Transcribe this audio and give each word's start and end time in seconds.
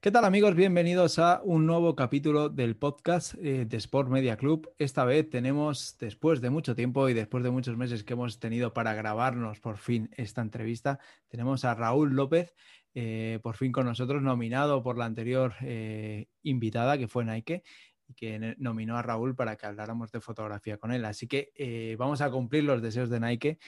¿Qué 0.00 0.12
tal 0.12 0.24
amigos? 0.24 0.54
Bienvenidos 0.54 1.18
a 1.18 1.40
un 1.42 1.66
nuevo 1.66 1.96
capítulo 1.96 2.48
del 2.48 2.76
podcast 2.76 3.34
eh, 3.42 3.66
de 3.66 3.76
Sport 3.78 4.08
Media 4.08 4.36
Club. 4.36 4.72
Esta 4.78 5.04
vez 5.04 5.28
tenemos, 5.28 5.96
después 5.98 6.40
de 6.40 6.50
mucho 6.50 6.76
tiempo 6.76 7.08
y 7.08 7.14
después 7.14 7.42
de 7.42 7.50
muchos 7.50 7.76
meses 7.76 8.04
que 8.04 8.12
hemos 8.12 8.38
tenido 8.38 8.72
para 8.72 8.94
grabarnos 8.94 9.58
por 9.58 9.76
fin 9.76 10.08
esta 10.16 10.40
entrevista, 10.40 11.00
tenemos 11.26 11.64
a 11.64 11.74
Raúl 11.74 12.14
López, 12.14 12.54
eh, 12.94 13.40
por 13.42 13.56
fin 13.56 13.72
con 13.72 13.86
nosotros, 13.86 14.22
nominado 14.22 14.84
por 14.84 14.96
la 14.96 15.04
anterior 15.04 15.54
eh, 15.62 16.28
invitada 16.44 16.96
que 16.96 17.08
fue 17.08 17.24
Nike 17.24 17.64
y 18.06 18.14
que 18.14 18.54
nominó 18.56 18.98
a 18.98 19.02
Raúl 19.02 19.34
para 19.34 19.56
que 19.56 19.66
habláramos 19.66 20.12
de 20.12 20.20
fotografía 20.20 20.78
con 20.78 20.92
él. 20.92 21.04
Así 21.06 21.26
que 21.26 21.96
vamos 21.98 22.20
a 22.20 22.30
cumplir 22.30 22.62
los 22.62 22.80
deseos 22.80 23.10
de 23.10 23.18
Nike 23.18 23.58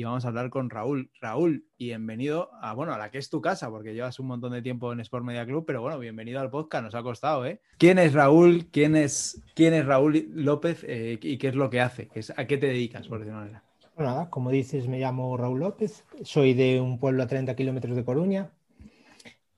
y 0.00 0.04
vamos 0.04 0.24
a 0.24 0.28
hablar 0.28 0.48
con 0.48 0.70
Raúl. 0.70 1.10
Raúl, 1.20 1.66
bienvenido 1.78 2.48
a, 2.62 2.72
bueno, 2.72 2.94
a 2.94 2.98
la 2.98 3.10
que 3.10 3.18
es 3.18 3.28
tu 3.28 3.42
casa, 3.42 3.68
porque 3.68 3.92
llevas 3.92 4.18
un 4.18 4.28
montón 4.28 4.52
de 4.52 4.62
tiempo 4.62 4.90
en 4.94 5.00
Sport 5.00 5.26
Media 5.26 5.44
Club, 5.44 5.64
pero 5.66 5.82
bueno, 5.82 5.98
bienvenido 5.98 6.40
al 6.40 6.48
podcast, 6.48 6.84
nos 6.84 6.94
ha 6.94 7.02
costado, 7.02 7.44
¿eh? 7.44 7.60
¿Quién 7.76 7.98
es 7.98 8.14
Raúl? 8.14 8.68
¿Quién 8.72 8.96
es, 8.96 9.42
quién 9.54 9.74
es 9.74 9.84
Raúl 9.84 10.26
López 10.32 10.86
eh, 10.88 11.18
y 11.20 11.36
qué 11.36 11.48
es 11.48 11.54
lo 11.54 11.68
que 11.68 11.82
hace? 11.82 12.08
¿A 12.34 12.46
qué 12.46 12.56
te 12.56 12.68
dedicas, 12.68 13.08
por 13.08 13.18
decirlo 13.18 13.40
manera? 13.40 13.62
nada, 13.98 14.30
como 14.30 14.48
dices, 14.48 14.88
me 14.88 14.98
llamo 14.98 15.36
Raúl 15.36 15.60
López, 15.60 16.06
soy 16.22 16.54
de 16.54 16.80
un 16.80 16.98
pueblo 16.98 17.22
a 17.22 17.26
30 17.26 17.54
kilómetros 17.54 17.94
de 17.94 18.02
Coruña, 18.02 18.52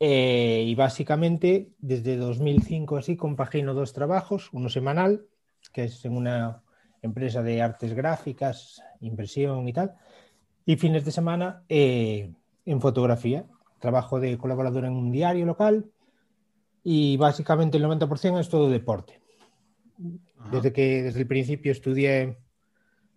eh, 0.00 0.64
y 0.66 0.74
básicamente 0.74 1.70
desde 1.78 2.16
2005 2.16 2.96
así 2.96 3.16
compagino 3.16 3.74
dos 3.74 3.92
trabajos, 3.92 4.48
uno 4.50 4.68
semanal, 4.68 5.24
que 5.72 5.84
es 5.84 6.04
en 6.04 6.16
una 6.16 6.64
empresa 7.00 7.44
de 7.44 7.62
artes 7.62 7.94
gráficas, 7.94 8.82
impresión 9.00 9.68
y 9.68 9.72
tal, 9.72 9.94
y 10.64 10.76
fines 10.76 11.04
de 11.04 11.12
semana 11.12 11.62
eh, 11.68 12.32
en 12.64 12.80
fotografía. 12.80 13.46
Trabajo 13.80 14.20
de 14.20 14.38
colaborador 14.38 14.84
en 14.84 14.92
un 14.92 15.10
diario 15.10 15.44
local 15.44 15.90
y 16.84 17.16
básicamente 17.16 17.78
el 17.78 17.84
90% 17.84 18.40
es 18.40 18.48
todo 18.48 18.70
deporte. 18.70 19.20
Desde 20.50 20.72
que 20.72 21.02
desde 21.02 21.20
el 21.20 21.26
principio 21.26 21.72
estudié 21.72 22.38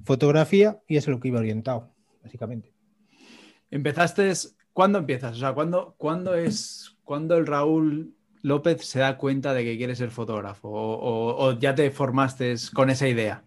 fotografía 0.04 0.80
y 0.88 0.98
eso 0.98 1.10
es 1.10 1.16
lo 1.16 1.22
que 1.22 1.30
iba 1.30 1.40
orientado, 1.40 1.92
básicamente. 2.24 2.74
Empezaste, 3.72 4.32
¿cuándo 4.74 5.00
empiezas? 5.00 5.38
O 5.38 5.40
sea, 5.40 5.54
¿cuándo, 5.54 5.96
¿cuándo 5.98 6.36
es 6.36 6.98
cuando 7.04 7.38
el 7.38 7.48
Raúl 7.48 8.16
López 8.42 8.86
se 8.86 9.00
da 9.00 9.18
cuenta 9.18 9.54
de 9.54 9.64
que 9.64 9.78
quiere 9.78 9.96
ser 9.96 10.12
fotógrafo? 10.12 10.70
¿O, 10.70 11.48
o 11.48 11.60
ya 11.60 11.74
te 11.74 11.90
formaste 11.90 12.56
con 12.74 12.90
esa 12.90 13.08
idea? 13.08 13.44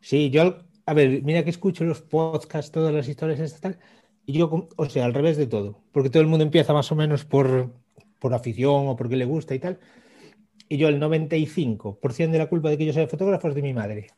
Sí, 0.00 0.30
yo 0.30 0.64
a 0.90 0.92
ver, 0.92 1.22
mira 1.22 1.44
que 1.44 1.50
escucho 1.50 1.84
los 1.84 2.02
podcasts, 2.02 2.72
todas 2.72 2.92
las 2.92 3.06
historias, 3.06 3.38
estas 3.38 3.60
tal, 3.60 3.78
y 4.26 4.32
yo, 4.32 4.68
o 4.76 4.86
sea, 4.86 5.04
al 5.04 5.14
revés 5.14 5.36
de 5.36 5.46
todo, 5.46 5.78
porque 5.92 6.10
todo 6.10 6.20
el 6.20 6.26
mundo 6.26 6.42
empieza 6.42 6.72
más 6.72 6.90
o 6.90 6.96
menos 6.96 7.24
por, 7.24 7.70
por 8.18 8.34
afición 8.34 8.88
o 8.88 8.96
porque 8.96 9.14
le 9.14 9.24
gusta 9.24 9.54
y 9.54 9.60
tal, 9.60 9.78
y 10.68 10.78
yo 10.78 10.88
el 10.88 10.98
95% 10.98 12.32
de 12.32 12.38
la 12.38 12.48
culpa 12.48 12.70
de 12.70 12.76
que 12.76 12.86
yo 12.86 12.92
sea 12.92 13.06
fotógrafo 13.06 13.46
es 13.46 13.54
de 13.54 13.62
mi 13.62 13.72
madre. 13.72 14.08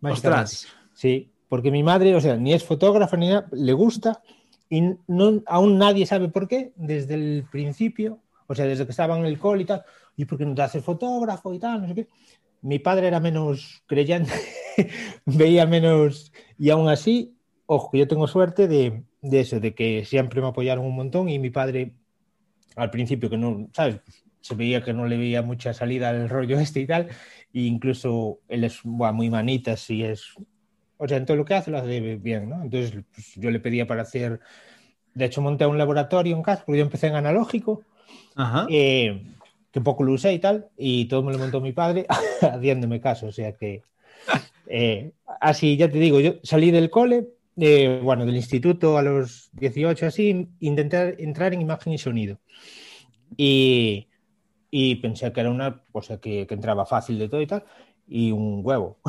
¡Ostras! 0.00 0.66
Sí, 0.94 1.30
porque 1.46 1.70
mi 1.70 1.82
madre, 1.82 2.14
o 2.14 2.20
sea, 2.22 2.36
ni 2.36 2.54
es 2.54 2.64
fotógrafa 2.64 3.18
ni 3.18 3.28
nada, 3.28 3.46
le 3.52 3.74
gusta 3.74 4.22
y 4.70 4.80
no, 5.06 5.42
aún 5.44 5.76
nadie 5.76 6.06
sabe 6.06 6.30
por 6.30 6.48
qué, 6.48 6.72
desde 6.74 7.16
el 7.16 7.44
principio, 7.52 8.20
o 8.46 8.54
sea, 8.54 8.64
desde 8.64 8.86
que 8.86 8.92
estaba 8.92 9.18
en 9.18 9.26
el 9.26 9.38
col 9.38 9.60
y 9.60 9.66
tal, 9.66 9.84
y 10.16 10.24
por 10.24 10.38
qué 10.38 10.46
no 10.46 10.54
te 10.54 10.62
haces 10.62 10.82
fotógrafo 10.82 11.52
y 11.52 11.58
tal, 11.58 11.82
no 11.82 11.88
sé 11.88 11.94
qué. 11.94 12.08
Mi 12.64 12.78
padre 12.78 13.08
era 13.08 13.20
menos 13.20 13.82
creyente 13.86 14.32
veía 15.26 15.66
menos. 15.66 16.32
Y 16.58 16.70
aún 16.70 16.88
así, 16.88 17.36
ojo, 17.66 17.94
yo 17.94 18.08
tengo 18.08 18.26
suerte 18.26 18.68
de, 18.68 19.04
de, 19.20 19.40
eso, 19.40 19.60
de 19.60 19.74
que 19.74 20.04
siempre 20.06 20.40
me 20.40 20.48
apoyaron 20.48 20.86
un 20.86 20.96
montón 20.96 21.28
y 21.28 21.38
mi 21.38 21.50
padre, 21.50 21.94
al 22.74 22.90
principio, 22.90 23.28
que 23.28 23.36
no, 23.36 23.68
¿sabes? 23.74 24.00
Se 24.40 24.54
veía 24.54 24.82
que 24.82 24.94
no 24.94 25.06
le 25.06 25.18
veía 25.18 25.42
mucha 25.42 25.74
salida 25.74 26.08
al 26.08 26.28
rollo 26.30 26.58
este 26.60 26.80
y 26.80 26.86
tal, 26.86 27.08
e 27.52 27.60
incluso 27.60 28.40
él 28.48 28.64
es 28.64 28.82
muy 28.84 29.28
manitas 29.28 29.90
y 29.90 30.02
es. 30.02 30.34
O 30.96 31.06
sea, 31.06 31.18
en 31.18 31.26
todo 31.26 31.36
lo 31.36 31.44
que 31.44 31.54
hace 31.54 31.70
lo 31.70 31.78
hace 31.78 32.16
bien, 32.16 32.48
¿no? 32.48 32.62
Entonces, 32.62 33.04
pues, 33.12 33.34
yo 33.34 33.50
le 33.50 33.60
pedía 33.60 33.86
para 33.86 34.02
hacer. 34.02 34.40
De 35.12 35.26
hecho, 35.26 35.42
monté 35.42 35.66
un 35.66 35.76
laboratorio 35.78 36.34
en 36.34 36.42
casa, 36.42 36.64
porque 36.64 36.78
yo 36.78 36.84
empecé 36.84 37.08
en 37.08 37.16
analógico. 37.16 37.82
Eh, 38.68 39.22
que 39.74 39.80
poco 39.80 40.04
lo 40.04 40.12
usé 40.12 40.32
y 40.32 40.38
tal, 40.38 40.68
y 40.78 41.06
todo 41.06 41.24
me 41.24 41.32
lo 41.32 41.38
montó 41.40 41.60
mi 41.60 41.72
padre 41.72 42.06
haciéndome 42.40 43.00
caso, 43.00 43.26
o 43.26 43.32
sea 43.32 43.56
que 43.56 43.82
eh, 44.68 45.10
así, 45.40 45.76
ya 45.76 45.90
te 45.90 45.98
digo, 45.98 46.20
yo 46.20 46.34
salí 46.44 46.70
del 46.70 46.90
cole, 46.90 47.26
eh, 47.56 47.98
bueno, 48.00 48.24
del 48.24 48.36
instituto 48.36 48.96
a 48.96 49.02
los 49.02 49.50
18, 49.54 50.06
así, 50.06 50.48
intenté 50.60 51.20
entrar 51.24 51.52
en 51.52 51.60
imagen 51.60 51.92
y 51.92 51.98
sonido. 51.98 52.38
Y, 53.36 54.06
y 54.70 54.94
pensé 54.96 55.32
que 55.32 55.40
era 55.40 55.50
una 55.50 55.82
cosa 55.90 56.20
que, 56.20 56.46
que, 56.46 56.54
entraba 56.54 56.86
fácil 56.86 57.18
de 57.18 57.28
todo 57.28 57.42
y 57.42 57.48
tal, 57.48 57.64
y 58.06 58.30
un 58.30 58.60
huevo. 58.64 58.98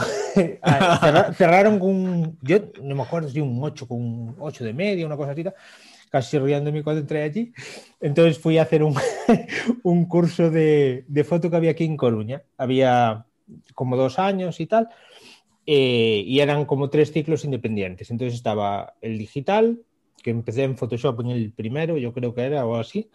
Ah, 0.64 1.32
cerraron 1.34 1.80
con, 1.80 2.38
yo 2.42 2.58
no 2.84 2.94
me 2.94 3.04
acuerdo 3.04 3.30
si 3.30 3.40
un 3.40 3.58
8 3.64 3.88
con 3.88 4.02
un 4.02 4.36
8 4.38 4.66
de 4.66 4.74
media, 4.74 5.06
una 5.06 5.16
cosa 5.16 5.32
así, 5.32 5.46
casi 6.16 6.40
riéndome 6.40 6.82
cuando 6.82 7.02
entré 7.02 7.24
allí. 7.24 7.52
Entonces 8.00 8.40
fui 8.40 8.58
a 8.58 8.62
hacer 8.62 8.84
un, 8.84 8.96
un 9.84 10.06
curso 10.06 10.50
de, 10.50 11.04
de 11.10 11.24
foto 11.26 11.50
que 11.50 11.58
había 11.58 11.72
aquí 11.72 11.84
en 11.84 11.98
Coruña. 11.98 12.42
Había 12.58 13.26
como 13.74 13.98
dos 13.98 14.18
años 14.18 14.62
y 14.62 14.66
tal. 14.66 14.88
Eh, 15.66 16.24
y 16.26 16.40
eran 16.40 16.64
como 16.64 16.90
tres 16.90 17.12
ciclos 17.12 17.44
independientes. 17.44 18.12
Entonces 18.12 18.34
estaba 18.34 18.94
el 19.02 19.18
digital, 19.18 19.82
que 20.24 20.30
empecé 20.30 20.64
en 20.64 20.78
Photoshop 20.78 21.20
en 21.20 21.32
el 21.32 21.52
primero, 21.52 21.98
yo 21.98 22.14
creo 22.14 22.34
que 22.34 22.44
era 22.44 22.66
o 22.66 22.78
así. 22.78 23.10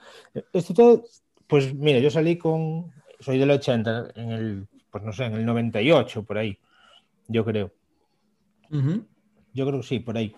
Esto 0.53 0.75
todo, 0.75 1.05
pues 1.47 1.73
mira, 1.73 2.01
yo 2.01 2.11
salí 2.11 2.37
con, 2.37 2.93
soy 3.19 3.39
del 3.39 3.51
80, 3.51 4.13
en 4.15 4.31
el, 4.31 4.67
pues 4.91 5.03
no 5.05 5.15
sé, 5.15 5.25
en 5.25 5.37
el 5.37 5.47
98, 5.47 6.23
por 6.25 6.37
ahí, 6.37 6.59
yo 7.29 7.47
creo. 7.47 7.73
Yo 9.55 9.67
creo 9.67 9.81
que 9.81 9.87
sí, 9.87 10.01
por 10.01 10.19
ahí. 10.19 10.35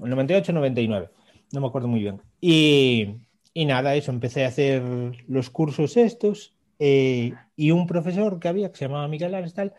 El 0.00 0.10
98, 0.10 0.52
99, 0.52 1.08
no 1.52 1.60
me 1.60 1.66
acuerdo 1.66 1.88
muy 1.88 2.00
bien. 2.00 2.20
Y, 2.40 3.16
y 3.52 3.64
nada, 3.66 3.94
eso, 3.94 4.10
empecé 4.10 4.44
a 4.44 4.48
hacer 4.48 4.82
los 5.28 5.50
cursos 5.50 5.96
estos 5.96 6.54
eh, 6.78 7.32
y 7.56 7.70
un 7.70 7.86
profesor 7.86 8.40
que 8.40 8.48
había, 8.48 8.70
que 8.70 8.78
se 8.78 8.86
llamaba 8.86 9.08
Miguel 9.08 9.34
Ares, 9.34 9.54
tal, 9.54 9.72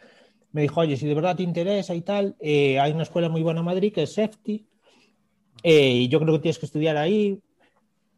me 0.51 0.61
dijo, 0.61 0.79
oye, 0.79 0.95
si 0.95 1.05
de 1.05 1.13
verdad 1.13 1.35
te 1.35 1.43
interesa 1.43 1.93
y 1.93 2.01
tal, 2.01 2.35
eh, 2.39 2.79
hay 2.79 2.93
una 2.93 3.03
escuela 3.03 3.27
muy 3.27 3.43
buena 3.43 3.59
en 3.59 3.65
Madrid 3.65 3.93
que 3.93 4.03
es 4.03 4.13
Safety, 4.13 4.65
eh, 5.63 5.91
y 5.91 6.07
yo 6.07 6.19
creo 6.19 6.33
que 6.33 6.39
tienes 6.39 6.59
que 6.59 6.65
estudiar 6.65 6.95
ahí. 6.95 7.39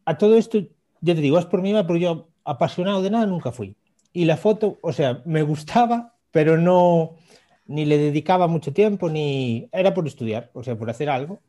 A 0.04 0.16
todo 0.16 0.36
esto, 0.36 0.58
ya 1.00 1.14
te 1.14 1.20
digo, 1.20 1.38
es 1.38 1.46
por 1.46 1.62
mí, 1.62 1.72
pero 1.72 1.96
yo 1.96 2.28
apasionado 2.44 3.02
de 3.02 3.10
nada 3.10 3.26
nunca 3.26 3.52
fui. 3.52 3.74
Y 4.12 4.24
la 4.24 4.36
foto, 4.36 4.78
o 4.82 4.92
sea, 4.92 5.22
me 5.24 5.42
gustaba, 5.42 6.14
pero 6.30 6.56
no, 6.56 7.16
ni 7.66 7.84
le 7.84 7.98
dedicaba 7.98 8.46
mucho 8.46 8.72
tiempo, 8.72 9.10
ni 9.10 9.68
era 9.72 9.92
por 9.92 10.06
estudiar, 10.06 10.50
o 10.54 10.62
sea, 10.62 10.76
por 10.78 10.88
hacer 10.88 11.10
algo 11.10 11.40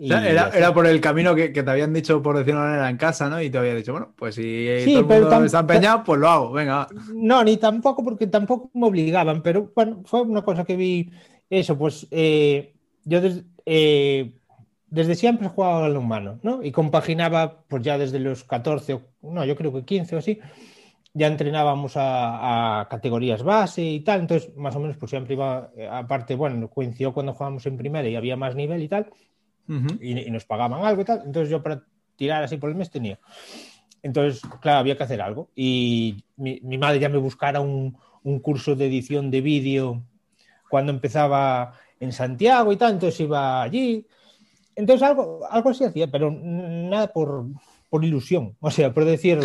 era, 0.00 0.72
por 0.72 0.86
el 0.86 1.00
camino 1.00 1.34
que, 1.34 1.50
te 1.50 1.70
habían 1.70 1.92
dicho, 1.92 2.22
por 2.22 2.36
decirlo 2.36 2.60
de 2.62 2.66
manera, 2.68 2.90
en 2.90 2.96
casa, 2.96 3.28
¿no? 3.28 3.40
Y 3.40 3.50
te 3.50 3.58
había 3.58 3.74
dicho, 3.74 3.92
bueno, 3.92 4.12
pues 4.16 4.34
si 4.34 4.66
todo 4.86 5.14
el 5.14 5.22
mundo 5.22 5.44
está 5.44 5.60
empeñado, 5.60 6.02
pues 6.04 6.18
lo 6.18 6.28
hago, 6.28 6.52
venga. 6.52 6.88
No, 7.14 7.44
ni 7.44 7.56
tampoco, 7.56 8.02
porque 8.02 8.26
tampoco 8.26 8.70
me 8.74 8.86
obligaban, 8.86 9.42
pero 9.42 9.70
bueno, 9.74 10.02
fue 10.04 10.22
una 10.22 10.42
cosa 10.42 10.64
que 10.64 10.76
vi, 10.76 11.10
eso, 11.50 11.76
pues 11.76 12.06
eh, 12.10 12.74
yo 13.04 13.20
eh, 13.66 14.34
desde 14.86 15.14
siempre 15.14 15.46
he 15.46 15.50
jugado 15.50 15.84
al 15.84 15.96
humano, 15.96 16.38
¿no? 16.42 16.62
Y 16.62 16.72
compaginaba, 16.72 17.64
pues 17.68 17.82
ya 17.82 17.98
desde 17.98 18.18
los 18.18 18.44
14, 18.44 19.00
no, 19.22 19.44
yo 19.44 19.56
creo 19.56 19.72
que 19.72 19.84
15 19.84 20.16
o 20.16 20.18
así, 20.18 20.40
ya 21.14 21.26
entrenábamos 21.26 21.96
a, 21.96 22.80
a, 22.80 22.88
categorías 22.88 23.42
base 23.42 23.82
y 23.82 24.00
tal, 24.00 24.20
entonces 24.20 24.56
más 24.56 24.74
o 24.74 24.80
menos 24.80 24.96
pues 24.96 25.10
siempre 25.10 25.34
iba, 25.34 25.70
eh, 25.76 25.86
aparte, 25.90 26.34
bueno, 26.34 26.68
coincidió 26.68 27.12
cuando 27.12 27.34
jugábamos 27.34 27.66
en 27.66 27.76
primera 27.76 28.08
y 28.08 28.16
había 28.16 28.36
más 28.36 28.54
nivel 28.54 28.82
y 28.82 28.88
tal, 28.88 29.10
y, 29.68 30.30
nos 30.30 30.44
pagaban 30.44 30.84
algo 30.84 31.02
y 31.02 31.04
tal. 31.04 31.22
Entonces 31.24 31.50
yo 31.50 31.62
para 31.62 31.82
tirar 32.16 32.42
así 32.42 32.56
por 32.56 32.70
el 32.70 32.76
mes 32.76 32.90
tenía. 32.90 33.18
Entonces, 34.02 34.42
claro, 34.60 34.78
había 34.78 34.96
que 34.96 35.04
hacer 35.04 35.20
algo. 35.22 35.50
Y 35.54 36.24
mi, 36.36 36.60
madre 36.78 36.98
ya 36.98 37.08
me 37.08 37.18
buscara 37.18 37.60
un, 37.60 37.96
un, 38.22 38.40
curso 38.40 38.74
de 38.74 38.86
edición 38.86 39.30
de 39.30 39.40
vídeo 39.40 40.02
cuando 40.68 40.92
empezaba 40.92 41.74
en 42.00 42.12
Santiago 42.12 42.72
y 42.72 42.76
tal, 42.76 42.94
entonces 42.94 43.20
iba 43.20 43.62
allí. 43.62 44.06
Entonces 44.74 45.06
algo, 45.06 45.40
algo 45.48 45.70
así 45.70 45.84
hacía, 45.84 46.10
pero 46.10 46.30
nada 46.30 47.12
por, 47.12 47.46
por 47.88 48.04
ilusión. 48.04 48.56
O 48.60 48.70
sea, 48.70 48.92
por 48.92 49.04
decir, 49.04 49.38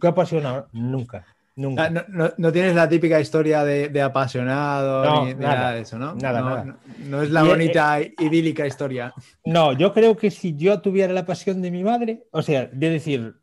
qué 0.00 0.06
apasionado, 0.08 0.68
nunca. 0.72 1.24
Nunca. 1.56 1.84
Ah, 1.84 2.34
no, 2.36 2.52
tienes 2.52 2.74
la 2.74 2.88
típica 2.88 3.20
historia 3.20 3.62
de, 3.62 4.02
apasionado 4.02 5.24
ni, 5.24 5.34
nada, 5.34 5.72
de 5.72 5.82
eso, 5.82 5.98
¿no? 5.98 6.14
Nada, 6.16 6.40
nada. 6.40 6.78
No 6.98 7.22
es 7.22 7.30
la 7.30 7.44
bonita, 7.44 8.00
eh, 8.00 8.12
idílica 8.18 8.66
historia. 8.66 9.14
No, 9.44 9.72
yo 9.72 9.92
creo 9.92 10.16
que 10.16 10.32
si 10.32 10.56
yo 10.56 10.80
tuviera 10.80 11.12
la 11.12 11.24
pasión 11.24 11.62
de 11.62 11.70
mi 11.70 11.84
madre, 11.84 12.26
o 12.32 12.42
sea, 12.42 12.66
de 12.66 12.90
decir, 12.90 13.36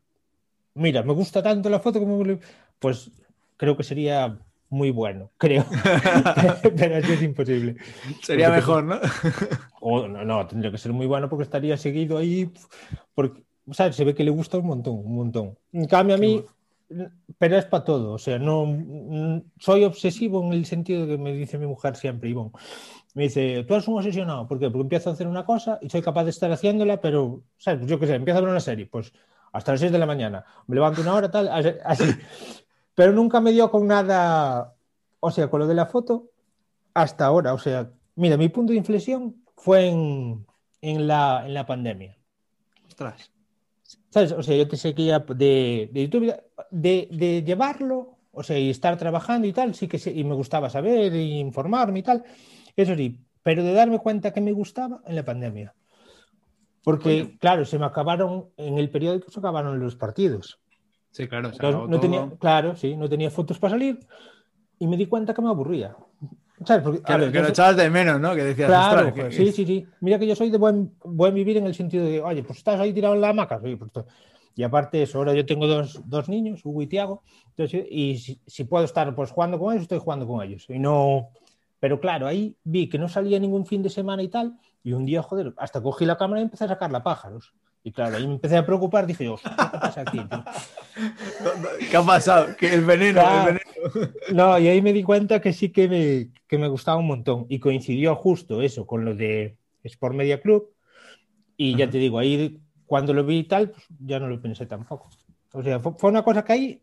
mira, 0.74 1.02
me 1.02 1.14
gusta 1.14 1.42
tanto 1.42 1.70
la 1.70 1.80
foto 1.80 2.00
como. 2.00 2.22
Pues 2.78 3.10
creo 3.56 3.76
que 3.76 3.82
sería 3.82 4.38
muy 4.68 4.90
bueno, 4.90 5.30
creo. 5.38 5.64
Pero 6.62 6.96
eso 6.96 7.12
es 7.14 7.22
imposible. 7.22 7.76
Sería 8.22 8.50
mejor, 8.50 8.84
¿no? 8.84 9.00
o, 9.80 10.06
no, 10.06 10.22
no, 10.22 10.46
tendría 10.46 10.70
que 10.70 10.78
ser 10.78 10.92
muy 10.92 11.06
bueno 11.06 11.30
porque 11.30 11.44
estaría 11.44 11.78
seguido 11.78 12.18
ahí. 12.18 12.50
Porque, 13.14 13.42
o 13.66 13.72
sea, 13.72 13.90
se 13.90 14.04
ve 14.04 14.14
que 14.14 14.24
le 14.24 14.30
gusta 14.30 14.58
un 14.58 14.66
montón, 14.66 14.98
un 14.98 15.14
montón. 15.14 15.58
En 15.72 15.86
cambio, 15.86 16.16
a 16.16 16.18
mí 16.18 16.44
pero 17.38 17.58
es 17.58 17.64
para 17.66 17.84
todo. 17.84 18.12
O 18.12 18.18
sea, 18.18 18.38
no 18.38 19.42
soy 19.58 19.84
obsesivo 19.84 20.42
en 20.44 20.52
el 20.52 20.66
sentido 20.66 21.06
que 21.06 21.18
me 21.18 21.32
dice 21.32 21.58
mi 21.58 21.66
mujer 21.66 21.96
siempre, 21.96 22.30
Ivonne. 22.30 22.52
Me 23.14 23.24
dice, 23.24 23.64
tú 23.64 23.74
eres 23.74 23.88
un 23.88 23.98
obsesionado. 23.98 24.48
¿Por 24.48 24.58
qué? 24.58 24.70
Porque 24.70 24.82
empiezo 24.82 25.10
a 25.10 25.12
hacer 25.12 25.26
una 25.26 25.44
cosa 25.44 25.78
y 25.82 25.90
soy 25.90 26.02
capaz 26.02 26.24
de 26.24 26.30
estar 26.30 26.50
haciéndola, 26.50 27.00
pero, 27.00 27.42
¿sabes? 27.58 27.80
Pues 27.80 27.90
yo 27.90 27.98
qué 27.98 28.06
sé, 28.06 28.14
empiezo 28.14 28.38
a 28.38 28.42
ver 28.42 28.50
una 28.50 28.60
serie, 28.60 28.86
pues 28.86 29.12
hasta 29.52 29.72
las 29.72 29.80
6 29.80 29.92
de 29.92 29.98
la 29.98 30.06
mañana. 30.06 30.44
Me 30.66 30.74
levanto 30.74 31.02
una 31.02 31.14
hora, 31.14 31.30
tal, 31.30 31.48
así. 31.84 32.04
Pero 32.94 33.12
nunca 33.12 33.40
me 33.40 33.52
dio 33.52 33.70
con 33.70 33.86
nada, 33.86 34.74
o 35.20 35.30
sea, 35.30 35.48
con 35.48 35.60
lo 35.60 35.66
de 35.66 35.74
la 35.74 35.86
foto, 35.86 36.30
hasta 36.94 37.26
ahora. 37.26 37.54
O 37.54 37.58
sea, 37.58 37.90
mira, 38.16 38.36
mi 38.36 38.48
punto 38.48 38.72
de 38.72 38.78
inflexión 38.78 39.44
fue 39.56 39.88
en, 39.88 40.46
en, 40.80 41.06
la, 41.06 41.44
en 41.46 41.54
la 41.54 41.66
pandemia. 41.66 42.16
Ostras. 42.86 43.30
¿Sabes? 44.12 44.32
O 44.32 44.42
sea, 44.42 44.54
yo 44.54 44.68
te 44.68 44.76
seguía 44.76 45.20
de, 45.20 45.88
de 45.90 46.02
YouTube, 46.02 46.34
de, 46.70 47.08
de, 47.10 47.42
llevarlo, 47.42 48.18
o 48.30 48.42
sea, 48.42 48.58
y 48.58 48.68
estar 48.68 48.98
trabajando 48.98 49.46
y 49.46 49.54
tal, 49.54 49.74
sí 49.74 49.88
que 49.88 49.98
sí, 49.98 50.12
y 50.14 50.22
me 50.22 50.34
gustaba 50.34 50.68
saber 50.68 51.14
e 51.14 51.22
informarme 51.22 52.00
y 52.00 52.02
tal, 52.02 52.22
eso 52.76 52.94
sí, 52.94 53.18
pero 53.42 53.64
de 53.64 53.72
darme 53.72 53.98
cuenta 54.00 54.30
que 54.30 54.42
me 54.42 54.52
gustaba 54.52 55.00
en 55.06 55.16
la 55.16 55.24
pandemia. 55.24 55.74
Porque, 56.84 57.08
Oye. 57.08 57.38
claro, 57.38 57.64
se 57.64 57.78
me 57.78 57.86
acabaron, 57.86 58.50
en 58.58 58.76
el 58.76 58.90
periódico 58.90 59.30
se 59.30 59.38
acabaron 59.38 59.80
los 59.80 59.96
partidos. 59.96 60.60
Sí, 61.10 61.26
claro. 61.26 61.50
Entonces, 61.50 61.88
no 61.88 61.98
tenía, 61.98 62.30
claro, 62.38 62.76
sí, 62.76 62.96
no 62.96 63.08
tenía 63.08 63.30
fotos 63.30 63.58
para 63.58 63.72
salir 63.72 63.98
y 64.78 64.86
me 64.88 64.98
di 64.98 65.06
cuenta 65.06 65.32
que 65.32 65.40
me 65.40 65.48
aburría. 65.48 65.96
¿Sabes? 66.64 66.82
Porque, 66.82 67.02
claro, 67.02 67.24
ver, 67.24 67.32
que 67.32 67.38
lo 67.38 67.44
soy... 67.44 67.50
echabas 67.52 67.76
de 67.76 67.90
menos, 67.90 68.20
¿no? 68.20 68.34
Que 68.34 68.44
decías, 68.44 68.68
claro, 68.68 69.12
que... 69.12 69.30
sí, 69.32 69.52
sí, 69.52 69.66
sí. 69.66 69.86
Mira 70.00 70.18
que 70.18 70.26
yo 70.26 70.36
soy 70.36 70.50
de 70.50 70.58
buen, 70.58 70.92
buen 71.04 71.34
vivir 71.34 71.56
en 71.56 71.66
el 71.66 71.74
sentido 71.74 72.04
de, 72.04 72.20
oye, 72.20 72.42
pues 72.42 72.58
estás 72.58 72.80
ahí 72.80 72.92
tirado 72.92 73.14
en 73.14 73.20
la 73.20 73.30
hamaca. 73.30 73.60
Sí, 73.62 73.76
pues, 73.76 73.90
y 74.54 74.62
aparte 74.62 75.02
eso, 75.02 75.18
ahora 75.18 75.32
yo 75.34 75.46
tengo 75.46 75.66
dos, 75.66 76.02
dos 76.04 76.28
niños, 76.28 76.60
Hugo 76.64 76.82
y 76.82 76.86
Tiago, 76.86 77.22
entonces, 77.48 77.86
y 77.90 78.18
si, 78.18 78.40
si, 78.46 78.64
puedo 78.64 78.84
estar 78.84 79.14
pues 79.14 79.30
jugando 79.30 79.58
con 79.58 79.72
ellos, 79.72 79.82
estoy 79.82 79.98
jugando 79.98 80.26
con 80.26 80.42
ellos. 80.42 80.66
Y 80.68 80.78
no... 80.78 81.30
Pero 81.80 81.98
claro, 81.98 82.26
ahí 82.26 82.54
vi 82.62 82.88
que 82.88 82.98
no 82.98 83.08
salía 83.08 83.40
ningún 83.40 83.66
fin 83.66 83.82
de 83.82 83.90
semana 83.90 84.22
y 84.22 84.28
tal, 84.28 84.56
y 84.84 84.92
un 84.92 85.04
día, 85.04 85.22
joder, 85.22 85.52
hasta 85.56 85.82
cogí 85.82 86.04
la 86.04 86.16
cámara 86.16 86.40
y 86.40 86.44
empecé 86.44 86.64
a 86.64 86.68
sacarla 86.68 87.02
pájaros. 87.02 87.54
Y 87.84 87.90
claro, 87.90 88.16
ahí 88.16 88.26
me 88.26 88.34
empecé 88.34 88.56
a 88.56 88.64
preocupar, 88.64 89.06
dije, 89.06 89.24
¿qué 89.24 89.50
pasa 89.56 90.02
aquí? 90.02 90.18
Tío? 90.18 90.44
¿Qué 91.90 91.96
ha 91.96 92.02
pasado? 92.02 92.56
Que 92.56 92.72
el 92.74 92.84
veneno, 92.84 93.20
el 93.20 93.46
veneno. 93.46 94.12
No, 94.32 94.58
y 94.58 94.68
ahí 94.68 94.80
me 94.80 94.92
di 94.92 95.02
cuenta 95.02 95.40
que 95.40 95.52
sí 95.52 95.70
que 95.70 95.88
me, 95.88 96.28
que 96.46 96.58
me 96.58 96.68
gustaba 96.68 96.98
un 96.98 97.08
montón. 97.08 97.46
Y 97.48 97.58
coincidió 97.58 98.14
justo 98.14 98.62
eso 98.62 98.86
con 98.86 99.04
lo 99.04 99.14
de 99.16 99.56
Sport 99.82 100.14
Media 100.14 100.40
Club. 100.40 100.70
Y 101.56 101.76
ya 101.76 101.90
te 101.90 101.98
digo, 101.98 102.20
ahí 102.20 102.60
cuando 102.86 103.12
lo 103.12 103.24
vi 103.24 103.38
y 103.38 103.44
tal, 103.44 103.70
pues 103.70 103.84
ya 103.98 104.20
no 104.20 104.28
lo 104.28 104.40
pensé 104.40 104.66
tampoco. 104.66 105.10
O 105.52 105.62
sea, 105.62 105.80
fue, 105.80 105.92
fue 105.98 106.10
una 106.10 106.22
cosa 106.22 106.44
que 106.44 106.52
ahí, 106.52 106.82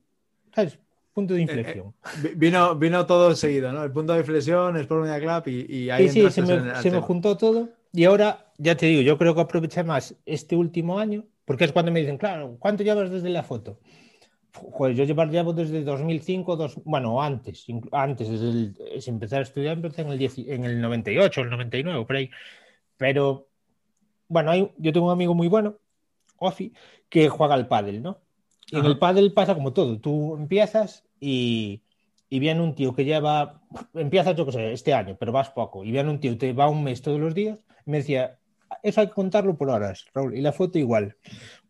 ¿sabes? 0.53 0.77
Punto 1.13 1.33
de 1.33 1.41
inflexión. 1.41 1.87
Eh, 1.87 2.27
eh, 2.27 2.33
vino, 2.35 2.75
vino 2.75 3.05
todo 3.05 3.33
seguido, 3.35 3.71
¿no? 3.71 3.83
El 3.83 3.91
punto 3.91 4.13
de 4.13 4.19
inflexión, 4.19 4.75
Sport 4.75 5.03
Media 5.03 5.19
Club 5.19 5.47
y, 5.47 5.75
y 5.75 5.89
ahí. 5.89 6.09
Sí, 6.09 6.23
sí, 6.23 6.31
se 6.31 6.41
me, 6.41 6.75
se 6.81 6.91
me 6.91 6.99
juntó 6.99 7.37
todo. 7.37 7.69
Y 7.93 8.03
ahora, 8.03 8.48
ya 8.59 8.75
te 8.75 8.85
digo, 8.85 9.01
yo 9.01 9.17
creo 9.17 9.33
que 9.33 9.41
aproveché 9.41 9.83
más 9.83 10.15
este 10.25 10.55
último 10.55 10.99
año, 10.99 11.25
porque 11.45 11.63
es 11.63 11.71
cuando 11.71 11.91
me 11.91 12.01
dicen, 12.01 12.17
claro, 12.17 12.57
¿cuánto 12.59 12.83
llevas 12.83 13.09
desde 13.09 13.29
la 13.29 13.41
foto? 13.41 13.79
Pues 14.77 14.97
yo 14.97 15.05
llevar, 15.05 15.29
llevo 15.29 15.53
desde 15.53 15.83
2005, 15.83 16.55
dos, 16.57 16.75
bueno, 16.83 17.21
antes, 17.21 17.65
antes, 17.93 18.29
desde 18.29 18.49
el, 18.49 18.73
desde 18.73 19.11
empezar 19.11 19.39
a 19.39 19.43
estudiar, 19.43 19.77
empecé 19.77 20.01
en 20.01 20.09
el, 20.09 20.17
10, 20.17 20.37
en 20.39 20.65
el 20.65 20.81
98, 20.81 21.41
el 21.41 21.49
99, 21.49 22.05
por 22.05 22.15
ahí. 22.17 22.29
Pero, 22.97 23.47
bueno, 24.27 24.51
hay, 24.51 24.69
yo 24.77 24.91
tengo 24.91 25.07
un 25.07 25.13
amigo 25.13 25.33
muy 25.33 25.47
bueno, 25.47 25.77
Ofi, 26.37 26.73
que 27.07 27.29
juega 27.29 27.53
al 27.55 27.67
pádel, 27.67 28.01
¿no? 28.01 28.19
Y 28.67 28.75
Ajá. 28.75 28.85
en 28.85 28.91
el 28.91 28.99
pádel 28.99 29.33
pasa 29.33 29.55
como 29.55 29.71
todo, 29.71 29.99
tú 29.99 30.35
empiezas 30.35 31.05
y, 31.19 31.81
y 32.29 32.39
viene 32.39 32.61
un 32.61 32.75
tío 32.75 32.93
que 32.93 33.05
lleva, 33.05 33.61
empiezas 33.93 34.35
yo 34.35 34.45
que 34.45 34.51
sé, 34.51 34.73
este 34.73 34.93
año, 34.93 35.15
pero 35.17 35.31
vas 35.31 35.49
poco, 35.49 35.85
y 35.85 35.91
viene 35.91 36.09
un 36.09 36.19
tío 36.19 36.31
que 36.31 36.37
te 36.37 36.53
va 36.53 36.67
un 36.67 36.83
mes 36.83 37.01
todos 37.01 37.19
los 37.21 37.33
días, 37.33 37.63
y 37.85 37.91
me 37.91 37.97
decía, 37.97 38.38
eso 38.83 39.01
hay 39.01 39.07
que 39.07 39.13
contarlo 39.13 39.57
por 39.57 39.69
horas, 39.69 40.05
Raúl, 40.13 40.35
y 40.35 40.41
la 40.41 40.51
foto 40.51 40.77
igual, 40.77 41.15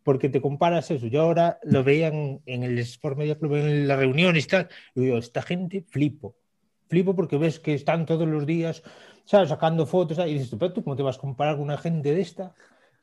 porque 0.04 0.30
te 0.30 0.42
comparas 0.42 0.92
eso. 0.92 1.08
Yo 1.08 1.22
ahora 1.22 1.60
lo 1.64 1.84
veía 1.84 2.08
en, 2.08 2.42
en 2.46 2.64
el 2.64 2.78
Sport 2.80 3.18
Media 3.18 3.38
Club, 3.38 3.56
en 3.56 3.88
la 3.88 3.96
reunión 3.96 4.36
y 4.38 4.42
tal, 4.44 4.68
y 4.96 5.02
digo, 5.02 5.18
esta 5.18 5.42
gente 5.42 5.84
flipo, 5.88 6.36
flipo 6.88 7.16
porque 7.16 7.38
ves 7.38 7.60
que 7.60 7.74
están 7.74 8.06
todos 8.06 8.28
los 8.28 8.46
días, 8.46 8.84
¿sabes? 9.26 9.50
Sacando 9.50 9.86
fotos, 9.86 10.18
¿sabes? 10.18 10.32
y 10.32 10.40
dices, 10.40 10.56
pero 10.60 10.74
tú, 10.74 10.84
¿cómo 10.84 10.96
te 10.96 11.04
vas 11.04 11.18
a 11.18 11.22
comparar 11.22 11.56
con 11.56 11.66
una 11.66 11.78
gente 11.78 12.14
de 12.14 12.22
esta? 12.22 12.54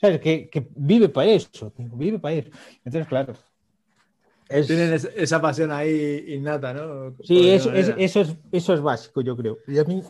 ¿Sabes? 0.00 0.20
Que, 0.20 0.48
que 0.50 0.68
vive 0.74 1.08
para 1.08 1.30
eso, 1.30 1.72
vive 1.76 2.18
para 2.18 2.34
eso. 2.34 2.50
Entonces, 2.84 3.08
claro, 3.08 3.34
es... 4.48 4.66
Tienen 4.66 4.94
esa 5.16 5.40
pasión 5.40 5.72
ahí 5.72 6.24
innata, 6.28 6.72
¿no? 6.72 7.16
Sí, 7.22 7.50
eso, 7.50 7.72
es, 7.72 7.92
eso, 7.96 8.20
es, 8.20 8.36
eso 8.52 8.74
es 8.74 8.80
básico, 8.80 9.20
yo 9.20 9.36
creo. 9.36 9.58
Y 9.66 9.78
a 9.78 9.84
mí, 9.84 10.02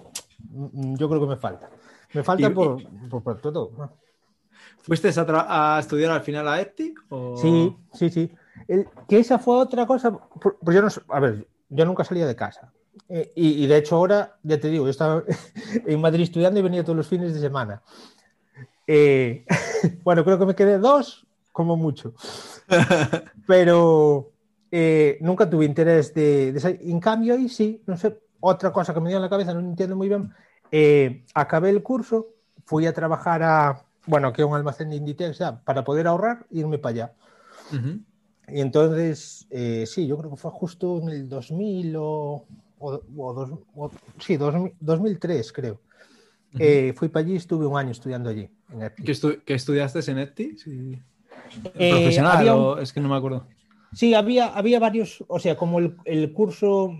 yo 0.51 1.09
creo 1.09 1.21
que 1.21 1.27
me 1.27 1.37
falta. 1.37 1.71
Me 2.17 2.25
falta 2.25 2.47
y, 2.49 2.51
por, 2.51 2.83
por, 3.09 3.23
por, 3.23 3.41
todo. 3.41 3.73
¿Fuiste 4.83 5.09
a, 5.09 5.77
a, 5.77 5.81
estudiar 5.81 6.11
al 6.11 6.23
final 6.23 6.49
a 6.49 6.61
EPTIC? 6.61 7.05
O... 7.11 7.37
Sí, 7.37 7.77
sí, 7.93 8.11
sí. 8.11 8.33
El, 8.67 8.89
que 9.09 9.19
esa 9.19 9.39
fue 9.39 9.57
otra 9.59 9.87
cosa. 9.87 10.11
Pues 10.11 10.75
yo 10.75 10.83
no 10.83 10.89
A 11.09 11.21
ver, 11.21 11.47
yo 11.69 11.85
nunca 11.85 12.05
salía 12.05 12.27
de 12.27 12.35
casa. 12.35 12.73
Eh, 13.09 13.33
y, 13.37 13.65
y, 13.65 13.67
de 13.67 13.77
hecho, 13.77 13.97
ahora, 13.97 14.39
ya 14.43 14.59
te 14.59 14.71
digo, 14.71 14.85
yo 14.85 14.91
estaba 14.91 15.23
en 15.87 16.01
Madrid 16.01 16.23
estudiando 16.23 16.59
y 16.59 16.63
venía 16.63 16.83
todos 16.83 16.97
los 16.97 17.09
fines 17.09 17.35
de 17.35 17.41
semana. 17.41 17.83
Eh, 18.87 19.45
bueno, 20.05 20.25
creo 20.25 20.39
que 20.39 20.47
me 20.47 20.55
quedé 20.55 20.79
dos, 20.79 21.27
como 21.53 21.77
mucho. 21.77 22.15
Pero 23.47 24.33
eh, 24.71 25.19
nunca 25.21 25.49
tuve 25.49 25.65
interés 25.65 26.15
de, 26.15 26.53
de, 26.53 26.81
En 26.83 27.01
cambio, 27.01 27.35
ahí 27.35 27.49
sí, 27.49 27.83
no 27.87 27.97
sé, 27.97 28.19
otra 28.41 28.73
cosa 28.73 28.95
que 28.95 29.01
me 29.01 29.09
dio 29.09 29.19
en 29.19 29.23
la 29.23 29.31
cabeza, 29.31 29.53
no 29.53 29.61
entiendo 29.61 29.97
muy 29.97 30.09
bien. 30.09 30.33
Eh, 30.73 31.25
acabé 31.35 31.71
el 31.71 31.83
curso, 31.83 32.29
fui 32.65 32.87
a 32.87 32.93
trabajar 32.93 33.43
a, 33.43 33.85
bueno, 34.07 34.33
que 34.33 34.45
un 34.45 34.55
almacén 34.55 34.91
de 34.91 34.97
Inditex 34.97 35.39
ya, 35.39 35.61
para 35.65 35.85
poder 35.85 36.07
ahorrar 36.07 36.47
irme 36.51 36.79
para 36.79 36.91
allá. 36.91 37.13
Uh 37.73 37.77
-huh. 37.77 38.05
Y 38.49 38.61
entonces, 38.61 39.47
eh, 39.51 39.85
sí, 39.87 40.07
yo 40.07 40.17
creo 40.19 40.31
que 40.31 40.37
fue 40.37 40.51
justo 40.51 41.01
en 41.03 41.09
el 41.09 41.29
2000 41.29 41.97
o, 41.97 42.45
o, 42.79 43.01
o, 43.17 43.35
dos, 43.35 43.51
o 43.75 43.91
sí, 44.19 44.37
2000, 44.37 44.73
2003, 44.81 45.53
creo. 45.53 45.75
Uh 45.75 46.57
-huh. 46.57 46.61
eh, 46.61 46.93
fui 46.95 47.09
para 47.09 47.25
allí 47.25 47.35
y 47.35 47.37
estuve 47.37 47.67
un 47.67 47.77
año 47.77 47.91
estudiando 47.91 48.31
allí. 48.31 48.49
En 48.73 48.91
¿Qué, 49.05 49.13
estu 49.13 49.35
¿Qué, 49.45 49.55
estudiaste 49.55 49.99
en 50.11 50.19
EPTI? 50.19 50.59
Sí. 50.59 51.03
¿Profesional 51.63 52.45
un... 52.45 52.51
o 52.51 52.79
es 52.79 52.93
que 52.93 53.01
no 53.01 53.09
me 53.09 53.17
acuerdo? 53.17 53.47
Sí, 53.93 54.15
había, 54.15 54.49
había 54.49 54.79
varios, 54.79 55.25
o 55.29 55.39
sea, 55.39 55.57
como 55.57 55.79
el, 55.79 55.97
el 56.05 56.33
curso, 56.33 56.91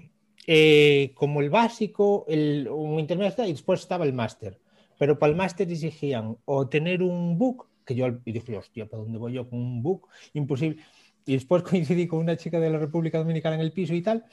eh, 0.47 1.13
como 1.15 1.41
el 1.41 1.51
básico, 1.51 2.25
el, 2.29 2.69
un 2.69 3.01
intermedio 3.01 3.45
y 3.47 3.53
después 3.53 3.81
estaba 3.81 4.05
el 4.05 4.13
máster. 4.13 4.59
Pero 4.99 5.19
para 5.19 5.31
el 5.31 5.37
máster 5.37 5.71
exigían 5.71 6.37
o 6.45 6.69
tener 6.69 7.03
un 7.03 7.37
book, 7.37 7.69
que 7.85 7.95
yo 7.95 8.07
y 8.25 8.33
dije, 8.33 8.57
hostia, 8.57 8.87
¿para 8.87 9.03
dónde 9.03 9.19
voy 9.19 9.33
yo 9.33 9.49
con 9.49 9.59
un 9.59 9.83
book? 9.83 10.09
Imposible. 10.35 10.83
Y 11.25 11.35
después 11.35 11.63
coincidí 11.71 12.07
con 12.07 12.21
una 12.21 12.37
chica 12.37 12.61
de 12.61 12.71
la 12.71 12.79
República 12.79 13.19
Dominicana 13.19 13.57
en 13.57 13.63
el 13.63 13.73
piso 13.73 13.95
y 13.95 14.03
tal, 14.03 14.25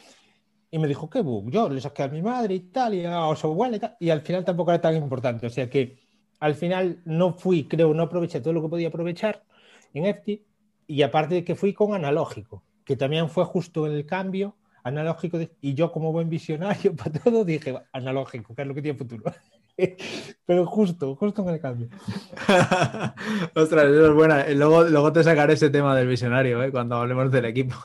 y 0.72 0.80
me 0.80 0.88
dijo, 0.88 1.10
¿qué 1.10 1.22
book? 1.22 1.52
Yo 1.52 1.70
le 1.70 1.82
saqué 1.82 2.04
a 2.04 2.08
mi 2.08 2.22
madre 2.22 2.56
y 2.56 2.60
tal, 2.62 2.96
y 2.96 3.06
a 3.06 3.30
y 3.32 3.80
tal, 3.80 3.98
y 4.00 4.10
al 4.10 4.22
final 4.22 4.46
tampoco 4.46 4.72
era 4.72 4.82
tan 4.82 4.96
importante. 4.96 5.48
O 5.48 5.50
sea 5.50 5.70
que 5.70 5.98
al 6.40 6.56
final 6.56 7.02
no 7.06 7.34
fui, 7.34 7.66
creo, 7.66 7.94
no 7.94 8.04
aproveché 8.04 8.42
todo 8.42 8.54
lo 8.54 8.62
que 8.62 8.70
podía 8.70 8.88
aprovechar 8.88 9.44
en 9.94 10.06
EFTI, 10.06 10.46
y 10.88 11.02
aparte 11.02 11.36
de 11.36 11.44
que 11.44 11.56
fui 11.56 11.74
con 11.74 11.94
analógico, 11.94 12.64
que 12.84 12.96
también 12.98 13.30
fue 13.30 13.46
justo 13.46 13.88
el 13.88 14.06
cambio 14.06 14.56
analógico, 14.84 15.40
y 15.62 15.74
yo 15.74 15.92
como 15.92 16.12
buen 16.12 16.30
visionario 16.30 16.96
para 16.96 17.12
todo 17.12 17.44
dije, 17.46 17.76
analógico, 17.92 18.54
que 18.54 18.62
es 18.62 18.68
lo 18.68 18.74
que 18.74 18.82
tiene 18.82 18.98
futuro. 18.98 19.24
Pero 20.46 20.66
justo, 20.68 21.16
justo 21.16 21.42
en 21.42 21.50
el 21.50 21.60
cambio. 21.60 21.88
Ostras, 23.56 23.86
eso 23.86 24.08
es 24.08 24.14
buena. 24.14 24.48
Luego, 24.50 24.84
luego 24.84 25.12
te 25.12 25.24
sacaré 25.24 25.54
ese 25.54 25.70
tema 25.72 25.96
del 25.96 26.08
visionario, 26.08 26.62
¿eh? 26.62 26.72
cuando 26.72 26.98
hablemos 26.98 27.32
del 27.32 27.46
equipo. 27.46 27.76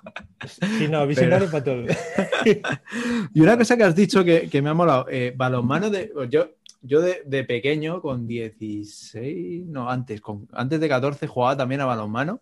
Sí, 0.47 0.89
no, 0.89 1.07
visionario 1.07 1.49
Pero... 1.51 1.51
para 1.51 1.65
todo. 1.65 3.29
y 3.33 3.41
una 3.41 3.57
cosa 3.57 3.77
que 3.77 3.85
has 3.85 3.97
dicho 3.97 4.23
que, 4.23 4.51
que 4.51 4.61
me 4.61 4.69
ha 4.69 4.75
molado, 4.75 5.07
eh, 5.09 5.33
balonmano 5.35 5.89
de. 5.89 6.13
Yo, 6.29 6.51
yo 6.83 7.01
de, 7.01 7.23
de, 7.25 7.45
pequeño, 7.45 8.03
con 8.03 8.27
16, 8.27 9.67
no, 9.67 9.89
antes, 9.89 10.21
con, 10.21 10.47
antes 10.53 10.79
de 10.79 10.89
14, 10.89 11.27
jugaba 11.27 11.57
también 11.57 11.81
a 11.81 11.87
balonmano. 11.87 12.41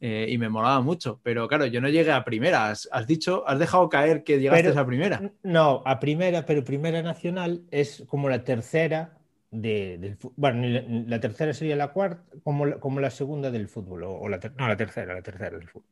Eh, 0.00 0.26
y 0.28 0.38
me 0.38 0.48
molaba 0.48 0.80
mucho, 0.80 1.18
pero 1.24 1.48
claro, 1.48 1.66
yo 1.66 1.80
no 1.80 1.88
llegué 1.88 2.12
a 2.12 2.24
primera. 2.24 2.70
Has, 2.70 2.88
has 2.92 3.06
dicho, 3.06 3.42
has 3.48 3.58
dejado 3.58 3.88
caer 3.88 4.22
que 4.22 4.38
llegaste 4.38 4.68
pero, 4.68 4.80
a 4.80 4.86
primera. 4.86 5.32
No, 5.42 5.82
a 5.84 5.98
primera, 5.98 6.46
pero 6.46 6.62
primera 6.62 7.02
nacional 7.02 7.62
es 7.72 8.04
como 8.06 8.28
la 8.28 8.44
tercera 8.44 9.18
de, 9.50 9.98
del 9.98 10.16
Bueno, 10.36 10.66
la, 11.06 11.18
tercera 11.20 11.52
sería 11.52 11.74
la 11.74 11.88
cuarta, 11.88 12.22
como 12.44 12.66
la, 12.66 12.76
como 12.78 13.00
la 13.00 13.10
segunda 13.10 13.50
del 13.50 13.66
fútbol, 13.66 14.04
o, 14.04 14.12
o 14.12 14.28
la 14.28 14.38
ter 14.38 14.52
no, 14.56 14.68
la 14.68 14.76
tercera, 14.76 15.14
la 15.14 15.22
tercera 15.22 15.58
del 15.58 15.68
fútbol. 15.68 15.88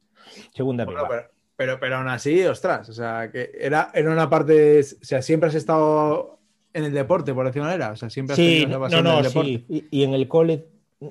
Segunda 0.54 0.84
bueno, 0.84 1.02
pero, 1.08 1.30
pero, 1.56 1.80
pero, 1.80 1.96
aún 1.96 2.08
así, 2.08 2.44
ostras, 2.44 2.88
o 2.88 2.92
sea, 2.92 3.30
que 3.32 3.50
era, 3.58 3.90
era 3.92 4.10
una 4.10 4.30
parte, 4.30 4.80
o 4.80 5.04
sea, 5.04 5.20
siempre 5.20 5.48
has 5.48 5.54
estado 5.56 6.38
en 6.72 6.84
el 6.84 6.92
deporte, 6.92 7.34
por 7.34 7.46
decir 7.46 7.62
manera, 7.62 7.92
o 7.92 7.96
sea, 7.96 8.08
siempre 8.10 8.34
has 8.34 8.36
sí, 8.36 8.60
tenido 8.60 8.70
esa 8.70 8.80
pasión 8.80 9.04
no, 9.04 9.10
no, 9.10 9.18
en 9.18 9.24
el 9.24 9.32
deporte. 9.32 9.50
Sí. 9.50 9.88
Y, 9.90 10.00
y, 10.00 10.04
en 10.04 10.14
el 10.14 10.28
cole 10.28 10.66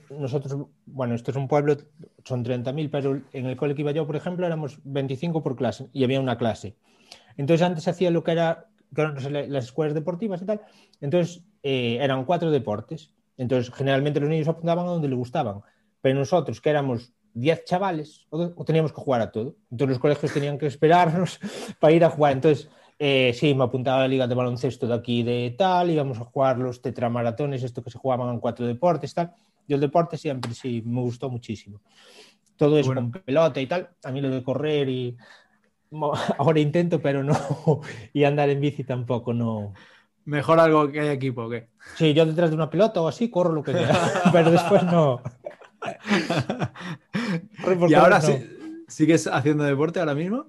nosotros, 0.10 0.68
bueno, 0.86 1.14
esto 1.14 1.32
es 1.32 1.38
un 1.38 1.48
pueblo, 1.48 1.78
son 2.24 2.44
30.000, 2.44 2.90
pero 2.90 3.22
en 3.34 3.46
el 3.46 3.56
cole 3.56 3.76
que 3.76 3.82
iba 3.82 3.92
yo, 3.92 4.08
por 4.08 4.16
ejemplo, 4.16 4.46
éramos 4.46 4.80
25 4.84 5.44
por 5.44 5.56
clase 5.56 5.90
y 5.94 6.04
había 6.04 6.20
una 6.20 6.38
clase. 6.38 6.76
Entonces 7.38 7.66
antes 7.66 7.88
hacía 7.88 8.12
lo 8.12 8.24
que 8.24 8.32
era 8.32 8.68
las 8.96 9.66
escuelas 9.66 9.94
deportivas 9.94 10.42
y 10.42 10.46
tal. 10.46 10.62
Entonces 11.02 11.44
eh, 11.64 11.98
eran 12.02 12.26
cuatro 12.26 12.52
deportes. 12.52 13.12
Entonces 13.38 13.74
generalmente 13.74 14.20
los 14.20 14.30
niños 14.30 14.48
apuntaban 14.48 14.86
a 14.86 14.90
donde 14.90 15.10
les 15.10 15.18
gustaban. 15.18 15.62
Pero 16.02 16.20
nosotros, 16.20 16.62
que 16.62 16.70
éramos 16.70 17.14
10 17.34 17.66
chavales, 17.66 18.26
o, 18.30 18.64
teníamos 18.64 18.94
que 18.94 19.02
jugar 19.02 19.22
a 19.22 19.32
todo. 19.32 19.56
Entonces 19.72 19.96
los 19.96 20.00
colegios 20.00 20.34
tenían 20.34 20.58
que 20.58 20.68
esperarnos 20.68 21.40
para 21.80 21.94
ir 21.94 22.06
a 22.06 22.10
jugar. 22.10 22.34
Entonces, 22.34 22.70
eh, 22.98 23.34
sí, 23.34 23.54
me 23.54 23.66
apuntaba 23.66 23.98
a 23.98 24.02
la 24.02 24.08
liga 24.08 24.28
de 24.28 24.36
baloncesto 24.36 24.88
de 24.88 24.94
aquí 24.94 25.24
de 25.24 25.54
tal, 25.58 25.90
íbamos 25.90 26.18
a 26.20 26.24
jugar 26.24 26.58
los 26.58 26.82
tetramaratones, 26.82 27.64
esto 27.64 27.84
que 27.84 27.92
se 27.92 27.98
jugaban 27.98 28.34
en 28.34 28.40
cuatro 28.40 28.66
deportes, 28.66 29.14
tal. 29.14 29.34
Yo 29.68 29.76
el 29.76 29.82
deporte 29.82 30.18
siempre 30.18 30.54
sí 30.54 30.84
me 30.86 31.02
gustó 31.02 31.30
muchísimo. 31.30 31.82
Todo 32.56 32.78
eso 32.78 32.94
con 32.94 33.12
pelota 33.12 33.60
y 33.60 33.68
tal. 33.68 33.90
A 34.04 34.12
mí 34.12 34.22
lo 34.22 34.30
de 34.30 34.44
correr 34.44 34.88
y 34.90 35.18
ahora 36.38 36.60
intento, 36.60 37.02
pero 37.02 37.24
no. 37.24 37.36
y 38.14 38.24
andar 38.24 38.50
en 38.50 38.62
bici 38.62 38.84
tampoco, 38.84 39.34
no. 39.34 39.74
Mejor 40.26 40.60
algo 40.60 40.92
que 40.92 41.02
hay 41.02 41.10
equipo, 41.10 41.50
¿qué? 41.50 41.70
Sí, 41.96 42.14
yo 42.14 42.26
detrás 42.26 42.50
de 42.50 42.56
una 42.56 42.70
pelota 42.70 43.02
o 43.02 43.08
así 43.08 43.30
corro 43.30 43.54
lo 43.54 43.62
que 43.62 43.74
quiera, 43.74 43.96
pero 44.32 44.50
después 44.50 44.84
no. 44.84 45.22
¿Y 47.88 47.94
ahora 47.94 48.22
sigues 48.88 49.28
haciendo 49.28 49.64
deporte 49.64 50.00
ahora 50.00 50.16
mismo? 50.16 50.48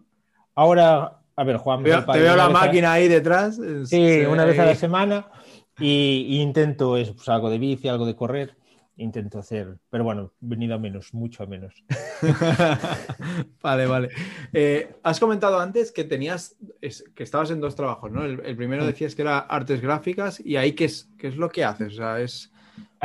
Ahora, 0.55 1.21
a 1.37 1.45
ver, 1.45 1.59
Juan. 1.59 1.85
te 1.85 2.21
veo 2.21 2.37
la 2.37 2.49
máquina 2.49 2.93
ahí 2.95 3.07
detrás. 3.07 3.61
Sí, 3.85 4.21
una 4.21 4.47
vez 4.47 4.59
a 4.59 4.65
la 4.65 4.75
semana 4.75 5.31
y, 5.79 6.41
intento 6.41 6.97
eso, 6.97 7.15
pues 7.15 7.29
algo 7.29 7.51
de 7.51 7.59
bici, 7.59 7.89
algo 7.89 8.07
de 8.07 8.17
correr 8.17 8.57
intento 8.97 9.39
hacer, 9.39 9.79
pero 9.91 10.05
bueno, 10.05 10.33
venido 10.41 10.75
a 10.75 10.79
menos, 10.79 11.13
mucho 11.13 11.43
a 11.43 11.47
menos. 11.47 11.85
vale, 13.63 13.87
vale. 13.87 14.09
Eh, 14.53 14.95
has 15.03 15.21
comentado 15.21 15.61
antes 15.61 15.93
que 15.93 16.05
tenías, 16.05 16.57
que 16.81 17.23
estabas 17.23 17.51
en 17.51 17.61
dos 17.61 17.75
trabajos, 17.75 18.11
¿no? 18.11 18.25
El, 18.25 18.57
primero 18.57 18.87
decías 18.87 19.15
que 19.15 19.23
era 19.23 19.39
artes 19.39 19.81
gráficas 19.81 20.41
y 20.41 20.57
ahí 20.57 20.73
qué 20.73 20.87
es, 20.87 21.11
qué 21.19 21.29
es 21.29 21.37
lo 21.37 21.51
que 21.51 21.65
haces, 21.65 21.95
o 21.95 21.97
sea, 21.97 22.21
es... 22.21 22.53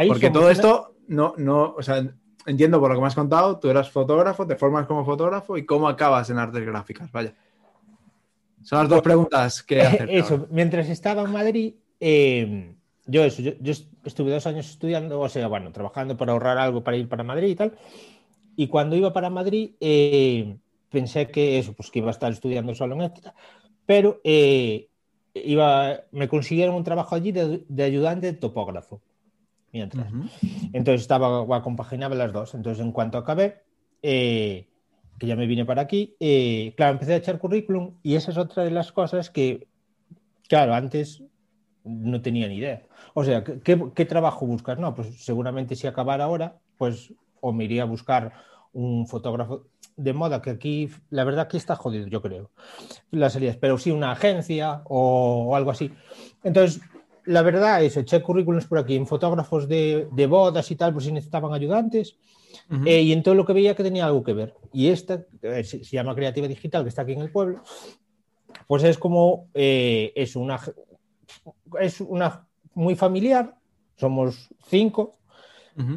Porque 0.08 0.30
todo 0.30 0.50
esto, 0.50 0.96
no, 1.08 1.34
no, 1.38 1.76
o 1.78 1.84
sea, 1.84 2.04
entiendo 2.46 2.80
por 2.80 2.90
lo 2.90 2.96
que 2.96 3.02
me 3.02 3.08
has 3.08 3.16
contado, 3.16 3.60
tú 3.60 3.70
eras 3.70 3.92
fotógrafo, 3.92 4.48
te 4.48 4.56
formas 4.56 4.88
como 4.88 5.06
fotógrafo 5.06 5.58
y 5.58 5.66
cómo 5.66 5.88
acabas 5.88 6.30
en 6.30 6.38
artes 6.38 6.66
gráficas, 6.66 7.12
vaya. 7.12 7.36
Son 8.64 8.80
las 8.80 8.90
dos 8.90 9.02
preguntas 9.02 9.64
que 9.64 9.82
hacer. 9.82 10.10
Eso, 10.10 10.48
mientras 10.52 10.88
estaba 10.88 11.24
en 11.24 11.32
Madrid, 11.32 11.74
eh, 12.00 12.76
yo 13.06 13.24
eso, 13.24 13.42
yo, 13.42 13.72
estuve 14.06 14.32
dos 14.32 14.46
años 14.48 14.70
estudiando, 14.70 15.20
o 15.20 15.30
sea, 15.30 15.48
bueno, 15.48 15.72
trabajando 15.72 16.18
para 16.18 16.34
ahorrar 16.34 16.58
algo 16.58 16.84
para 16.84 16.98
ir 16.98 17.08
para 17.08 17.24
Madrid 17.24 17.50
y 17.50 17.56
tal. 17.56 17.78
Y 18.56 18.68
cuando 18.68 18.96
iba 18.96 19.14
para 19.14 19.30
Madrid, 19.30 19.72
eh, 19.80 20.58
pensé 20.90 21.28
que 21.28 21.58
eso, 21.58 21.74
pues 21.74 21.90
que 21.90 22.00
iba 22.00 22.10
a 22.10 22.12
estar 22.12 22.32
estudiando 22.32 22.76
solo 22.76 22.96
en 22.96 23.02
ética, 23.02 23.34
pero 23.86 24.22
eh, 24.24 24.90
iba, 25.34 26.02
me 26.12 26.28
consiguieron 26.28 26.76
un 26.76 26.84
trabajo 26.84 27.16
allí 27.16 27.32
de, 27.32 27.84
ayudante 27.84 28.28
de 28.28 28.34
topógrafo. 28.34 29.02
Mientras. 29.74 30.12
Entonces 30.74 31.02
estaba, 31.02 31.62
compaginaba 31.62 32.14
las 32.14 32.34
dos. 32.34 32.54
Entonces, 32.56 32.84
en 32.84 32.92
cuanto 32.92 33.18
acabé, 33.18 33.62
eh, 34.02 34.68
que 35.18 35.28
ya 35.28 35.38
me 35.38 35.48
vine 35.48 35.64
para 35.66 35.84
aquí, 35.84 36.16
claro, 36.76 36.94
empecé 36.94 37.14
a 37.14 37.18
echar 37.18 37.40
currículum 37.40 37.94
y 38.04 38.16
esa 38.16 38.32
es 38.32 38.38
otra 38.38 38.66
de 38.66 38.72
las 38.72 38.92
cosas 38.92 39.30
que, 39.30 39.70
claro, 40.50 40.74
antes 40.74 41.24
no 41.84 42.22
tenía 42.22 42.48
ni 42.48 42.58
idea. 42.58 42.84
O 43.14 43.24
sea, 43.24 43.44
¿qué, 43.44 44.06
trabajo 44.06 44.46
buscas? 44.46 44.80
No, 44.80 44.94
pues 44.94 45.24
seguramente 45.24 45.76
si 45.76 45.88
acabara 45.88 46.26
ahora, 46.26 46.58
pues 46.78 47.14
o 47.40 47.52
me 47.52 47.66
iría 47.66 47.84
a 47.84 47.86
buscar 47.86 48.34
un 48.74 49.08
fotógrafo 49.08 49.66
de 49.98 50.14
moda, 50.14 50.42
que 50.42 50.52
aquí, 50.52 50.90
la 51.10 51.24
verdad 51.24 51.48
que 51.48 51.58
está 51.58 51.76
jodido, 51.76 52.08
yo 52.08 52.22
creo, 52.22 52.52
las 53.12 53.34
salidas, 53.34 53.58
pero 53.58 53.78
sí 53.78 53.92
una 53.92 54.12
agencia 54.12 54.82
o, 54.86 55.56
algo 55.56 55.72
así. 55.72 55.92
Entonces, 56.44 56.82
la 57.26 57.42
verdad 57.42 57.84
es, 57.84 57.98
eché 57.98 58.22
currículums 58.22 58.66
por 58.66 58.80
aquí 58.80 58.96
en 58.96 59.06
fotógrafos 59.06 59.68
de, 59.68 60.08
bodas 60.30 60.72
y 60.72 60.76
tal, 60.76 60.94
por 60.94 61.04
si 61.04 61.12
necesitaban 61.12 61.54
ayudantes, 61.54 62.18
eh, 62.86 63.02
y 63.02 63.12
en 63.12 63.22
todo 63.22 63.36
lo 63.36 63.46
que 63.46 63.54
veía 63.54 63.76
que 63.76 63.84
tenía 63.84 64.06
algo 64.06 64.24
que 64.24 64.34
ver. 64.34 64.56
Y 64.74 64.88
esta, 64.88 65.24
eh, 65.42 65.64
se, 65.64 65.84
llama 65.84 66.16
Creativa 66.16 66.48
Digital, 66.48 66.84
que 66.84 66.90
está 66.90 67.02
aquí 67.02 67.14
en 67.14 67.22
el 67.22 67.32
pueblo, 67.32 67.62
pues 68.68 68.84
es 68.84 68.98
como, 68.98 69.50
eh, 69.54 70.14
es 70.16 70.36
una, 70.36 70.60
es 71.80 72.02
una 72.02 72.48
muy 72.74 72.96
familiar, 72.96 73.56
somos 73.96 74.50
cinco, 74.68 75.18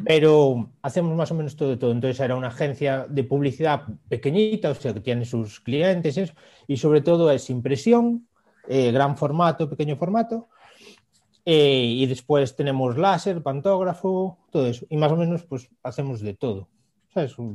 pero 0.05 0.71
hacemos 0.81 1.15
más 1.15 1.31
o 1.31 1.35
menos 1.35 1.55
todo, 1.55 1.77
todo. 1.77 1.91
Entonces 1.91 2.19
era 2.19 2.35
una 2.35 2.47
agencia 2.47 3.05
de 3.09 3.23
publicidad 3.23 3.83
pequeñita, 4.09 4.69
o 4.69 4.75
sea, 4.75 4.93
que 4.93 5.01
tiene 5.01 5.25
sus 5.25 5.59
clientes 5.59 6.33
y 6.67 6.77
sobre 6.77 7.01
todo 7.01 7.29
es 7.29 7.49
impresión, 7.49 8.27
eh, 8.67 8.91
gran 8.91 9.17
formato, 9.17 9.69
pequeño 9.69 9.95
formato. 9.95 10.47
Eh, 11.45 11.85
y 11.85 12.05
después 12.07 12.55
tenemos 12.55 12.97
láser, 12.97 13.43
pantógrafo, 13.43 14.39
todo 14.49 14.65
eso. 14.65 14.85
Y 14.89 14.97
más 14.97 15.11
o 15.11 15.17
menos 15.17 15.43
pues 15.43 15.69
hacemos 15.83 16.21
de 16.21 16.33
todo. 16.33 16.67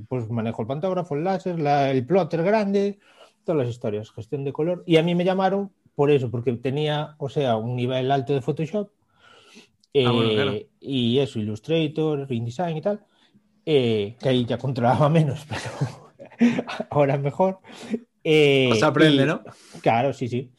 Pues 0.09 0.31
manejo 0.31 0.63
el 0.63 0.69
pantógrafo, 0.69 1.15
el 1.17 1.25
láser, 1.25 1.59
el 1.59 2.07
plotter 2.07 2.43
grande, 2.43 2.99
todas 3.45 3.63
las 3.63 3.69
historias, 3.69 4.11
gestión 4.11 4.45
de 4.45 4.53
color. 4.53 4.85
Y 4.87 4.97
a 4.97 5.03
mí 5.03 5.15
me 5.15 5.25
llamaron 5.25 5.73
por 5.95 6.11
eso, 6.11 6.31
porque 6.31 6.53
tenía, 6.55 7.15
o 7.19 7.29
sea, 7.29 7.57
un 7.57 7.77
nivel 7.77 8.11
alto 8.11 8.33
de 8.33 8.41
Photoshop 8.41 8.89
ah, 8.89 9.91
eh, 9.95 10.69
y 10.81 11.19
eso, 11.19 11.39
Illustrator, 11.39 12.27
InDesign 12.31 12.77
y 12.77 12.81
tal, 12.81 13.05
eh, 13.67 14.17
que 14.21 14.29
ahí 14.29 14.45
ya 14.45 14.59
controlaba 14.59 15.09
menos, 15.11 15.47
pero 15.49 16.65
ahora 16.91 17.19
mejor. 17.19 17.59
Eh, 18.23 18.67
pues 18.69 18.83
aprende, 18.83 19.27
¿no? 19.27 19.43
Claro, 19.83 20.13
sí, 20.13 20.29
sí. 20.29 20.51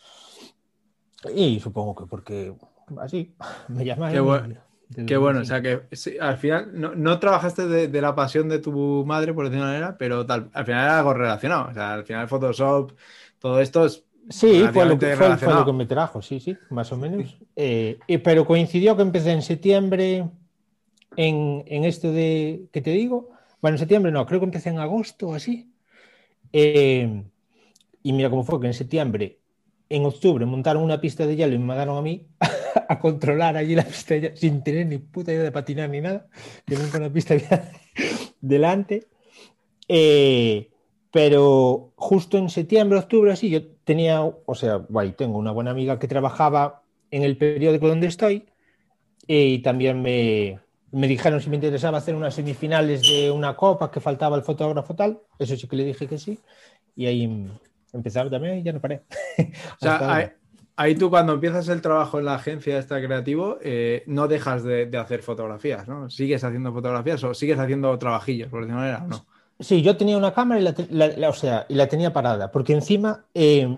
Y 1.36 1.60
supongo 1.60 1.96
que 1.96 2.06
porque 2.06 2.54
así 3.00 3.36
me 3.68 3.86
llamaron. 3.86 4.14
Qué 4.14 4.20
bueno. 4.20 4.56
Qué 5.08 5.16
bueno, 5.16 5.40
o 5.40 5.46
sea 5.46 5.62
que 5.62 5.84
al 6.20 6.38
final 6.38 6.72
no, 6.74 7.18
trabajaste 7.18 7.66
de, 7.66 8.02
la 8.02 8.14
pasión 8.14 8.50
de 8.50 8.60
tu 8.60 9.06
madre, 9.06 9.34
por 9.34 9.46
decirlo 9.46 9.66
de 9.66 9.72
manera, 9.72 9.98
pero 9.98 10.26
tal, 10.26 10.50
al 10.52 10.66
final 10.66 10.84
era 10.84 10.98
algo 10.98 11.14
relacionado. 11.14 11.70
O 11.70 11.74
sea, 11.74 11.94
al 11.94 12.04
final 12.04 12.28
Photoshop, 12.28 12.92
todo 13.40 13.62
esto 13.62 13.86
es 13.86 14.04
Sí, 14.30 14.64
fue 14.72 14.86
lo, 14.86 14.98
que, 14.98 15.16
fue, 15.16 15.54
lo, 15.54 15.66
que, 15.66 15.74
me 15.74 15.86
trajo, 15.86 16.22
sí, 16.22 16.40
sí, 16.40 16.56
más 16.70 16.92
o 16.92 16.98
menos. 16.98 17.38
Eh, 17.56 18.00
pero 18.24 18.46
coincidió 18.46 18.96
que 18.96 19.02
empecé 19.02 19.32
en 19.32 19.42
septiembre 19.42 20.30
en, 21.18 21.86
esto 21.86 22.12
de, 22.12 22.68
¿qué 22.72 22.82
te 22.82 22.92
digo? 22.92 23.30
Bueno, 23.62 23.76
en 23.76 23.80
septiembre 23.80 24.12
no, 24.12 24.26
creo 24.26 24.40
que 24.40 24.46
empecé 24.46 24.70
en 24.70 24.80
agosto 24.80 25.30
o 25.30 25.34
así. 25.34 25.74
Eh, 26.54 27.24
y 28.04 28.14
mira 28.14 28.30
cómo 28.30 28.44
fue 28.44 28.60
que 28.60 28.68
en 28.68 28.74
septiembre, 28.74 29.40
en 29.90 30.06
octubre, 30.06 30.46
montaron 30.46 30.84
una 30.84 31.02
pista 31.02 31.26
de 31.26 31.36
hielo 31.36 31.54
y 31.54 31.60
me 31.60 31.66
mandaron 31.66 31.98
a 31.98 32.02
mí 32.02 32.28
a 32.88 33.00
controlar 33.00 33.58
allí 33.58 33.76
la 33.76 33.84
pista 33.84 34.14
de 34.14 34.22
hielo 34.22 34.36
sin 34.38 34.64
tener 34.64 34.88
ni 34.88 34.98
puta 34.98 35.32
idea 35.32 35.44
de 35.44 35.52
patinar 35.52 35.90
ni 35.90 36.02
nada, 36.02 36.28
que 36.66 36.76
nunca 36.76 36.98
una 36.98 37.12
pista 37.12 37.36
delante. 38.42 39.08
Eh, 39.88 40.71
pero 41.12 41.92
justo 41.96 42.38
en 42.38 42.50
septiembre, 42.50 43.00
octubre, 43.00 43.32
así, 43.32 43.50
yo 43.50 43.62
tenía, 43.84 44.22
o 44.24 44.56
sea, 44.56 44.76
guay, 44.76 45.12
tengo 45.12 45.38
una 45.38 45.52
buena 45.52 45.72
amiga 45.72 46.00
que 46.00 46.08
trabajaba 46.08 46.84
en 47.12 47.24
el 47.24 47.38
periódico 47.38 47.88
donde 47.88 48.08
estoy 48.08 48.46
y 49.28 49.60
también 49.60 50.02
me, 50.02 50.60
me 50.92 51.08
dijeron 51.08 51.42
si 51.42 51.50
me 51.50 51.56
interesaba 51.56 51.98
hacer 51.98 52.16
unas 52.16 52.34
semifinales 52.34 53.02
de 53.02 53.32
una 53.32 53.56
copa 53.56 53.92
que 53.92 54.00
faltaba 54.00 54.36
el 54.36 54.44
fotógrafo 54.44 54.96
tal. 54.96 55.20
Eso 55.40 55.56
sí 55.56 55.68
que 55.68 55.76
le 55.76 55.86
dije 55.86 56.08
que 56.08 56.18
sí. 56.18 56.40
Y 56.96 57.06
ahí 57.06 57.50
empezaba 57.94 58.30
también 58.30 58.60
y 58.60 58.64
ya 58.64 58.74
no 58.74 58.80
paré. 58.80 59.02
o 59.38 59.80
sea, 59.80 60.34
ahí, 60.76 60.96
tú 60.96 61.10
cuando 61.10 61.34
empiezas 61.34 61.68
el 61.70 61.82
trabajo 61.82 62.20
en 62.20 62.26
la 62.26 62.36
agencia 62.36 62.78
esta 62.78 63.02
creativo, 63.02 63.58
eh, 63.62 64.04
no 64.08 64.28
dejas 64.28 64.64
de, 64.64 64.90
hacer 64.98 65.24
fotografías, 65.24 65.88
¿no? 65.88 66.10
¿Sigues 66.10 66.44
haciendo 66.44 66.74
fotografías 66.74 67.24
o 67.24 67.34
sigues 67.34 67.60
haviendo 67.60 67.98
trabajillos, 67.98 68.50
por 68.50 68.62
decirlo 68.62 68.80
manera, 68.80 69.06
no? 69.08 69.26
Sí, 69.62 69.82
yo 69.82 69.96
tenía 69.96 70.18
una 70.18 70.34
cámara 70.34 70.60
y 70.60 70.90
la, 70.90 71.30
o 71.30 71.34
sea, 71.34 71.66
y 71.70 71.76
la 71.76 71.88
tenía 71.88 72.12
parada, 72.12 72.52
porque 72.52 72.74
encima, 72.74 73.26
eh, 73.34 73.78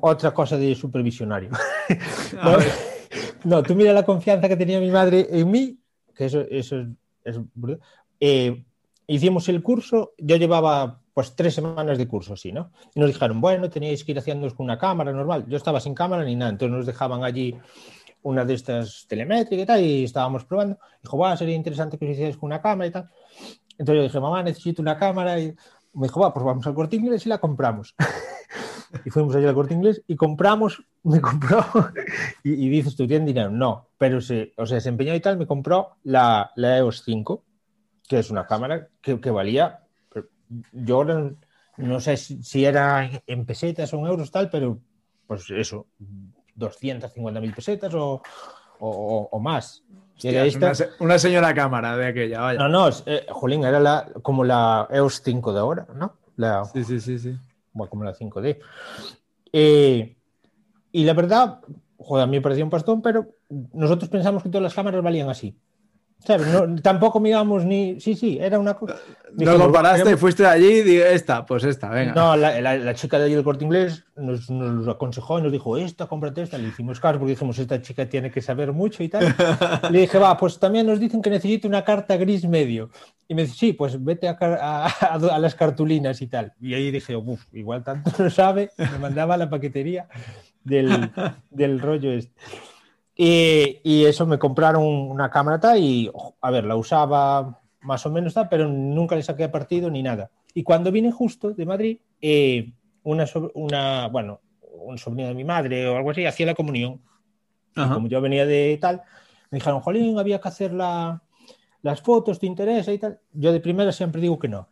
otra 0.00 0.32
cosa 0.32 0.56
de 0.56 0.74
supervisionario. 0.74 1.50
no, 3.44 3.62
tú 3.62 3.74
mira 3.74 3.92
la 3.92 4.04
confianza 4.04 4.48
que 4.48 4.56
tenía 4.56 4.80
mi 4.80 4.90
madre 4.90 5.28
en 5.30 5.50
mí, 5.50 5.78
que 6.14 6.26
eso, 6.26 6.40
eso 6.50 6.86
es... 7.22 7.38
Eh, 8.20 8.64
hicimos 9.06 9.48
el 9.48 9.62
curso, 9.62 10.14
yo 10.18 10.36
llevaba 10.36 11.00
pues 11.12 11.36
tres 11.36 11.54
semanas 11.54 11.98
de 11.98 12.08
curso, 12.08 12.36
sí, 12.36 12.50
¿no? 12.50 12.72
Y 12.94 13.00
nos 13.00 13.08
dijeron, 13.08 13.40
bueno, 13.40 13.70
teníais 13.70 14.02
que 14.02 14.12
ir 14.12 14.18
haciéndoos 14.18 14.54
con 14.54 14.64
una 14.64 14.78
cámara 14.78 15.12
normal. 15.12 15.44
Yo 15.48 15.56
estaba 15.56 15.80
sin 15.80 15.94
cámara 15.94 16.24
ni 16.24 16.34
nada, 16.34 16.50
entonces 16.50 16.76
nos 16.76 16.86
dejaban 16.86 17.22
allí 17.22 17.56
una 18.22 18.44
de 18.44 18.54
estas 18.54 19.06
telemétricas 19.06 19.62
y 19.62 19.66
tal, 19.66 19.84
y 19.84 20.04
estábamos 20.04 20.44
probando. 20.44 20.78
Dijo, 21.02 21.16
bueno, 21.16 21.36
sería 21.36 21.54
interesante 21.54 21.98
que 21.98 22.06
os 22.06 22.10
hicierais 22.12 22.36
con 22.36 22.48
una 22.48 22.60
cámara 22.60 22.88
y 22.88 22.90
tal. 22.90 23.10
Entonces 23.78 23.96
yo 23.96 24.02
dije, 24.02 24.20
mamá, 24.20 24.42
necesito 24.42 24.82
una 24.82 24.98
cámara. 24.98 25.38
Y 25.40 25.54
me 25.94 26.06
dijo, 26.06 26.20
va, 26.20 26.32
pues 26.32 26.44
vamos 26.44 26.66
al 26.66 26.74
corte 26.74 26.96
inglés 26.96 27.26
y 27.26 27.28
la 27.28 27.38
compramos. 27.38 27.94
y 29.04 29.10
fuimos 29.10 29.34
allí 29.34 29.46
al 29.46 29.54
corte 29.54 29.74
inglés 29.74 30.02
y 30.06 30.16
compramos, 30.16 30.82
me 31.02 31.20
compró, 31.20 31.64
y, 32.44 32.52
y 32.52 32.68
dices, 32.68 32.96
¿tú 32.96 33.06
tienes 33.06 33.26
dinero? 33.26 33.50
No, 33.50 33.88
pero 33.98 34.20
se, 34.20 34.52
o 34.56 34.66
sea, 34.66 34.80
se 34.80 34.88
empeñó 34.88 35.14
y 35.14 35.20
tal, 35.20 35.36
me 35.36 35.46
compró 35.46 35.96
la, 36.04 36.52
la 36.56 36.78
EOS 36.78 37.02
5, 37.04 37.42
que 38.08 38.18
es 38.18 38.30
una 38.30 38.46
cámara 38.46 38.88
que, 39.00 39.20
que 39.20 39.30
valía, 39.30 39.80
yo 40.72 41.04
no, 41.04 41.36
no 41.78 42.00
sé 42.00 42.16
si, 42.16 42.42
si, 42.42 42.64
era 42.64 43.10
en 43.26 43.46
pesetas 43.46 43.92
o 43.92 43.98
en 43.98 44.06
euros 44.06 44.30
tal, 44.30 44.50
pero 44.50 44.78
pues 45.26 45.50
eso, 45.50 45.86
250 46.54 47.40
mil 47.40 47.54
pesetas 47.54 47.94
o, 47.94 48.22
o, 48.78 49.28
o 49.30 49.40
más. 49.40 49.82
Hostia, 50.16 50.44
esta... 50.44 50.66
una, 50.68 50.76
una, 51.00 51.18
señora 51.18 51.54
cámara 51.54 51.96
de 51.96 52.06
aquella, 52.06 52.40
vaya. 52.40 52.58
No, 52.60 52.68
no, 52.68 52.88
eh, 53.06 53.26
Jolín, 53.30 53.64
era 53.64 53.80
la, 53.80 54.08
como 54.22 54.44
la 54.44 54.86
EOS 54.90 55.22
5 55.24 55.52
de 55.52 55.60
ahora, 55.60 55.86
¿no? 55.94 56.14
La, 56.36 56.64
sí, 56.64 56.84
sí, 56.84 57.00
sí, 57.00 57.18
sí. 57.18 57.36
Bueno, 57.72 57.90
como 57.90 58.04
la 58.04 58.14
5D. 58.14 58.58
Eh, 59.52 60.16
y 60.92 61.04
la 61.04 61.12
verdad, 61.12 61.58
joder, 61.98 62.24
a 62.24 62.26
mí 62.26 62.36
me 62.36 62.42
pareció 62.42 62.64
un 62.64 62.70
pastón, 62.70 63.02
pero 63.02 63.26
nosotros 63.72 64.08
pensamos 64.08 64.42
que 64.42 64.48
todas 64.48 64.62
las 64.62 64.74
cámaras 64.74 65.02
valían 65.02 65.28
así. 65.28 65.56
¿Sabes? 66.24 66.46
No, 66.46 66.80
tampoco 66.80 67.20
miramos 67.20 67.64
ni. 67.66 68.00
Sí, 68.00 68.14
sí, 68.14 68.38
era 68.40 68.58
una 68.58 68.74
cosa. 68.74 68.96
No 69.36 69.58
comparaste, 69.58 70.08
era... 70.08 70.16
fuiste 70.16 70.46
allí 70.46 70.80
y 70.80 70.96
esta, 70.96 71.44
pues 71.44 71.64
esta, 71.64 71.90
venga. 71.90 72.14
No, 72.14 72.34
la, 72.34 72.60
la, 72.62 72.78
la 72.78 72.94
chica 72.94 73.18
de 73.18 73.26
allí 73.26 73.34
del 73.34 73.44
corte 73.44 73.64
inglés 73.64 74.04
nos, 74.16 74.48
nos, 74.48 74.88
aconsejó 74.88 75.38
y 75.38 75.42
nos 75.42 75.52
dijo, 75.52 75.76
esta, 75.76 76.06
cómprate 76.06 76.42
esta. 76.42 76.56
Le 76.56 76.68
hicimos 76.68 76.98
caso 76.98 77.18
porque 77.18 77.32
dijimos, 77.32 77.58
esta 77.58 77.82
chica 77.82 78.08
tiene 78.08 78.30
que 78.30 78.40
saber 78.40 78.72
mucho 78.72 79.02
y 79.02 79.10
tal. 79.10 79.34
Le 79.90 80.00
dije, 80.00 80.18
va, 80.18 80.36
pues 80.38 80.58
también 80.58 80.86
nos 80.86 80.98
dicen 80.98 81.20
que 81.20 81.28
necesito 81.28 81.68
una 81.68 81.84
carta 81.84 82.16
gris 82.16 82.46
medio. 82.46 82.88
Y 83.28 83.34
me 83.34 83.42
dice, 83.42 83.54
sí, 83.54 83.72
pues 83.74 84.02
vete 84.02 84.26
a, 84.28 84.38
a, 84.40 84.86
a 84.86 85.38
las 85.38 85.54
cartulinas 85.54 86.22
y 86.22 86.26
tal. 86.26 86.54
Y 86.58 86.72
ahí 86.72 86.90
dije, 86.90 87.16
uff, 87.16 87.44
igual 87.52 87.84
tanto 87.84 88.10
no 88.22 88.30
sabe. 88.30 88.70
Me 88.78 88.98
mandaba 88.98 89.34
a 89.34 89.38
la 89.38 89.50
paquetería 89.50 90.08
del, 90.62 91.10
del 91.50 91.80
rollo 91.80 92.12
este. 92.12 92.32
Y, 93.16 93.80
y, 93.84 94.04
eso 94.04 94.26
me 94.26 94.38
compraron 94.38 94.82
una 94.82 95.30
cámara 95.30 95.60
tal 95.60 95.78
y, 95.78 96.10
a 96.40 96.50
ver, 96.50 96.64
la 96.64 96.74
usaba 96.74 97.60
más 97.82 98.04
o 98.06 98.10
menos 98.10 98.34
tal, 98.34 98.48
pero 98.48 98.68
nunca 98.68 99.14
le 99.14 99.22
saqué 99.22 99.48
partido 99.48 99.88
ni 99.90 100.02
nada. 100.02 100.30
Y 100.52 100.62
cuando 100.62 100.90
vine 100.90 101.12
justo 101.12 101.50
de 101.50 101.66
Madrid, 101.66 101.98
eh, 102.20 102.72
una, 103.02 103.26
una, 103.54 104.08
bueno, 104.08 104.40
un 104.60 104.98
sobrino 104.98 105.28
de 105.28 105.34
mi 105.34 105.44
madre 105.44 105.86
o 105.88 105.96
algo 105.96 106.10
así 106.10 106.24
hacía 106.24 106.46
la 106.46 106.54
comunión. 106.54 107.00
Como 107.74 108.06
yo 108.06 108.20
venía 108.20 108.46
de 108.46 108.78
tal, 108.80 109.02
me 109.50 109.58
dijeron, 109.58 109.80
Jolín, 109.80 110.16
había 110.16 110.40
que 110.40 110.46
hacer 110.46 110.72
la, 110.72 111.20
las 111.82 112.00
fotos, 112.00 112.38
¿te 112.38 112.46
interesa 112.46 112.92
y 112.92 112.98
tal? 112.98 113.18
Yo 113.32 113.52
de 113.52 113.58
primera 113.58 113.90
siempre 113.90 114.20
digo 114.20 114.38
que 114.38 114.46
no. 114.46 114.68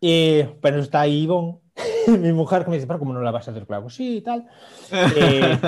Eh, 0.00 0.56
pero 0.62 0.78
está 0.78 1.00
ahí 1.00 1.22
Ivonne, 1.22 1.58
mi 2.18 2.32
mujer 2.32 2.64
que 2.64 2.70
me 2.70 2.76
dice, 2.76 2.86
pero 2.86 2.98
¿cómo 2.98 3.12
no 3.12 3.22
la 3.22 3.30
vas 3.30 3.48
a 3.48 3.50
hacer? 3.50 3.66
Claro, 3.66 3.88
sí 3.90 4.18
y 4.18 4.20
tal. 4.20 4.46
Eh, 4.92 5.58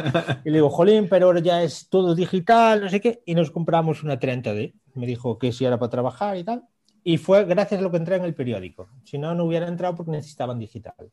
y 0.44 0.50
le 0.50 0.56
digo, 0.58 0.70
jolín, 0.70 1.08
pero 1.08 1.26
ahora 1.26 1.40
ya 1.40 1.62
es 1.62 1.88
todo 1.88 2.14
digital, 2.14 2.80
no 2.82 2.88
sé 2.88 3.00
qué. 3.00 3.22
Y 3.26 3.34
nos 3.34 3.50
compramos 3.50 4.02
una 4.02 4.18
30D. 4.18 4.74
Me 4.94 5.06
dijo 5.06 5.38
que 5.38 5.52
si 5.52 5.64
era 5.64 5.78
para 5.78 5.90
trabajar 5.90 6.36
y 6.36 6.44
tal. 6.44 6.64
Y 7.04 7.18
fue 7.18 7.44
gracias 7.44 7.80
a 7.80 7.82
lo 7.82 7.90
que 7.90 7.96
entré 7.96 8.16
en 8.16 8.24
el 8.24 8.34
periódico. 8.34 8.88
Si 9.04 9.18
no, 9.18 9.34
no 9.34 9.44
hubiera 9.44 9.66
entrado 9.66 9.94
porque 9.94 10.12
necesitaban 10.12 10.58
digital. 10.58 11.10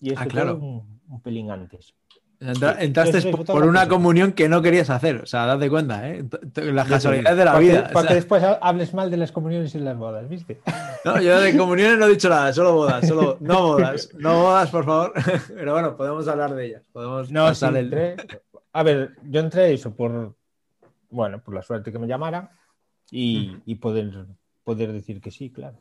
Y 0.00 0.12
eso 0.12 0.22
ah, 0.22 0.26
claro. 0.26 0.56
un, 0.56 1.00
un 1.08 1.20
pelín 1.20 1.50
antes. 1.50 1.94
Entra, 2.38 2.76
entraste 2.82 3.22
sí, 3.22 3.30
por 3.30 3.64
una 3.64 3.88
comunión 3.88 4.32
que 4.32 4.46
no 4.46 4.60
querías 4.60 4.90
hacer, 4.90 5.22
o 5.22 5.26
sea, 5.26 5.46
date 5.46 5.70
cuenta, 5.70 6.06
¿eh? 6.06 6.22
Las 6.54 6.86
casualidades 6.86 7.38
de 7.38 7.44
la 7.44 7.52
para 7.52 7.60
vida. 7.60 7.86
Que, 7.86 7.92
para 7.94 7.98
o 7.98 8.02
sea... 8.02 8.08
que 8.08 8.14
después 8.14 8.44
hables 8.60 8.92
mal 8.92 9.10
de 9.10 9.16
las 9.16 9.32
comuniones 9.32 9.74
y 9.74 9.78
las 9.78 9.96
bodas, 9.96 10.28
¿viste? 10.28 10.60
No, 11.04 11.20
yo 11.20 11.40
de 11.40 11.56
comuniones 11.56 11.98
no 11.98 12.06
he 12.06 12.10
dicho 12.10 12.28
nada, 12.28 12.52
solo 12.52 12.74
bodas, 12.74 13.06
solo 13.06 13.38
no 13.40 13.62
bodas, 13.68 14.10
no 14.18 14.42
bodas, 14.42 14.70
por 14.70 14.84
favor. 14.84 15.12
Pero 15.54 15.72
bueno, 15.72 15.96
podemos 15.96 16.26
hablar 16.26 16.54
de 16.54 16.66
ellas. 16.66 16.82
Podemos 16.92 17.30
no, 17.30 17.54
sí, 17.54 17.64
el... 17.64 17.76
entré... 17.76 18.16
A 18.72 18.82
ver, 18.82 19.12
yo 19.22 19.40
entré 19.40 19.72
eso 19.72 19.94
por, 19.94 20.34
bueno, 21.08 21.40
por 21.40 21.54
la 21.54 21.62
suerte 21.62 21.92
que 21.92 21.98
me 21.98 22.08
llamaran 22.08 22.50
y, 23.10 23.52
mm. 23.54 23.62
y 23.66 23.74
poder, 23.76 24.26
poder 24.64 24.92
decir 24.92 25.20
que 25.20 25.30
sí, 25.30 25.50
claro. 25.50 25.78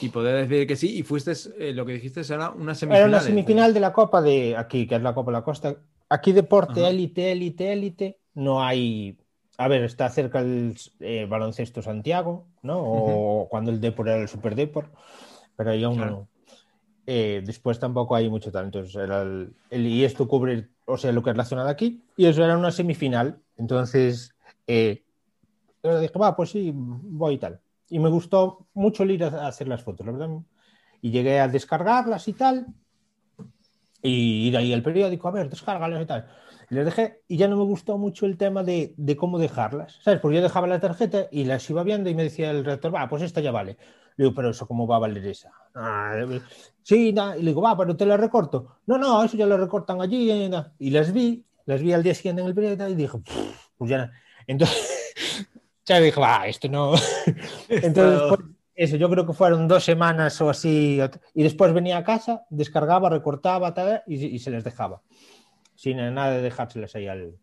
Y 0.00 0.08
poder 0.08 0.48
decir 0.48 0.66
que 0.66 0.76
sí, 0.76 0.98
y 0.98 1.02
fuiste, 1.02 1.32
eh, 1.58 1.72
lo 1.72 1.84
que 1.84 1.92
dijiste 1.92 2.20
era 2.20 2.50
una 2.50 2.74
semifinal. 2.74 2.98
Era 2.98 3.08
una 3.08 3.20
semifinal 3.20 3.74
de 3.74 3.80
la 3.80 3.92
Copa 3.92 4.22
de 4.22 4.56
aquí, 4.56 4.86
que 4.86 4.96
es 4.96 5.02
la 5.02 5.14
Copa 5.14 5.30
de 5.30 5.38
la 5.38 5.44
Costa. 5.44 5.76
Aquí 6.08 6.32
deporte 6.32 6.86
élite, 6.88 7.32
élite, 7.32 7.72
élite, 7.72 8.18
no 8.34 8.62
hay... 8.62 9.16
A 9.56 9.66
ver, 9.66 9.82
está 9.82 10.08
cerca 10.08 10.40
el 10.40 10.76
eh, 11.00 11.26
baloncesto 11.28 11.82
Santiago, 11.82 12.46
¿no? 12.62 12.78
O 12.78 12.92
uh 12.92 13.44
-huh. 13.44 13.48
cuando 13.48 13.72
el 13.72 13.80
Depor 13.80 14.08
era 14.08 14.20
el 14.20 14.28
Super 14.28 14.54
Depor, 14.54 14.86
pero 15.56 15.70
ahí 15.70 15.82
aún 15.82 15.96
claro. 15.96 16.10
no. 16.10 16.28
Eh, 17.06 17.42
después 17.44 17.80
tampoco 17.80 18.14
hay 18.14 18.28
mucho 18.28 18.52
talento. 18.52 18.84
Era 18.94 19.22
el, 19.22 19.52
el, 19.70 19.86
y 19.86 20.04
esto 20.04 20.28
cubre, 20.28 20.68
o 20.84 20.96
sea, 20.96 21.10
lo 21.10 21.22
que 21.22 21.30
es 21.30 21.36
la 21.36 21.44
zona 21.44 21.64
de 21.64 21.70
aquí, 21.70 22.02
y 22.16 22.26
eso 22.26 22.44
era 22.44 22.56
una 22.56 22.70
semifinal. 22.70 23.40
Entonces, 23.56 24.32
eh, 24.68 25.02
yo 25.82 25.98
dije, 25.98 26.18
va, 26.18 26.36
pues 26.36 26.50
sí, 26.50 26.70
voy 26.72 27.34
y 27.34 27.38
tal 27.38 27.60
y 27.90 27.98
me 27.98 28.08
gustó 28.08 28.66
mucho 28.74 29.02
el 29.02 29.12
ir 29.12 29.24
a 29.24 29.46
hacer 29.46 29.68
las 29.68 29.82
fotos, 29.82 30.06
la 30.06 30.12
verdad. 30.12 30.28
Y 31.00 31.10
llegué 31.10 31.40
a 31.40 31.48
descargarlas 31.48 32.28
y 32.28 32.32
tal, 32.32 32.66
y 34.02 34.48
ir 34.48 34.56
ahí 34.56 34.72
al 34.72 34.82
periódico, 34.82 35.28
a 35.28 35.32
ver, 35.32 35.48
descárgalas 35.48 36.02
y 36.02 36.06
tal. 36.06 36.26
Y 36.70 36.74
les 36.74 36.84
dejé, 36.84 37.22
y 37.28 37.36
ya 37.36 37.48
no 37.48 37.56
me 37.56 37.64
gustó 37.64 37.96
mucho 37.98 38.26
el 38.26 38.36
tema 38.36 38.62
de, 38.62 38.94
de, 38.96 39.16
cómo 39.16 39.38
dejarlas, 39.38 39.98
¿sabes? 40.02 40.20
Porque 40.20 40.36
yo 40.36 40.42
dejaba 40.42 40.66
la 40.66 40.80
tarjeta 40.80 41.26
y 41.30 41.44
las 41.44 41.68
iba 41.70 41.82
viendo 41.82 42.10
y 42.10 42.14
me 42.14 42.24
decía 42.24 42.50
el 42.50 42.64
rector, 42.64 42.94
va, 42.94 43.08
pues 43.08 43.22
esta 43.22 43.40
ya 43.40 43.50
vale. 43.50 43.78
Le 44.18 44.24
digo, 44.24 44.34
pero 44.34 44.50
eso, 44.50 44.66
¿cómo 44.66 44.86
va 44.86 44.96
a 44.96 44.98
valer 44.98 45.24
esa? 45.26 45.52
Ah, 45.76 46.12
sí, 46.82 47.12
nah. 47.12 47.36
y 47.36 47.42
le 47.42 47.50
digo, 47.50 47.62
va, 47.62 47.76
pero 47.76 47.96
te 47.96 48.04
la 48.04 48.16
recorto. 48.16 48.78
No, 48.86 48.98
no, 48.98 49.22
eso 49.22 49.36
ya 49.36 49.46
lo 49.46 49.56
recortan 49.56 50.00
allí. 50.00 50.30
Y 50.80 50.90
las 50.90 51.12
vi, 51.12 51.44
las 51.66 51.80
vi 51.80 51.92
al 51.92 52.02
día 52.02 52.14
siguiente 52.14 52.42
en 52.42 52.48
el 52.48 52.54
periódico 52.54 52.88
y 52.88 52.96
dije, 52.96 53.18
pues 53.76 53.90
ya. 53.90 54.10
Entonces 54.48 55.46
ya 55.86 56.00
dije, 56.00 56.20
va, 56.20 56.48
esto 56.48 56.68
no. 56.68 56.94
Entonces, 57.68 58.38
eso, 58.74 58.96
yo 58.96 59.10
creo 59.10 59.26
que 59.26 59.32
fueron 59.32 59.66
dos 59.68 59.84
semanas 59.84 60.40
o 60.40 60.50
así. 60.50 61.00
Y 61.34 61.42
después 61.42 61.72
venía 61.72 61.98
a 61.98 62.04
casa, 62.04 62.42
descargaba, 62.50 63.10
recortaba 63.10 63.74
tal, 63.74 64.02
y, 64.06 64.24
y 64.24 64.38
se 64.38 64.50
les 64.50 64.64
dejaba. 64.64 65.02
Sin 65.74 65.96
nada 65.96 66.32
de 66.32 66.42
dejárselas 66.42 66.94
ahí 66.94 67.06
al. 67.06 67.34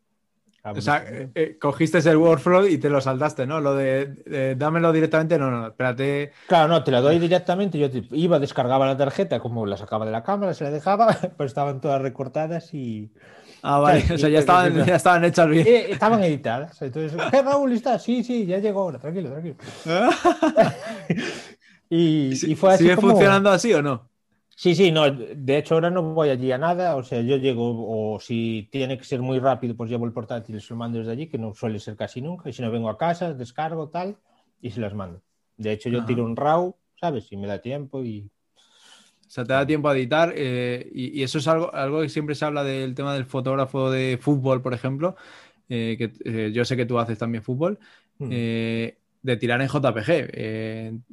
O 0.73 0.81
sea, 0.81 1.05
eh, 1.07 1.57
cogiste 1.61 1.99
el 1.99 2.17
workflow 2.17 2.65
y 2.65 2.79
te 2.79 2.89
lo 2.89 2.99
saltaste, 2.99 3.45
¿no? 3.45 3.61
Lo 3.61 3.75
de, 3.75 4.55
dámelo 4.57 4.91
directamente, 4.91 5.38
no, 5.38 5.51
no, 5.51 5.67
espérate. 5.67 6.31
Claro, 6.47 6.69
no, 6.69 6.83
te 6.83 6.89
lo 6.89 7.03
doy 7.03 7.19
directamente. 7.19 7.77
Yo 7.77 7.91
te, 7.91 8.03
iba, 8.11 8.39
descargaba 8.39 8.88
la 8.88 8.97
tarjeta, 8.97 9.39
como 9.39 9.67
la 9.67 9.77
sacaba 9.77 10.05
de 10.05 10.11
la 10.11 10.23
cámara, 10.23 10.55
se 10.55 10.63
la 10.63 10.71
dejaba, 10.71 11.15
pero 11.38 11.45
estaban 11.45 11.81
todas 11.81 12.01
recortadas 12.01 12.73
y. 12.73 13.11
Ah, 13.67 13.80
vale, 13.80 14.04
o 14.13 14.17
sea, 14.17 14.30
ya 14.30 14.39
estaban, 14.39 14.86
ya 14.86 14.95
estaban 14.95 15.25
hechas 15.25 15.49
bien. 15.49 15.65
Eh, 15.65 15.88
estaban 15.89 16.23
editadas. 16.23 16.80
Entonces, 16.84 17.19
¿qué 17.32 17.41
Raúl 17.41 17.71
está? 17.71 17.97
Sí, 17.97 18.23
sí, 18.23 18.45
ya 18.45 18.60
llegó 18.60 18.82
ahora, 18.82 18.99
tranquilo, 18.99 19.32
tranquilo. 19.32 19.56
y, 21.89 22.51
y, 22.51 22.56
fue 22.56 22.75
así. 22.75 22.84
¿Sigue 22.84 22.95
como... 22.95 23.10
funcionando 23.10 23.49
así 23.49 23.73
o 23.73 23.82
no? 23.82 24.08
Sí, 24.56 24.75
sí, 24.75 24.91
no, 24.91 25.12
de 25.12 25.58
hecho 25.58 25.73
ahora 25.73 25.89
no 25.89 26.01
voy 26.01 26.30
allí 26.30 26.51
a 26.51 26.58
nada, 26.58 26.95
o 26.95 27.04
sea, 27.04 27.21
yo 27.21 27.36
llego, 27.38 28.13
o 28.13 28.19
si 28.21 28.69
tiene 28.71 28.97
que 28.97 29.04
ser 29.04 29.19
muy 29.19 29.39
rápido, 29.39 29.75
pues 29.75 29.89
llevo 29.89 30.06
el 30.06 30.13
portátil 30.13 30.56
y 30.56 30.62
se 30.62 30.73
lo 30.73 30.78
mando 30.78 30.99
desde 30.99 31.12
allí, 31.12 31.28
que 31.28 31.38
no 31.38 31.54
suele 31.54 31.80
ser 31.80 31.97
casi 31.97 32.21
nunca, 32.21 32.49
y 32.49 32.54
si 32.54 32.62
no 32.62 32.71
vengo 32.71 32.89
a 32.89 32.97
casa, 32.97 33.34
descargo 33.34 33.89
tal, 33.89 34.15
y 34.62 34.71
se 34.71 34.80
las 34.80 34.93
mando. 34.93 35.21
De 35.58 35.73
hecho, 35.73 35.89
yo 35.89 35.99
Ajá. 35.99 36.08
tiro 36.08 36.23
un 36.23 36.38
RAW, 36.38 36.73
¿sabes? 36.97 37.28
Si 37.28 37.36
me 37.36 37.47
da 37.47 37.60
tiempo 37.60 38.04
y 38.04 38.30
sea, 39.36 39.43
te 39.43 39.54
da 39.54 39.67
tiempo 39.67 39.89
a 39.89 39.95
editar 39.95 40.34
eh, 40.36 40.89
y, 40.93 41.19
y, 41.19 41.24
eso 41.24 41.39
es 41.39 41.48
algo, 41.50 41.74
algo 41.76 42.02
que 42.02 42.10
siempre 42.10 42.36
se 42.36 42.45
habla 42.45 42.63
del 42.63 42.95
tema 42.95 43.13
del 43.13 43.26
fotógrafo 43.26 43.91
de 43.91 44.17
fútbol, 44.19 44.62
por 44.62 44.74
ejemplo, 44.74 45.17
eh, 45.67 45.95
que 45.98 46.13
eh, 46.24 46.52
yo 46.54 46.63
sé 46.63 46.78
que 46.78 46.86
tú 46.86 46.98
haces 47.00 47.17
también 47.17 47.43
fútbol, 47.43 47.78
mm. 48.19 48.30
de 48.30 49.38
tirar 49.38 49.62
en 49.62 49.67
JPG. 49.67 50.10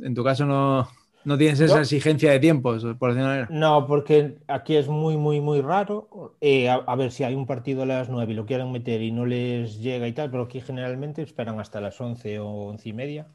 en 0.05 0.15
tu 0.15 0.23
caso 0.23 0.47
no, 0.47 0.89
no 1.25 1.37
tienes 1.37 1.59
esa 1.59 1.75
¿No? 1.75 1.81
exigencia 1.81 2.31
de 2.31 2.39
tiempos, 2.39 2.85
por 2.97 3.11
decirlo 3.11 3.29
manera. 3.29 3.49
No, 3.51 3.89
porque 3.89 4.39
aquí 4.47 4.77
es 4.77 4.87
muy, 4.87 5.17
muy, 5.17 5.41
muy 5.41 5.61
raro. 5.61 6.37
A, 6.69 6.75
a, 6.75 6.95
ver 6.95 7.11
si 7.11 7.25
hay 7.25 7.35
un 7.35 7.47
partido 7.47 7.83
a 7.83 7.87
las 7.87 8.09
9 8.09 8.33
y 8.33 8.37
lo 8.37 8.47
quieren 8.47 8.71
meter 8.71 9.03
y 9.03 9.11
no 9.11 9.27
les 9.27 9.81
llega 9.81 10.07
y 10.07 10.13
tal, 10.13 10.31
pero 10.31 10.45
aquí 10.45 10.61
generalmente 10.61 11.23
esperan 11.23 11.59
hasta 11.59 11.81
las 11.81 12.01
11 12.01 12.39
o 12.39 12.47
11 12.47 12.89
y 12.89 12.93
media. 12.93 13.27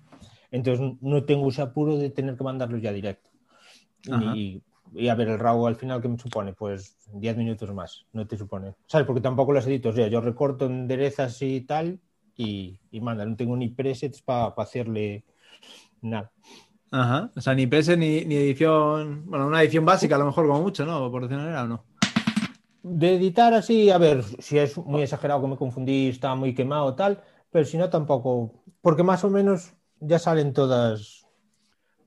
Entonces 0.49 0.95
no 1.01 1.25
tengo 1.25 1.49
ese 1.49 1.61
apuro 1.61 1.97
de 1.97 2.09
tener 2.09 2.37
que 2.37 2.43
mandarlos 2.45 2.81
ya 2.81 2.93
directo. 2.93 3.31
Y, 4.35 4.61
y, 4.93 5.07
a 5.09 5.15
ver, 5.15 5.29
el 5.29 5.39
RAW 5.39 5.67
al 5.67 5.75
final, 5.75 6.01
¿qué 6.01 6.07
me 6.07 6.17
supone? 6.17 6.53
Pues 6.53 6.97
10 7.13 7.37
minutos 7.37 7.73
más, 7.73 8.05
no 8.13 8.25
te 8.27 8.37
supone. 8.37 8.75
¿Sabes? 8.87 9.05
Porque 9.05 9.21
tampoco 9.21 9.53
las 9.53 9.67
edito. 9.67 9.89
O 9.89 9.93
sea, 9.93 10.07
yo 10.07 10.21
recorto 10.21 10.65
enderezas 10.65 11.41
y 11.41 11.61
tal 11.61 11.99
y, 12.35 12.79
y 12.91 13.01
manda, 13.01 13.25
no 13.25 13.35
tengo 13.35 13.57
ni 13.57 13.69
presets 13.69 14.21
para 14.21 14.53
pa 14.55 14.63
hacerle 14.63 15.25
nada. 16.01 16.31
Ajá, 16.91 17.31
o 17.35 17.41
sea, 17.41 17.53
ni 17.53 17.67
presets 17.67 17.97
ni, 17.97 18.23
ni, 18.25 18.35
edición, 18.35 19.25
bueno, 19.25 19.47
una 19.47 19.61
edición 19.61 19.83
básica 19.83 20.15
a 20.15 20.19
lo 20.19 20.25
mejor 20.25 20.47
como 20.47 20.61
mucho, 20.61 20.85
¿no? 20.85 21.11
Por 21.11 21.23
decirlo 21.23 21.43
manera, 21.43 21.63
¿o 21.63 21.67
no? 21.67 21.83
De 22.83 23.15
editar 23.15 23.53
así, 23.53 23.89
a 23.89 23.97
ver, 23.97 24.23
si 24.23 24.57
es 24.57 24.77
muy 24.77 25.01
exagerado 25.01 25.41
que 25.41 25.47
me 25.47 25.57
confundí, 25.57 26.07
está 26.07 26.35
muy 26.35 26.55
quemado 26.55 26.95
tal, 26.95 27.21
pero 27.51 27.65
si 27.65 27.77
no 27.77 27.89
tampoco, 27.89 28.63
porque 28.81 29.03
más 29.03 29.23
o 29.25 29.29
menos 29.29 29.73
ya 29.99 30.19
salen 30.19 30.53
todas 30.53 31.26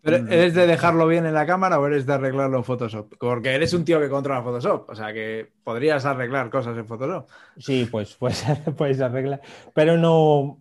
¿Pero 0.02 0.16
¿Eres 0.28 0.54
de 0.54 0.66
dejarlo 0.66 1.06
bien 1.06 1.26
en 1.26 1.34
la 1.34 1.46
cámara 1.46 1.78
o 1.78 1.86
eres 1.86 2.06
de 2.06 2.14
arreglarlo 2.14 2.56
en 2.58 2.64
Photoshop? 2.64 3.14
Porque 3.18 3.50
eres 3.50 3.72
un 3.74 3.84
tío 3.84 4.00
que 4.00 4.08
controla 4.08 4.42
Photoshop, 4.42 4.88
o 4.88 4.94
sea 4.94 5.12
que 5.12 5.52
podrías 5.62 6.04
arreglar 6.06 6.50
cosas 6.50 6.76
en 6.78 6.86
Photoshop. 6.86 7.28
Sí, 7.58 7.86
pues 7.90 8.16
pues 8.16 8.44
puedes 8.76 9.00
arreglar, 9.00 9.40
pero 9.74 9.98
no 9.98 10.60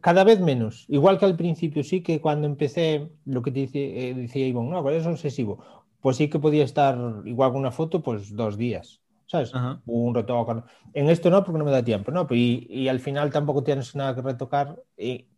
cada 0.00 0.24
vez 0.24 0.40
menos. 0.40 0.86
Igual 0.88 1.18
que 1.18 1.26
al 1.26 1.36
principio 1.36 1.84
sí 1.84 2.02
que 2.02 2.20
cuando 2.20 2.46
empecé, 2.46 3.10
lo 3.26 3.42
que 3.42 3.50
te 3.50 3.60
dice, 3.60 4.08
eh, 4.08 4.14
decía 4.14 4.46
Ivonne, 4.46 4.70
no, 4.70 4.82
pues 4.82 4.96
es 4.96 5.06
obsesivo. 5.06 5.62
Pues 6.00 6.16
sí 6.16 6.28
que 6.30 6.38
podía 6.38 6.64
estar 6.64 6.96
igual 7.26 7.50
con 7.50 7.60
una 7.60 7.70
foto, 7.70 8.02
pues 8.02 8.34
dos 8.34 8.56
días. 8.56 9.00
¿sabes? 9.30 9.52
Un 9.86 10.12
retoque. 10.12 10.62
En 10.92 11.08
esto 11.08 11.30
no, 11.30 11.44
porque 11.44 11.58
no 11.58 11.64
me 11.64 11.70
da 11.70 11.84
tiempo, 11.84 12.10
¿no? 12.10 12.26
Y, 12.30 12.66
y 12.68 12.88
al 12.88 12.98
final 12.98 13.30
tampoco 13.30 13.62
tienes 13.62 13.94
nada 13.94 14.12
que 14.12 14.22
retocar. 14.22 14.82
Y 14.96 15.28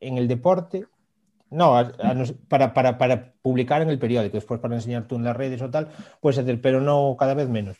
en 0.00 0.18
el 0.18 0.26
deporte, 0.26 0.86
no, 1.50 1.92
para, 2.48 2.74
para, 2.74 2.98
para, 2.98 3.32
publicar 3.42 3.82
en 3.82 3.90
el 3.90 3.98
periódico, 3.98 4.36
después 4.36 4.60
para 4.60 4.74
enseñar 4.74 5.06
tú 5.06 5.16
en 5.16 5.24
las 5.24 5.36
redes 5.36 5.62
o 5.62 5.70
tal, 5.70 5.88
puedes 6.20 6.38
hacer, 6.38 6.60
pero 6.60 6.80
no 6.80 7.16
cada 7.18 7.34
vez 7.34 7.48
menos. 7.48 7.78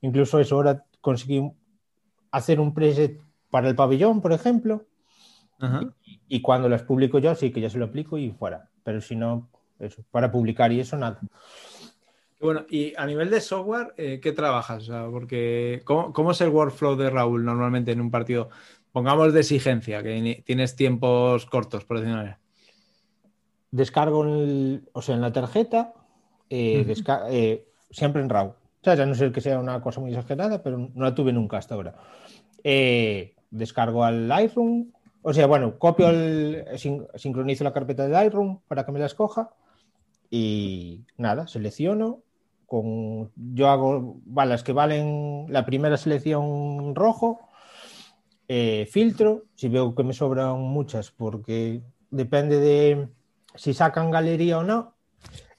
Incluso 0.00 0.40
eso, 0.40 0.56
ahora 0.56 0.84
conseguí 1.00 1.52
hacer 2.30 2.60
un 2.60 2.74
preset 2.74 3.20
para 3.50 3.68
el 3.68 3.76
pabellón, 3.76 4.20
por 4.20 4.32
ejemplo, 4.32 4.86
y, 6.04 6.20
y, 6.28 6.42
cuando 6.42 6.68
las 6.68 6.82
publico 6.82 7.20
yo, 7.20 7.34
sí 7.36 7.52
que 7.52 7.60
ya 7.60 7.70
se 7.70 7.78
lo 7.78 7.84
aplico 7.84 8.18
y 8.18 8.32
fuera. 8.32 8.68
Pero 8.82 9.00
si 9.00 9.14
no, 9.14 9.48
eso, 9.78 10.04
para 10.10 10.32
publicar 10.32 10.72
y 10.72 10.80
eso, 10.80 10.96
nada. 10.96 11.20
Bueno, 12.42 12.66
y 12.68 12.92
a 12.96 13.06
nivel 13.06 13.30
de 13.30 13.40
software, 13.40 13.94
eh, 13.96 14.18
¿qué 14.20 14.32
trabajas? 14.32 14.90
porque, 15.12 15.82
¿cómo, 15.84 16.32
es 16.32 16.40
el 16.40 16.48
workflow 16.48 16.96
de 16.96 17.08
Raúl 17.08 17.44
normalmente 17.44 17.92
en 17.92 18.00
un 18.00 18.10
partido? 18.10 18.48
Pongamos 18.90 19.32
de 19.32 19.40
exigencia, 19.40 20.02
que 20.02 20.42
tienes 20.44 20.74
tiempos 20.74 21.46
cortos, 21.46 21.84
por 21.84 22.00
decirlo 22.00 22.36
Descargo, 23.72 24.20
o 24.92 25.02
sea, 25.02 25.16
en 25.16 25.20
la 25.20 25.32
tarjeta, 25.32 25.94
eh, 26.48 26.94
eh, 27.30 27.66
siempre 27.90 28.22
en 28.22 28.28
RAW. 28.28 28.48
O 28.50 28.84
sea, 28.84 28.94
ya 28.94 29.06
no 29.06 29.14
sé 29.14 29.32
que 29.32 29.40
sea 29.40 29.58
una 29.58 29.80
cosa 29.80 30.00
muy 30.00 30.10
exagerada, 30.10 30.62
pero 30.62 30.78
no 30.78 31.04
la 31.04 31.14
tuve 31.14 31.32
nunca 31.32 31.58
hasta 31.58 31.74
ahora. 31.74 31.94
descargo 33.50 34.04
al 34.04 34.28
Lightroom, 34.28 34.92
o 35.22 35.32
sea, 35.32 35.46
bueno, 35.46 35.78
copio 35.78 36.10
el, 36.10 36.64
sincronizo 37.16 37.64
la 37.64 37.72
carpeta 37.72 38.04
de 38.04 38.10
Lightroom 38.10 38.60
para 38.68 38.86
que 38.86 38.92
me 38.92 39.00
la 39.00 39.06
escoja 39.06 39.50
y 40.30 41.04
nada, 41.16 41.46
selecciono, 41.46 42.22
yo 43.36 43.68
hago 43.68 44.20
balas 44.24 44.62
que 44.62 44.72
valen 44.72 45.46
la 45.48 45.66
primera 45.66 45.96
selección 45.96 46.94
rojo, 46.94 47.40
eh, 48.48 48.88
filtro, 48.90 49.44
si 49.54 49.68
veo 49.68 49.94
que 49.94 50.02
me 50.02 50.14
sobran 50.14 50.58
muchas, 50.58 51.10
porque 51.10 51.82
depende 52.10 52.58
de 52.60 53.08
si 53.54 53.74
sacan 53.74 54.10
galería 54.10 54.58
o 54.58 54.62
no, 54.62 54.94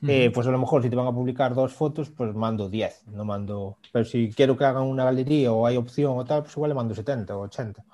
eh, 0.06 0.32
pues 0.34 0.46
a 0.48 0.52
lo 0.52 0.60
mejor 0.60 0.84
si 0.84 0.90
te 0.90 0.96
van 0.96 1.08
a 1.08 1.14
publicar 1.14 1.56
dos 1.56 1.74
fotos, 1.74 2.10
pues 2.10 2.36
mando 2.36 2.70
10, 2.70 3.08
no 3.08 3.24
mando, 3.24 3.78
pero 3.94 4.04
si 4.04 4.32
quiero 4.32 4.58
que 4.58 4.66
hagan 4.66 4.84
una 4.84 5.06
galería 5.06 5.54
o 5.54 5.66
hay 5.66 5.78
opción 5.78 6.18
o 6.18 6.26
tal, 6.26 6.42
pues 6.44 6.54
igual 6.58 6.70
le 6.70 6.76
mando 6.76 6.94
70 6.94 7.38
o 7.38 7.42
80. 7.44 7.86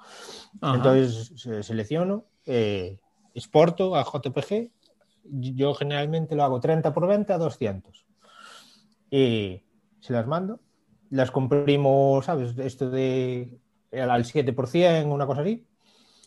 Entonces 0.73 1.33
selecciono, 1.65 2.25
eh, 2.45 2.97
exporto 3.35 3.95
a 3.95 4.03
JPG, 4.03 4.71
yo 5.23 5.75
generalmente 5.75 6.35
lo 6.35 6.43
hago 6.43 6.59
30 6.59 6.91
por 6.93 7.07
20 7.07 7.31
a 7.33 7.37
200 7.37 8.05
y 9.11 9.61
se 9.99 10.13
las 10.13 10.25
mando. 10.25 10.59
Las 11.11 11.31
comprimo, 11.31 12.21
¿sabes? 12.23 12.57
Esto 12.57 12.89
de 12.89 13.59
al 13.91 14.25
7%, 14.25 15.11
una 15.11 15.25
cosa 15.25 15.41
así. 15.41 15.67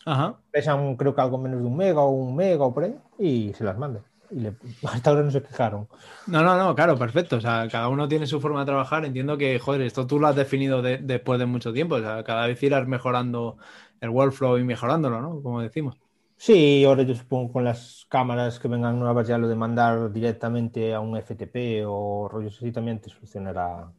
Ajá. 0.05 0.37
Pesan 0.51 0.97
creo 0.97 1.15
que 1.15 1.21
algo 1.21 1.38
menos 1.38 1.61
de 1.61 1.67
un 1.67 1.77
mega 1.77 2.01
o 2.01 2.11
un 2.11 2.35
mega 2.35 2.65
o 2.65 2.75
por 2.75 2.85
ahí 2.85 2.97
y 3.19 3.53
se 3.55 3.65
las 3.65 3.79
mando. 3.79 4.03
Y 4.31 4.47
hasta 4.87 5.11
ahora 5.11 5.23
no 5.23 5.31
se 5.31 5.43
quejaron. 5.43 5.88
No, 6.27 6.43
no, 6.43 6.57
no, 6.57 6.75
claro, 6.75 6.97
perfecto. 6.97 7.37
O 7.37 7.41
sea, 7.41 7.69
cada 7.71 7.88
uno 7.88 8.09
tiene 8.09 8.27
su 8.27 8.41
forma 8.41 8.61
de 8.61 8.67
trabajar. 8.67 9.05
Entiendo 9.05 9.37
que, 9.37 9.59
joder, 9.59 9.83
esto 9.83 10.07
tú 10.07 10.19
lo 10.19 10.29
has 10.29 10.37
definido 10.37 10.83
después 10.83 11.38
de 11.38 11.47
mucho 11.47 11.73
tiempo. 11.73 11.97
O 11.97 12.01
sea, 12.01 12.25
cada 12.25 12.47
vez 12.47 12.62
irás 12.62 12.87
mejorando 12.87 13.59
el 14.01 14.11
workflow 14.11 14.59
y 14.59 14.65
mejorándolo, 14.65 15.21
¿no? 15.21 15.43
Como 15.43 15.61
decimos. 15.61 15.99
Sí, 16.37 16.85
ahora 16.85 17.05
yo 17.05 17.15
supongo 17.15 17.53
con 17.53 17.65
las 17.65 18.05
cámaras 18.09 18.59
que 18.59 18.67
vengan 18.67 18.99
nuevas 18.99 19.29
ya 19.29 19.38
lo 19.38 19.47
de 19.47 19.55
mandar 19.55 20.12
directamente 20.12 20.93
a 20.93 20.99
un 20.99 21.17
FTP 21.17 21.85
o 21.87 22.29
rollos 22.29 22.57
así 22.57 22.73
también 22.73 23.01
te 23.01 23.11
solucionará 23.11 23.93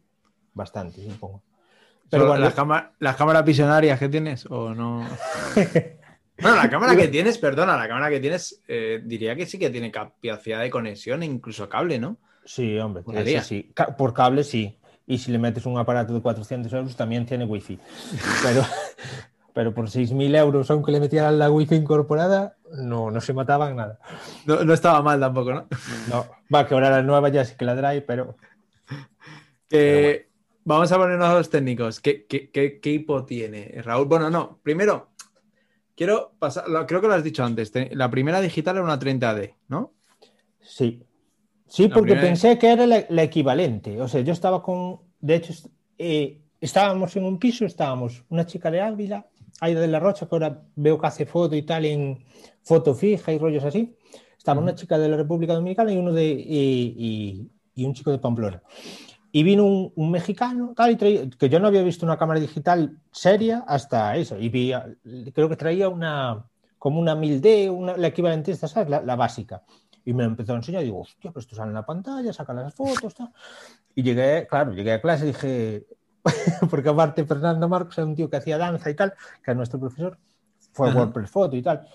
bastante, 0.53 1.09
supongo. 1.09 1.41
Pero 2.09 2.27
bueno, 2.27 2.43
las, 2.43 2.55
las 2.99 3.15
cámaras 3.15 3.43
visionarias 3.43 3.99
que 3.99 4.09
tienes 4.09 4.45
o 4.47 4.73
no. 4.73 5.07
bueno, 6.41 6.57
la 6.57 6.69
cámara 6.69 6.95
que 6.95 7.07
tienes, 7.07 7.37
perdona, 7.37 7.75
la 7.75 7.87
cámara 7.87 8.09
que 8.09 8.19
tienes, 8.19 8.61
eh, 8.67 9.01
diría 9.03 9.35
que 9.35 9.45
sí 9.45 9.57
que 9.57 9.69
tiene 9.69 9.91
capacidad 9.91 10.61
de 10.61 10.69
conexión 10.69 11.23
e 11.23 11.25
incluso 11.25 11.67
cable, 11.67 11.97
¿no? 11.99 12.17
Sí, 12.45 12.77
hombre, 12.77 13.03
sí. 13.41 13.73
Por 13.97 14.13
cable 14.13 14.43
sí. 14.43 14.77
Y 15.05 15.17
si 15.17 15.31
le 15.31 15.39
metes 15.39 15.65
un 15.65 15.77
aparato 15.77 16.13
de 16.13 16.21
400 16.21 16.71
euros 16.71 16.95
también 16.95 17.25
tiene 17.25 17.45
wifi. 17.45 17.79
Pero, 18.41 18.63
pero 19.53 19.73
por 19.73 19.89
6.000 19.89 20.37
euros, 20.37 20.69
aunque 20.71 20.91
le 20.91 20.99
metieran 20.99 21.39
la 21.39 21.51
wifi 21.51 21.75
incorporada, 21.75 22.55
no, 22.77 23.11
no 23.11 23.21
se 23.21 23.33
mataban 23.33 23.75
nada. 23.75 23.99
No, 24.45 24.73
estaba 24.73 25.01
mal 25.01 25.19
tampoco, 25.19 25.53
¿no? 25.53 25.67
No, 26.09 26.25
va, 26.53 26.67
que 26.67 26.73
ahora 26.73 26.89
la 26.89 27.01
nueva 27.01 27.29
ya 27.29 27.43
sí 27.43 27.55
que 27.57 27.65
la 27.65 27.75
trae, 27.75 28.01
pero... 28.01 28.35
Vamos 30.65 30.91
a 30.91 30.97
ponernos 30.97 31.27
a 31.27 31.35
los 31.35 31.49
técnicos. 31.49 31.99
¿Qué, 31.99 32.25
qué, 32.25 32.49
qué, 32.51 32.89
hipo 32.91 33.25
tiene 33.25 33.81
Raúl? 33.83 34.07
Bueno, 34.07 34.29
no, 34.29 34.59
primero, 34.63 35.09
quiero 35.95 36.33
pasar, 36.39 36.65
creo 36.87 37.01
que 37.01 37.07
lo 37.07 37.13
has 37.13 37.23
dicho 37.23 37.43
antes, 37.43 37.71
la 37.91 38.09
primera 38.09 38.41
digital 38.41 38.77
era 38.77 38.85
una 38.85 38.99
30D, 38.99 39.55
¿no? 39.67 39.93
Sí. 40.61 41.03
Sí, 41.67 41.87
porque 41.87 42.15
pensé 42.15 42.57
que 42.59 42.71
era 42.71 42.85
la, 42.85 43.23
equivalente. 43.23 43.99
O 43.99 44.07
sea, 44.07 44.21
yo 44.21 44.31
estaba 44.31 44.61
con, 44.61 44.99
de 45.19 45.35
hecho, 45.35 45.53
eh, 45.97 46.39
estábamos 46.61 47.15
en 47.15 47.25
un 47.25 47.39
piso, 47.39 47.65
estábamos 47.65 48.23
una 48.29 48.45
chica 48.45 48.69
de 48.69 48.79
Ávila 48.79 49.27
Aida 49.59 49.81
de 49.81 49.87
la 49.87 49.99
Rocha, 49.99 50.27
que 50.27 50.35
ahora 50.35 50.61
veo 50.75 50.99
que 50.99 51.07
hace 51.07 51.25
foto 51.25 51.55
y 51.55 51.63
tal 51.63 51.85
en 51.85 52.23
foto 52.63 52.93
fija 52.93 53.31
y 53.31 53.37
rollos 53.37 53.63
así. 53.63 53.95
Estaba 54.37 54.59
una 54.59 54.75
chica 54.75 54.97
de 54.97 55.09
la 55.09 55.17
República 55.17 55.53
Dominicana 55.53 55.93
y 55.93 55.97
uno 55.97 56.11
de 56.11 56.25
y, 56.25 57.49
un 57.77 57.93
chico 57.93 58.11
de 58.11 58.19
Pamplona. 58.19 58.61
Y 59.35 59.41
vino 59.41 59.65
un, 59.65 60.11
mexicano, 60.11 60.73
tal, 60.75 60.91
y 60.91 61.29
que 61.29 61.49
yo 61.49 61.59
no 61.59 61.67
había 61.67 61.81
visto 61.81 62.05
una 62.05 62.17
cámara 62.17 62.39
digital 62.39 62.99
seria 63.11 63.65
hasta 63.67 64.15
eso. 64.15 64.37
Y 64.37 64.49
vi, 64.49 64.71
creo 65.33 65.49
que 65.49 65.55
traía 65.55 65.89
una 65.89 66.45
como 66.77 66.99
una 66.99 67.15
1000D, 67.15 67.71
una, 67.71 67.97
la 67.97 68.07
equivalente 68.07 68.51
esta, 68.51 68.67
¿sabes? 68.67 68.89
La, 68.89 69.15
básica. 69.15 69.63
Y 70.03 70.13
me 70.13 70.25
empezó 70.25 70.51
a 70.51 70.57
enseñar 70.57 70.81
y 70.81 70.85
digo, 70.85 70.99
hostia, 70.99 71.31
pues 71.31 71.45
esto 71.45 71.55
sale 71.55 71.69
en 71.69 71.75
la 71.75 71.85
pantalla, 71.85 72.31
saca 72.33 72.53
las 72.53 72.75
fotos, 72.75 73.15
tal. 73.15 73.31
Y 73.95 74.03
llegué, 74.03 74.45
claro, 74.47 74.73
llegué 74.73 74.91
a 74.91 75.01
clase 75.01 75.23
y 75.23 75.27
dije, 75.27 75.87
porque 76.69 76.89
aparte 76.89 77.25
Fernando 77.25 77.69
Marcos 77.69 77.97
era 77.97 78.05
un 78.05 78.15
tío 78.15 78.29
que 78.29 78.35
hacía 78.35 78.57
danza 78.57 78.89
y 78.89 78.95
tal, 78.95 79.13
que 79.13 79.51
era 79.51 79.55
nuestro 79.55 79.79
profesor, 79.79 80.19
fue 80.73 80.91
a 80.91 80.93
WordPress 80.93 81.31
Photo 81.31 81.55
y 81.55 81.61
tal. 81.61 81.87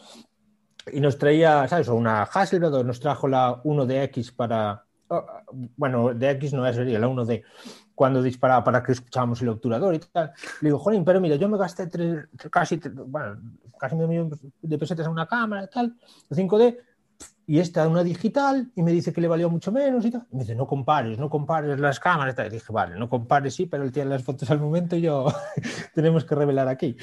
Y 0.90 1.01
nos 1.01 1.18
traía, 1.18 1.68
¿sabes? 1.68 1.88
Una 1.88 2.22
Hasselblad, 2.22 2.83
nos 2.83 2.98
trajo 2.98 3.29
la 3.29 3.62
1DX 3.62 4.35
para. 4.35 4.87
Oh, 5.09 5.25
bueno, 5.77 6.12
DX 6.14 6.53
no 6.53 6.71
sería 6.73 6.99
la 6.99 7.09
1D, 7.09 7.42
cuando 7.94 8.23
disparaba 8.23 8.62
para 8.62 8.83
que 8.83 8.92
escuchábamos 8.92 9.40
el 9.42 9.49
obturador 9.49 9.94
y 9.94 9.99
tal. 9.99 10.33
Le 10.61 10.68
digo, 10.68 10.79
Jolín, 10.79 11.05
pero 11.05 11.21
mira, 11.21 11.37
yo 11.37 11.49
me 11.49 11.59
gasté 11.59 11.87
tres, 11.87 12.27
casi, 12.51 12.81
bueno, 13.07 13.40
casi 13.79 13.97
medio 13.97 14.09
millón 14.09 14.40
de 14.61 14.79
pesetas 14.79 15.07
en 15.07 15.12
una 15.12 15.27
cámara 15.27 15.64
y 15.64 15.68
tal, 15.68 15.97
5D, 16.31 16.79
y 17.47 17.61
esta 17.61 17.88
una 17.88 18.05
digital 18.05 18.71
y 18.77 18.83
me 18.83 18.92
dice 18.92 19.11
que 19.11 19.23
le 19.23 19.29
valió 19.29 19.49
mucho 19.49 19.73
menos 19.73 20.05
y 20.05 20.11
tal. 20.11 20.27
me 20.31 20.40
dice, 20.40 20.55
no 20.55 20.66
compares, 20.66 21.18
no 21.18 21.31
compares 21.31 21.81
las 21.81 21.99
cámaras. 21.99 22.37
Y 22.47 22.51
dije, 22.51 22.71
vale, 22.71 22.97
no 22.97 23.09
compares, 23.09 23.55
sí, 23.55 23.64
pero 23.64 23.85
él 23.85 23.90
tiene 23.90 24.11
las 24.11 24.23
fotos 24.23 24.51
al 24.51 24.61
momento 24.61 24.97
y 24.97 25.01
yo 25.01 25.27
tenemos 25.94 26.27
que 26.27 26.35
revelar 26.35 26.68
aquí. 26.68 26.94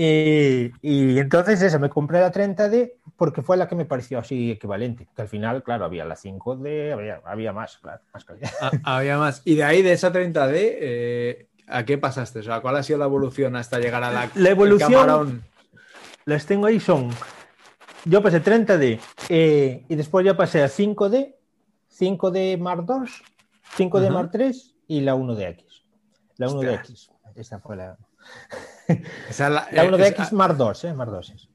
Y 0.00 1.18
entonces 1.18 1.60
eso, 1.62 1.78
me 1.78 1.88
compré 1.88 2.20
la 2.20 2.32
30D 2.32 2.92
porque 3.16 3.42
fue 3.42 3.56
la 3.56 3.66
que 3.66 3.74
me 3.74 3.84
pareció 3.84 4.18
así 4.18 4.50
equivalente. 4.50 5.08
Que 5.14 5.22
al 5.22 5.28
final, 5.28 5.62
claro, 5.62 5.84
había 5.84 6.04
la 6.04 6.14
5D, 6.14 6.92
había, 6.92 7.20
había 7.24 7.52
más, 7.52 7.78
claro, 7.78 8.00
más 8.12 8.24
calidad. 8.24 8.50
Ah, 8.60 8.98
había 8.98 9.18
más. 9.18 9.42
Y 9.44 9.56
de 9.56 9.64
ahí, 9.64 9.82
de 9.82 9.92
esa 9.92 10.12
30D, 10.12 10.52
eh, 10.54 11.48
¿a 11.66 11.84
qué 11.84 11.98
pasaste? 11.98 12.40
O 12.40 12.42
sea, 12.42 12.60
¿cuál 12.60 12.76
ha 12.76 12.82
sido 12.82 12.98
la 12.98 13.06
evolución 13.06 13.56
hasta 13.56 13.78
llegar 13.78 14.04
a 14.04 14.12
la, 14.12 14.30
la 14.34 14.50
evolución? 14.50 15.42
Las 16.24 16.46
tengo 16.46 16.66
ahí, 16.66 16.78
son 16.78 17.10
yo 18.04 18.22
pasé 18.22 18.42
30D 18.42 19.00
eh, 19.28 19.84
y 19.88 19.94
después 19.94 20.24
ya 20.24 20.36
pasé 20.36 20.62
a 20.62 20.68
5D, 20.68 21.34
5D 21.98 22.58
Mark 22.58 22.84
2, 22.86 23.22
5D 23.76 24.10
Mark 24.10 24.30
3 24.32 24.76
y 24.88 25.00
la 25.00 25.14
1DX. 25.14 25.64
La 26.36 26.48
1DX. 26.48 27.10
Esta 27.34 27.58
fue 27.58 27.76
la. 27.76 27.98
la, 29.38 29.68
1DX 29.70 30.32
Mark 30.32 30.56
2, 30.56 30.84
¿eh? 30.84 30.94
Mark 30.94 31.10
2 31.10 31.30
es. 31.30 31.48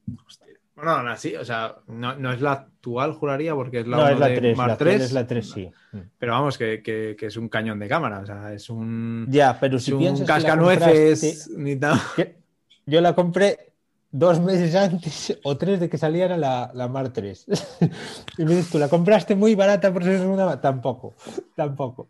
Bueno, 0.75 1.03
no, 1.03 1.15
sí, 1.15 1.35
o 1.35 1.45
sea, 1.45 1.75
no, 1.87 2.15
no, 2.15 2.33
es 2.33 2.41
la 2.41 2.51
actual, 2.51 3.13
juraría, 3.13 3.53
porque 3.55 3.81
es 3.81 3.87
la, 3.87 3.97
no, 3.97 4.09
es 4.09 4.19
la 4.19 4.33
3, 4.33 4.57
Mark 4.57 4.69
la 4.71 4.77
3. 4.77 5.01
Es 5.01 5.11
la 5.13 5.27
3, 5.27 5.49
sí. 5.49 5.71
Pero 6.17 6.31
vamos, 6.33 6.57
que, 6.57 6.81
que, 6.81 7.15
que, 7.17 7.27
es 7.27 7.37
un 7.37 7.47
cañón 7.47 7.79
de 7.79 7.87
cámara, 7.87 8.19
o 8.19 8.25
sea, 8.25 8.51
es 8.51 8.69
un. 8.69 9.27
Ya, 9.29 9.57
pero 9.59 9.79
si 9.79 9.91
es 9.91 10.19
un 10.19 10.25
cascanueces, 10.25 11.49
ni 11.55 11.75
tal. 11.75 11.99
Yo 12.85 12.99
la 13.01 13.13
compré 13.13 13.73
dos 14.11 14.39
meses 14.39 14.75
antes 14.75 15.39
o 15.43 15.57
tres 15.57 15.79
de 15.79 15.89
que 15.89 15.97
saliera 15.97 16.37
la, 16.37 16.71
la 16.73 16.87
Mar 16.87 17.13
3. 17.13 17.45
y 18.37 18.45
me 18.45 18.55
dices, 18.55 18.71
¿tú 18.71 18.77
la 18.77 18.89
compraste 18.89 19.35
muy 19.35 19.55
barata 19.55 19.93
por 19.93 20.03
ser 20.03 20.19
segunda 20.19 20.45
mano? 20.45 20.59
Tampoco, 20.59 21.15
tampoco. 21.55 22.09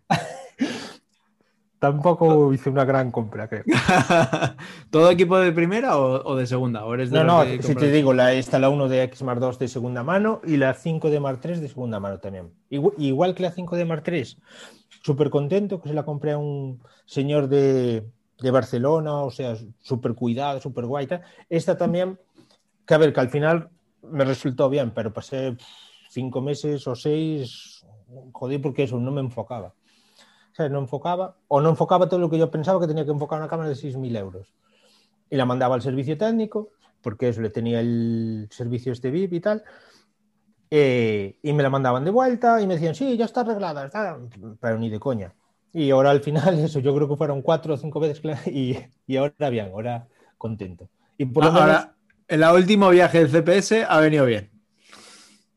Tampoco 1.83 2.53
hice 2.53 2.69
una 2.69 2.85
gran 2.85 3.11
compra, 3.11 3.49
creo. 3.49 3.65
¿Todo 4.89 5.11
equipo 5.11 5.37
de 5.37 5.51
primera 5.51 5.97
o, 5.97 6.33
de 6.37 6.47
segunda? 6.47 6.85
¿O 6.85 6.93
eres 6.93 7.11
no, 7.11 7.25
no, 7.25 7.43
si 7.43 7.75
te 7.75 7.91
digo, 7.91 8.13
la, 8.13 8.31
está 8.31 8.57
la 8.57 8.69
1 8.69 8.87
de 8.87 9.03
X 9.03 9.21
Mar 9.23 9.41
2 9.41 9.59
de 9.59 9.67
segunda 9.67 10.01
mano 10.01 10.39
y 10.45 10.55
la 10.55 10.75
5 10.75 11.09
de 11.09 11.19
Mar 11.19 11.41
3 11.41 11.59
de 11.59 11.67
segunda 11.67 11.99
mano 11.99 12.19
también. 12.19 12.53
Igual, 12.69 13.35
que 13.35 13.43
la 13.43 13.51
5 13.51 13.75
de 13.75 13.83
Mar 13.83 14.01
3, 14.01 14.37
súper 15.03 15.29
contento 15.29 15.81
que 15.81 15.89
se 15.89 15.93
la 15.93 16.05
compré 16.05 16.31
a 16.31 16.37
un 16.37 16.81
señor 17.05 17.49
de, 17.49 18.05
de 18.39 18.51
Barcelona, 18.51 19.15
o 19.15 19.29
sea, 19.29 19.57
súper 19.81 20.13
cuidado, 20.13 20.61
súper 20.61 20.85
guay. 20.85 21.09
Esta 21.49 21.77
también, 21.77 22.17
que 22.87 22.93
a 22.93 22.97
ver, 22.97 23.11
que 23.11 23.19
al 23.19 23.29
final 23.29 23.67
me 24.09 24.23
resultó 24.23 24.69
bien, 24.69 24.91
pero 24.91 25.11
pasé 25.11 25.57
cinco 26.09 26.41
meses 26.41 26.87
o 26.87 26.95
seis, 26.95 27.85
jodí 28.31 28.57
porque 28.59 28.83
eso, 28.83 28.97
no 29.01 29.11
me 29.11 29.19
enfocaba. 29.19 29.73
No 30.57 30.79
enfocaba, 30.79 31.35
o 31.47 31.61
no 31.61 31.69
enfocaba 31.69 32.07
todo 32.07 32.19
lo 32.19 32.29
que 32.29 32.37
yo 32.37 32.51
pensaba 32.51 32.79
que 32.79 32.87
tenía 32.87 33.05
que 33.05 33.11
enfocar 33.11 33.39
una 33.39 33.47
cámara 33.47 33.69
de 33.69 33.75
6.000 33.75 34.15
euros. 34.17 34.53
Y 35.29 35.35
la 35.35 35.45
mandaba 35.45 35.75
al 35.75 35.81
servicio 35.81 36.17
técnico, 36.17 36.69
porque 37.01 37.29
eso 37.29 37.41
le 37.41 37.49
tenía 37.49 37.79
el 37.79 38.47
servicio 38.51 38.91
este 38.93 39.09
VIP 39.09 39.33
y 39.33 39.39
tal. 39.39 39.63
Eh, 40.69 41.37
y 41.41 41.53
me 41.53 41.63
la 41.63 41.69
mandaban 41.69 42.05
de 42.05 42.11
vuelta 42.11 42.61
y 42.61 42.67
me 42.67 42.75
decían, 42.75 42.95
sí, 42.95 43.17
ya 43.17 43.25
está 43.25 43.41
arreglada, 43.41 43.89
pero 44.59 44.77
ni 44.77 44.89
de 44.89 44.99
coña. 44.99 45.33
Y 45.71 45.89
ahora 45.89 46.11
al 46.11 46.21
final, 46.21 46.59
eso, 46.59 46.79
yo 46.79 46.95
creo 46.95 47.09
que 47.09 47.15
fueron 47.15 47.41
cuatro 47.41 47.73
o 47.73 47.77
cinco 47.77 47.99
veces 47.99 48.21
y, 48.45 48.77
y 49.07 49.17
ahora 49.17 49.49
bien, 49.49 49.71
ahora 49.71 50.07
contento. 50.37 50.89
Y 51.17 51.25
por 51.25 51.45
lo 51.45 51.51
ah, 51.51 51.61
ahora, 51.61 51.95
el 52.27 52.43
último 52.43 52.89
viaje 52.89 53.25
del 53.25 53.29
CPS 53.29 53.85
ha 53.87 53.99
venido 53.99 54.25
bien. 54.25 54.51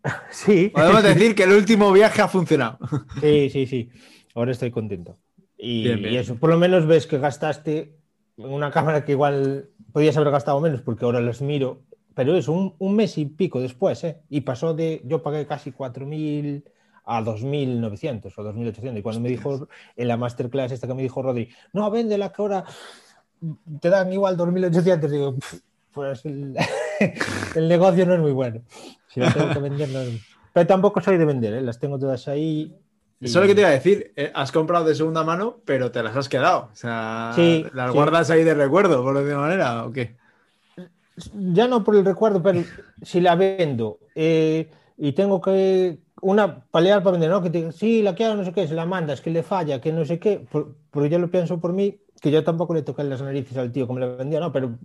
Sí. 0.31 0.71
Podemos 0.73 1.03
decir 1.03 1.35
que 1.35 1.43
el 1.43 1.51
último 1.51 1.91
viaje 1.91 2.23
ha 2.23 2.29
funcionado. 2.29 2.79
Sí, 3.21 3.51
sí, 3.51 3.67
sí 3.67 3.91
ahora 4.37 4.53
estoy 4.53 4.71
contento. 4.71 5.17
Y, 5.59 5.89
eso, 6.17 6.37
por 6.37 6.51
lo 6.51 6.59
menos 6.59 6.87
ves 6.87 7.07
que 7.07 7.19
gastaste 7.19 7.97
en 8.37 8.53
una 8.53 8.71
cámara 8.71 9.05
que 9.05 9.13
igual 9.13 9.71
podías 9.93 10.17
haber 10.17 10.31
gastado 10.31 10.61
menos 10.61 10.83
porque 10.83 11.07
ahora 11.07 11.21
las 11.21 11.41
miro, 11.41 11.81
pero 12.15 12.37
es 12.37 12.47
un, 12.47 12.75
mes 12.79 13.17
y 13.19 13.25
pico 13.25 13.61
después, 13.61 14.05
¿eh? 14.05 14.19
Y 14.29 14.43
pasó 14.43 14.75
de, 14.75 15.01
yo 15.05 15.23
pagué 15.23 15.47
casi 15.47 15.73
4.000 15.73 16.63
a 17.07 17.23
2.900 17.23 18.33
o 18.37 18.43
2.800. 18.43 18.99
Y 18.99 19.03
cuando 19.03 19.21
me 19.21 19.31
dijo 19.31 19.69
en 19.97 20.09
la 20.09 20.17
masterclass 20.17 20.73
esta 20.73 20.87
que 20.87 20.95
me 20.95 21.03
dijo 21.03 21.23
Rodri, 21.23 21.49
no, 21.73 21.91
la 21.91 22.33
que 22.33 22.43
ahora 22.43 22.65
te 23.81 23.89
dan 23.89 24.13
igual 24.13 24.37
2.800, 24.37 25.09
digo, 25.09 25.35
pues 25.93 26.25
el, 27.55 27.69
negocio 27.69 28.05
no 28.05 28.15
es 28.15 28.21
muy 28.21 28.33
bueno. 28.33 28.61
Si 29.09 29.21
tengo 29.21 29.51
que 29.51 29.61
vender, 29.61 29.89
Pero 30.53 30.67
tampoco 30.67 31.01
soy 31.01 31.17
de 31.17 31.25
vender, 31.25 31.55
¿eh? 31.55 31.63
las 31.63 31.79
tengo 31.79 31.99
todas 31.99 32.29
ahí 32.29 32.77
eso 33.21 33.39
es 33.39 33.45
lo 33.45 33.49
que 33.49 33.55
te 33.55 33.61
iba 33.63 33.71
a 33.71 33.73
decir. 33.73 34.13
Eh, 34.17 34.31
has 34.35 34.53
comprado 34.53 34.85
de 34.85 34.95
segunda 34.95 35.25
mano, 35.25 35.61
pero 35.65 35.91
te 35.91 36.03
las 36.03 36.17
has 36.17 36.29
quedado. 36.29 36.69
O 36.73 36.77
sea, 36.77 37.35
¿las 37.73 37.93
guardas 37.93 38.31
ahí 38.31 38.45
de 38.45 38.55
recuerdo, 38.55 39.03
por 39.03 39.15
decirlo 39.15 39.43
de 39.43 39.49
manera, 39.49 39.87
o 39.87 39.93
qué? 39.93 40.17
Ya 41.35 41.67
no 41.67 41.83
por 41.83 41.97
el 41.97 42.05
recuerdo, 42.05 42.43
pero 42.43 42.63
si 43.03 43.21
la 43.21 43.37
vendo 43.37 44.01
eh, 44.15 44.71
y 44.99 45.13
tengo 45.13 45.41
que 45.41 45.99
una 46.21 46.61
palear 46.65 47.03
para 47.03 47.13
vender, 47.13 47.31
¿no? 47.31 47.43
Que 47.43 47.49
te, 47.49 47.73
sí, 47.73 48.03
la 48.03 48.15
quiero, 48.15 48.37
no 48.37 48.45
sé 48.45 48.53
qué, 48.53 48.69
se 48.69 48.75
la 48.75 48.85
mandas, 48.85 49.23
que 49.23 49.31
le 49.31 49.43
falla, 49.43 49.81
que 49.81 49.93
no 49.93 50.05
sé 50.05 50.19
qué, 50.19 50.47
porque 50.91 51.09
yo 51.09 51.19
lo 51.19 51.31
pienso 51.31 51.59
por 51.59 51.73
mí, 51.73 51.99
que 52.21 52.31
yo 52.31 52.45
tampoco 52.45 52.75
le 52.75 52.83
toqué 52.83 53.03
las 53.05 53.23
narices 53.23 53.57
al 53.57 53.73
tío 53.73 53.87
como 53.87 53.99
le 53.99 54.15
vendía, 54.15 54.41
no, 54.41 54.53
pero 54.53 54.79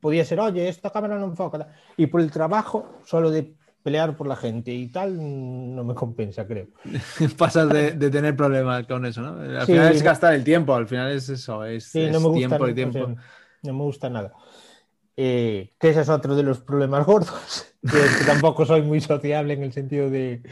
podía 0.00 0.24
ser, 0.24 0.38
oye, 0.38 0.68
esta 0.68 0.90
cámara 0.90 1.18
no 1.18 1.26
enfoca. 1.26 1.68
Y 1.96 2.06
por 2.06 2.20
el 2.20 2.30
trabajo, 2.30 3.00
solo 3.04 3.30
de 3.30 3.54
pelear 3.84 4.16
por 4.16 4.26
la 4.26 4.34
gente 4.34 4.72
y 4.72 4.88
tal, 4.88 5.18
no 5.18 5.84
me 5.84 5.94
compensa, 5.94 6.46
creo. 6.46 6.68
Pasas 7.36 7.68
de, 7.68 7.92
tener 8.10 8.34
problemas 8.34 8.86
con 8.86 9.04
eso, 9.04 9.20
¿no? 9.20 9.60
Al 9.60 9.66
final 9.66 9.92
es 9.94 10.02
gastar 10.02 10.32
el 10.32 10.42
tiempo, 10.42 10.74
al 10.74 10.88
final 10.88 11.12
es 11.12 11.28
eso, 11.28 11.62
es, 11.64 11.92
tiempo 11.92 12.34
y 12.66 12.74
tiempo. 12.74 13.14
no 13.62 13.72
me 13.72 13.82
gusta 13.82 14.08
nada. 14.08 14.32
Eh, 15.16 15.74
que 15.78 15.90
ese 15.90 16.00
es 16.00 16.08
otro 16.08 16.34
de 16.34 16.42
los 16.42 16.60
problemas 16.60 17.04
gordos, 17.04 17.74
que, 17.82 18.24
tampoco 18.24 18.64
soy 18.64 18.80
muy 18.80 19.02
sociable 19.02 19.52
en 19.52 19.62
el 19.62 19.72
sentido 19.72 20.08
de 20.08 20.42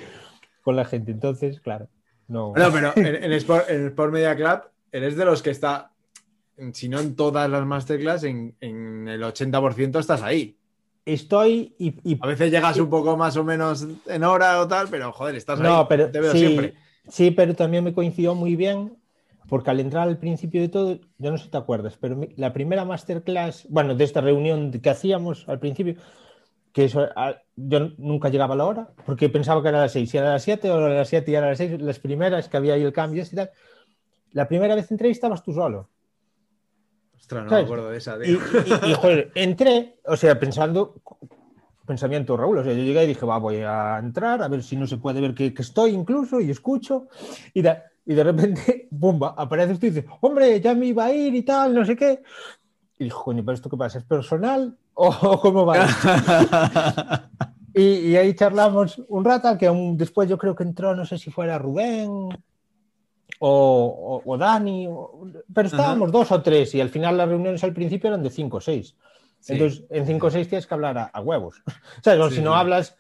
con 0.61 0.77
la 0.77 0.85
gente, 0.85 1.11
entonces, 1.11 1.59
claro, 1.61 1.89
no. 2.29 2.53
No, 2.55 2.71
pero 2.71 2.93
en, 2.97 3.33
Sport, 3.33 4.13
Media 4.13 4.37
Club 4.37 4.61
eres 4.93 5.17
de 5.17 5.25
los 5.25 5.43
que 5.43 5.51
está, 5.51 5.91
si 6.75 6.91
no 6.91 7.01
en 7.01 7.17
todas 7.17 7.49
las 7.49 7.65
masterclass, 7.65 8.25
en, 8.25 8.55
en 8.61 9.09
el 9.09 9.23
80% 9.23 9.99
estás 9.99 10.21
ahí 10.21 10.59
estoy 11.05 11.75
y, 11.79 12.19
A 12.21 12.27
veces 12.27 12.51
llegas 12.51 12.79
un 12.79 12.89
poco 12.89 13.17
más 13.17 13.37
o 13.37 13.45
menos 13.45 13.87
en 14.07 14.25
hora 14.25 14.61
o 14.61 14.69
tal, 14.69 14.89
pero 14.89 15.13
joder, 15.13 15.37
estás 15.37 15.59
no, 15.59 15.87
Pero, 15.89 16.11
te 16.11 16.21
veo 16.21 16.33
sí, 16.33 16.39
siempre. 16.39 16.75
Sí, 17.09 17.31
pero 17.31 17.55
también 17.55 17.85
me 17.85 17.93
coincidió 17.93 18.35
muy 18.35 18.55
bien, 18.57 18.97
porque 19.49 19.71
al 19.71 19.81
entrar 19.81 20.09
al 20.09 20.19
principio 20.19 20.61
de 20.61 20.69
todo, 20.69 21.01
yo 21.19 21.31
no 21.31 21.39
sé 21.39 21.45
si 21.45 21.51
te 21.51 21.57
acuerdas, 21.57 21.99
pero 22.01 22.21
la 22.37 22.53
primera 22.53 22.85
masterclass, 22.85 23.67
bueno, 23.69 23.95
de 23.95 24.05
esta 24.05 24.21
reunión 24.21 24.71
que 24.71 24.91
hacíamos 24.91 25.49
al 25.49 25.59
principio, 25.59 25.97
que 26.73 26.85
eso, 26.85 27.09
yo 27.57 27.91
nunca 27.99 28.29
llegaba 28.29 28.55
a 28.55 28.57
la 28.57 28.65
hora, 28.65 28.91
porque 29.05 29.29
pensaba 29.29 29.63
que 29.63 29.69
era 29.69 29.79
a 29.79 29.83
las 29.83 29.93
6, 29.93 30.15
y 30.15 30.17
era 30.17 30.31
a 30.31 30.33
las 30.35 30.43
7, 30.43 30.71
o 30.71 30.77
a 30.77 30.89
las 30.89 31.09
7 31.09 31.31
y 31.31 31.35
era 31.35 31.47
a 31.47 31.51
las 31.51 31.59
6, 31.59 31.83
las 31.83 31.99
primeras 31.99 32.49
que 32.49 32.57
había 32.57 32.75
ahí 32.75 32.83
el 32.83 32.93
cambio 32.93 33.23
y 33.23 33.35
tal. 33.35 33.51
La 34.31 34.49
primera 34.49 34.75
vez 34.75 34.91
entré 34.91 35.09
y 35.09 35.13
estabas 35.13 35.43
tú 35.43 35.53
solo 35.53 35.91
no 37.41 37.51
me 37.51 37.57
acuerdo 37.57 37.91
de 37.91 37.99
esa. 37.99 38.17
Y, 38.25 38.35
joder, 38.95 39.31
entré, 39.35 39.97
o 40.07 40.17
sea, 40.17 40.39
pensando, 40.39 40.95
pensamiento 41.87 42.37
Raúl, 42.37 42.59
o 42.59 42.65
sea, 42.65 42.73
yo 42.73 42.83
llegué 42.83 43.05
y 43.05 43.09
dije, 43.09 43.27
va, 43.27 43.39
voy 43.39 43.57
a 43.57 43.99
entrar, 43.99 44.43
a 44.43 44.49
ver 44.49 44.63
si 44.63 44.77
no 44.77 44.87
se 44.87 44.99
puede 44.99 45.21
ver 45.21 45.35
que, 45.35 45.55
estoy 45.57 45.93
incluso 45.93 46.41
y 46.41 46.51
escucho, 46.51 47.09
y 47.55 47.63
de, 47.63 47.79
y 48.07 48.15
de 48.15 48.25
repente, 48.25 48.89
¡bumba! 48.91 49.35
Aparece 49.37 49.73
usted 49.73 49.89
y 49.89 49.91
dice, 49.91 50.07
hombre, 50.21 50.61
ya 50.61 50.75
me 50.75 50.87
iba 50.87 51.07
a 51.07 51.13
ir 51.13 51.35
y 51.35 51.43
tal, 51.43 51.75
no 51.75 51.85
sé 51.85 51.97
qué. 51.97 52.23
Y 52.99 53.05
dijo, 53.05 53.25
coño, 53.25 53.43
¿pero 53.45 53.55
esto 53.55 53.71
qué 53.71 53.77
pasa? 53.77 53.99
¿Es 53.99 54.05
personal 54.05 54.77
o 54.95 55.39
cómo 55.41 55.67
va? 55.67 55.87
y, 57.75 57.83
y, 57.83 58.17
ahí 58.17 58.35
charlamos 58.35 59.03
un 59.09 59.25
rato, 59.25 59.57
que 59.57 59.67
aún 59.67 59.97
después 59.97 60.29
yo 60.29 60.39
creo 60.39 60.55
que 60.55 60.65
entró, 60.65 60.95
no 60.95 61.05
sé 61.05 61.19
si 61.19 61.31
fuera 61.31 61.59
Rubén 61.59 62.29
o, 63.45 64.37
Dani, 64.39 64.89
pero 65.53 65.67
estábamos 65.67 66.13
dos 66.13 66.31
o 66.31 66.43
tres 66.43 66.75
y 66.77 66.81
al 66.81 66.91
final 66.91 67.17
las 67.17 67.29
reuniones 67.29 67.65
al 67.65 67.73
principio 67.73 68.09
eran 68.09 68.23
de 68.23 68.31
cinco 68.31 68.59
o 68.59 68.61
seis. 68.61 68.95
Entonces, 69.49 69.85
en 69.91 70.07
cinco 70.07 70.29
o 70.29 70.31
seis 70.31 70.49
tienes 70.49 70.67
que 70.67 70.75
hablar 70.75 71.11
a, 71.13 71.21
huevos. 71.21 71.61
o 72.21 72.31
si 72.31 72.41
no 72.41 72.55
hablas, 72.55 72.97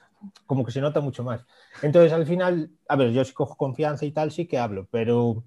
como 0.46 0.64
que 0.64 0.72
se 0.72 0.81
nota 0.81 1.00
mucho 1.00 1.22
más. 1.22 1.46
Entonces, 1.81 2.12
al 2.12 2.26
final, 2.26 2.70
a 2.88 2.96
ver, 2.96 3.12
yo 3.12 3.24
si 3.24 3.33
cojo 3.33 3.57
confianza 3.57 4.05
y 4.05 4.11
tal, 4.11 4.33
sí 4.33 4.46
que 4.46 4.59
hablo, 4.59 4.88
pero 4.90 5.44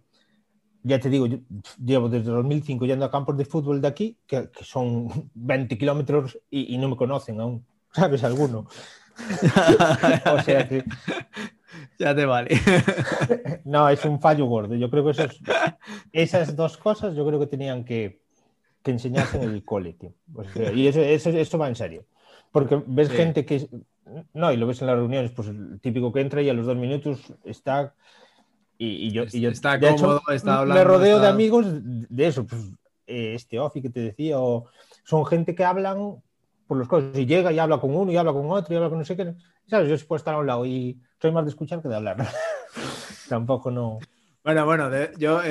ya 0.83 0.97
te 0.97 1.09
digo, 1.09 1.25
yo 1.25 1.39
llevo 1.83 2.07
desde 2.07 2.31
2005 2.31 2.85
yendo 2.85 3.03
a 3.03 3.11
campos 3.11 3.35
de 3.35 3.43
fútbol 3.43 3.81
de 3.81 3.89
aquí, 3.89 4.17
que, 4.25 4.49
son 4.61 5.29
20 5.33 5.77
kilómetros 5.77 6.39
y, 6.49 6.73
y, 6.73 6.77
no 6.77 6.87
me 6.87 6.95
conocen 6.95 7.41
aún, 7.41 7.65
¿sabes? 7.91 8.23
Alguno. 8.23 8.67
o 10.25 10.41
sea 10.41 10.67
que 10.67 10.83
ya 11.99 12.15
te 12.15 12.25
vale. 12.25 12.57
no, 13.65 13.89
es 13.89 14.03
un 14.05 14.19
fallo 14.19 14.45
gordo. 14.45 14.75
Yo 14.75 14.89
creo 14.89 15.05
que 15.05 15.27
esas 16.11 16.55
dos 16.55 16.77
cosas 16.77 17.15
yo 17.15 17.25
creo 17.25 17.39
que 17.39 17.47
tenían 17.47 17.83
que, 17.83 18.21
enseñarse 18.83 19.37
en 19.37 19.49
el 19.49 19.63
cole, 19.65 19.97
y 20.75 20.87
eso, 20.87 21.01
eso, 21.01 21.57
va 21.57 21.67
en 21.67 21.75
serio. 21.75 22.05
Porque 22.51 22.81
ves 22.85 23.09
gente 23.09 23.43
que... 23.43 23.67
No, 24.33 24.51
y 24.51 24.57
lo 24.57 24.67
ves 24.67 24.81
en 24.81 24.87
las 24.87 24.95
reuniones, 24.95 25.31
pues 25.31 25.47
el 25.47 25.79
típico 25.81 26.13
que 26.13 26.21
entra 26.21 26.41
y 26.43 26.49
a 26.49 26.53
los 26.53 26.67
dos 26.67 26.77
minutos 26.77 27.33
está... 27.43 27.95
Y, 28.77 29.11
yo, 29.11 29.23
está 29.23 29.79
cómodo, 29.79 30.21
está 30.31 30.59
hablando. 30.59 30.83
Me 30.83 30.83
rodeo 30.83 31.19
de 31.19 31.27
amigos 31.27 31.65
de 31.69 32.27
eso, 32.27 32.45
pues 32.45 32.61
eh, 33.07 33.33
este 33.35 33.59
Ofi 33.59 33.81
que 33.81 33.89
te 33.89 34.01
decía, 34.01 34.39
o 34.39 34.65
son 35.03 35.25
gente 35.25 35.55
que 35.55 35.63
hablan 35.63 36.17
por 36.67 36.77
los 36.77 36.87
cosas, 36.87 37.17
y 37.17 37.25
llega 37.25 37.53
y 37.53 37.59
habla 37.59 37.79
con 37.79 37.95
uno 37.95 38.11
y 38.11 38.17
habla 38.17 38.33
con 38.33 38.49
otro 38.51 38.73
y 38.73 38.77
habla 38.77 38.89
con 38.89 38.99
no 38.99 39.05
sé 39.05 39.15
qué. 39.15 39.33
¿Sabes? 39.67 39.89
Yo 39.89 39.97
sí 39.97 40.05
puedo 40.05 40.17
estar 40.17 40.35
a 40.35 40.39
un 40.39 40.47
lado 40.47 40.65
y 40.65 40.99
soy 41.25 41.33
más 41.33 41.45
de 41.45 41.49
escuchar 41.49 41.81
que 41.81 41.87
de 41.87 41.95
hablar. 41.95 42.17
Tampoco 43.29 43.71
no. 43.71 43.97
Bueno, 44.43 44.63
bueno, 44.65 44.91
yo 45.17 45.41
eh, 45.41 45.47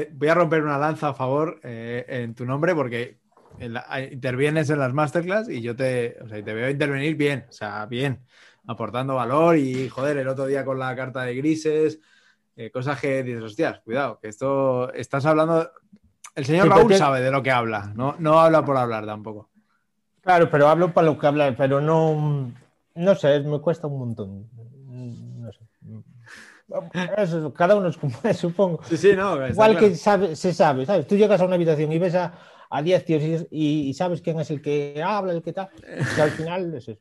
eh, 0.00 0.10
voy 0.10 0.28
a 0.28 0.34
romper 0.34 0.62
una 0.62 0.78
lanza 0.78 1.08
a 1.08 1.14
favor 1.14 1.60
eh, 1.62 2.06
en 2.08 2.34
tu 2.34 2.46
nombre 2.46 2.74
porque 2.74 3.18
intervienes 4.10 4.70
en 4.70 4.78
las 4.78 4.94
masterclass 4.94 5.50
y 5.50 5.60
yo 5.60 5.76
te, 5.76 6.16
o 6.22 6.28
sea, 6.28 6.42
te 6.42 6.54
veo 6.54 6.70
intervenir 6.70 7.14
bien, 7.16 7.44
o 7.46 7.52
sea, 7.52 7.84
bien, 7.84 8.24
aportando 8.66 9.16
valor 9.16 9.58
y 9.58 9.90
joder, 9.90 10.16
el 10.16 10.28
otro 10.28 10.46
día 10.46 10.64
con 10.64 10.78
la 10.78 10.96
carta 10.96 11.22
de 11.24 11.34
grises, 11.34 12.00
cosas 12.72 12.98
que 12.98 13.22
dices, 13.22 13.42
hostias, 13.42 13.80
cuidado, 13.80 14.18
que 14.20 14.28
esto 14.28 14.90
estás 14.94 15.26
hablando. 15.26 15.70
El 16.34 16.46
señor 16.46 16.68
Raúl 16.68 16.94
sabe 16.94 17.20
de 17.20 17.30
lo 17.30 17.42
que 17.42 17.50
habla, 17.50 17.92
no, 17.94 18.16
no 18.18 18.40
habla 18.40 18.64
por 18.64 18.78
hablar 18.78 19.04
tampoco. 19.04 19.50
Claro, 20.22 20.48
pero 20.50 20.68
hablo 20.68 20.94
para 20.94 21.06
lo 21.08 21.18
que 21.18 21.26
hablar, 21.26 21.54
pero 21.56 21.82
no, 21.82 22.50
no 22.94 23.14
sé, 23.14 23.40
me 23.40 23.60
cuesta 23.60 23.88
un 23.88 23.98
montón. 23.98 24.48
Eso, 27.16 27.52
cada 27.54 27.76
uno 27.76 27.88
es 27.88 27.96
como 27.96 28.16
es, 28.24 28.36
supongo. 28.36 28.82
Sí, 28.84 28.96
sí, 28.96 29.12
no. 29.14 29.34
está 29.34 29.50
Igual 29.50 29.70
claro. 29.72 29.86
que 29.88 29.96
sabe, 29.96 30.36
se 30.36 30.52
sabe, 30.52 30.84
¿sabes? 30.86 31.06
Tú 31.06 31.16
llegas 31.16 31.40
a 31.40 31.44
una 31.46 31.54
habitación 31.54 31.90
y 31.92 31.98
ves 31.98 32.14
a, 32.14 32.34
a 32.70 32.82
10 32.82 33.04
tíos 33.04 33.46
y, 33.50 33.92
sabes 33.94 34.20
quién 34.20 34.38
es 34.40 34.50
el 34.50 34.60
que 34.60 35.02
habla, 35.04 35.32
el 35.32 35.42
que 35.42 35.52
tal. 35.52 35.70
Y 36.16 36.20
al 36.20 36.30
final 36.30 36.74
es 36.74 36.88
eso. 36.88 37.00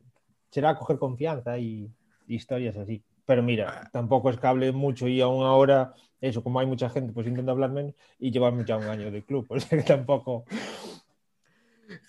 será 0.49 0.75
coger 0.75 0.97
confianza 0.97 1.57
y, 1.57 1.91
y 2.27 2.35
historias 2.35 2.77
así. 2.77 3.03
Pero 3.25 3.43
mira, 3.43 3.89
tampoco 3.91 4.29
es 4.29 4.39
que 4.39 4.47
hable 4.47 4.71
mucho 4.71 5.07
y 5.07 5.19
aún 5.19 5.45
ahora, 5.45 5.93
eso, 6.21 6.41
como 6.41 6.61
hay 6.61 6.65
mucha 6.65 6.89
gente, 6.89 7.11
pues 7.11 7.27
intento 7.27 7.51
hablar 7.51 7.71
menos 7.71 7.93
y 8.19 8.31
llevamos 8.31 8.65
ya 8.65 8.77
un 8.77 8.85
año 8.85 9.11
de 9.11 9.23
club. 9.23 9.45
O 9.49 9.59
sea 9.59 9.77
que 9.77 9.83
tampoco. 9.83 10.45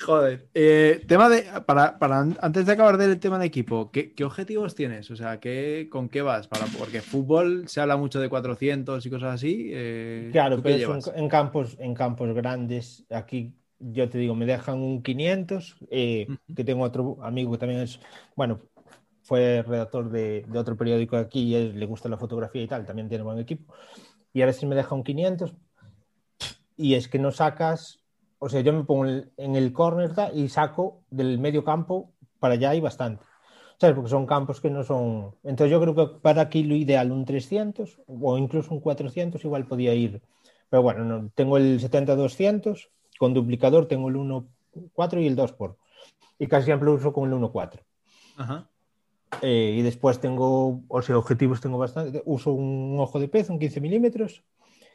Joder. 0.01 0.49
Eh, 0.55 1.05
tema 1.07 1.29
de. 1.29 1.45
Para, 1.67 1.99
para 1.99 2.21
an- 2.21 2.39
antes 2.41 2.67
de 2.67 2.73
acabar 2.73 2.97
del 2.97 3.19
tema 3.21 3.39
de 3.39 3.47
equipo, 3.47 3.91
¿qué, 3.91 4.13
qué 4.13 4.25
objetivos 4.25 4.75
tienes? 4.75 5.11
O 5.11 5.17
sea, 5.17 5.39
¿qué, 5.41 5.89
¿con 5.91 6.09
qué 6.09 6.23
vas? 6.23 6.49
Para, 6.49 6.67
porque 6.67 7.01
fútbol 7.01 7.69
se 7.69 7.81
habla 7.81 7.97
mucho 7.97 8.21
de 8.21 8.29
400 8.29 9.05
y 9.07 9.11
cosas 9.11 9.35
así. 9.35 9.71
eh, 9.73 10.29
Claro, 10.33 10.57
¿tú 10.57 10.63
qué 10.63 10.71
pero 10.71 10.79
llevas? 10.79 11.09
en, 11.09 11.19
en 11.25 11.29
campos, 11.29 11.77
en 11.79 11.95
campos 11.95 12.35
grandes, 12.35 13.05
aquí 13.11 13.55
yo 13.79 14.09
te 14.09 14.19
digo, 14.19 14.35
me 14.35 14.47
dejan 14.47 14.79
un 14.81 15.03
500, 15.03 15.77
eh, 15.91 16.27
Ujú. 16.29 16.55
que 16.57 16.65
tengo 16.65 16.83
otro 16.83 17.19
amigo 17.23 17.53
que 17.53 17.59
también 17.59 17.81
es, 17.83 18.01
bueno, 18.35 18.61
fue 19.23 19.63
redactor 19.63 20.11
de, 20.11 20.45
de 20.49 20.59
otro 20.59 20.77
periódico 20.77 21.17
aquí 21.17 21.43
y 21.43 21.55
él 21.55 21.79
le 21.79 21.87
gusta 21.87 22.09
la 22.09 22.17
fotografía 22.19 22.63
y 22.63 22.67
tal, 22.67 22.85
también 22.85 23.09
tiene 23.09 23.23
buen 23.23 23.39
equipo, 23.39 23.73
y 24.33 24.43
a 24.43 24.47
veces 24.47 24.65
me 24.65 24.75
deja 24.75 24.95
un 24.95 25.05
500 25.05 25.55
y 26.77 26.95
es 26.95 27.09
que 27.09 27.19
no 27.19 27.31
sacas, 27.31 27.98
o 28.39 28.49
sea, 28.49 28.61
yo 28.61 28.73
me 28.73 28.85
pongo 28.85 29.07
en 29.07 29.57
el, 29.57 29.73
córner 29.73 30.13
y 30.35 30.49
saco 30.49 31.03
del 31.11 31.39
medio 31.39 31.65
campo 31.65 32.13
para 32.39 32.55
allá 32.55 32.75
y 32.75 32.81
bastante. 32.81 33.25
¿Sabes? 33.81 33.95
Porque 33.95 34.11
son 34.11 34.27
campos 34.27 34.61
que 34.61 34.71
no 34.71 34.83
son. 34.83 35.35
Entonces, 35.45 35.71
yo 35.71 35.81
creo 35.81 35.95
que 35.95 36.21
para 36.21 36.43
aquí 36.43 36.65
lo 36.65 36.75
ideal 36.75 37.13
un 37.13 37.25
300 37.25 38.01
o 38.07 38.39
incluso 38.39 38.75
un 38.75 38.81
400 38.81 39.45
igual 39.45 39.67
podía 39.67 39.95
ir. 39.95 40.21
Pero 40.69 40.83
bueno, 40.83 41.05
no, 41.05 41.31
tengo 41.35 41.57
el 41.57 41.81
70-200, 41.81 42.89
con 43.19 43.35
duplicador 43.35 43.87
tengo 43.87 44.09
el 44.09 44.17
1.4 44.17 45.23
y 45.23 45.27
el 45.27 45.37
2 45.37 45.53
por. 45.53 45.77
Y 46.39 46.47
casi 46.47 46.67
siempre 46.67 46.91
uso 46.91 47.13
con 47.13 47.31
el 47.31 47.39
1.4. 47.39 47.81
Ajá. 48.37 48.69
Eh, 49.43 49.77
y 49.79 49.83
después 49.83 50.21
tengo, 50.21 50.83
o 50.89 51.03
sea, 51.03 51.19
objetivos 51.19 51.61
tengo 51.61 51.79
bastante. 51.79 52.23
Uso 52.25 52.53
un 52.53 52.97
ojo 52.99 53.21
de 53.21 53.29
pez, 53.29 53.51
un 53.51 53.59
15 53.59 53.81
milímetros, 53.81 54.43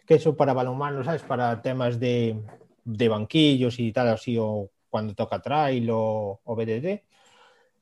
que 0.06 0.16
eso 0.16 0.36
para 0.36 0.54
balonmano, 0.54 1.04
¿sabes? 1.04 1.22
Para 1.24 1.62
temas 1.62 2.00
de, 2.00 2.42
de 2.86 3.08
banquillos 3.10 3.80
y 3.80 3.92
tal, 3.92 4.10
así, 4.10 4.38
o 4.40 4.70
cuando 4.90 5.14
toca 5.14 5.42
trail 5.42 5.90
o, 5.92 6.40
o 6.44 6.56
BDD. 6.56 7.02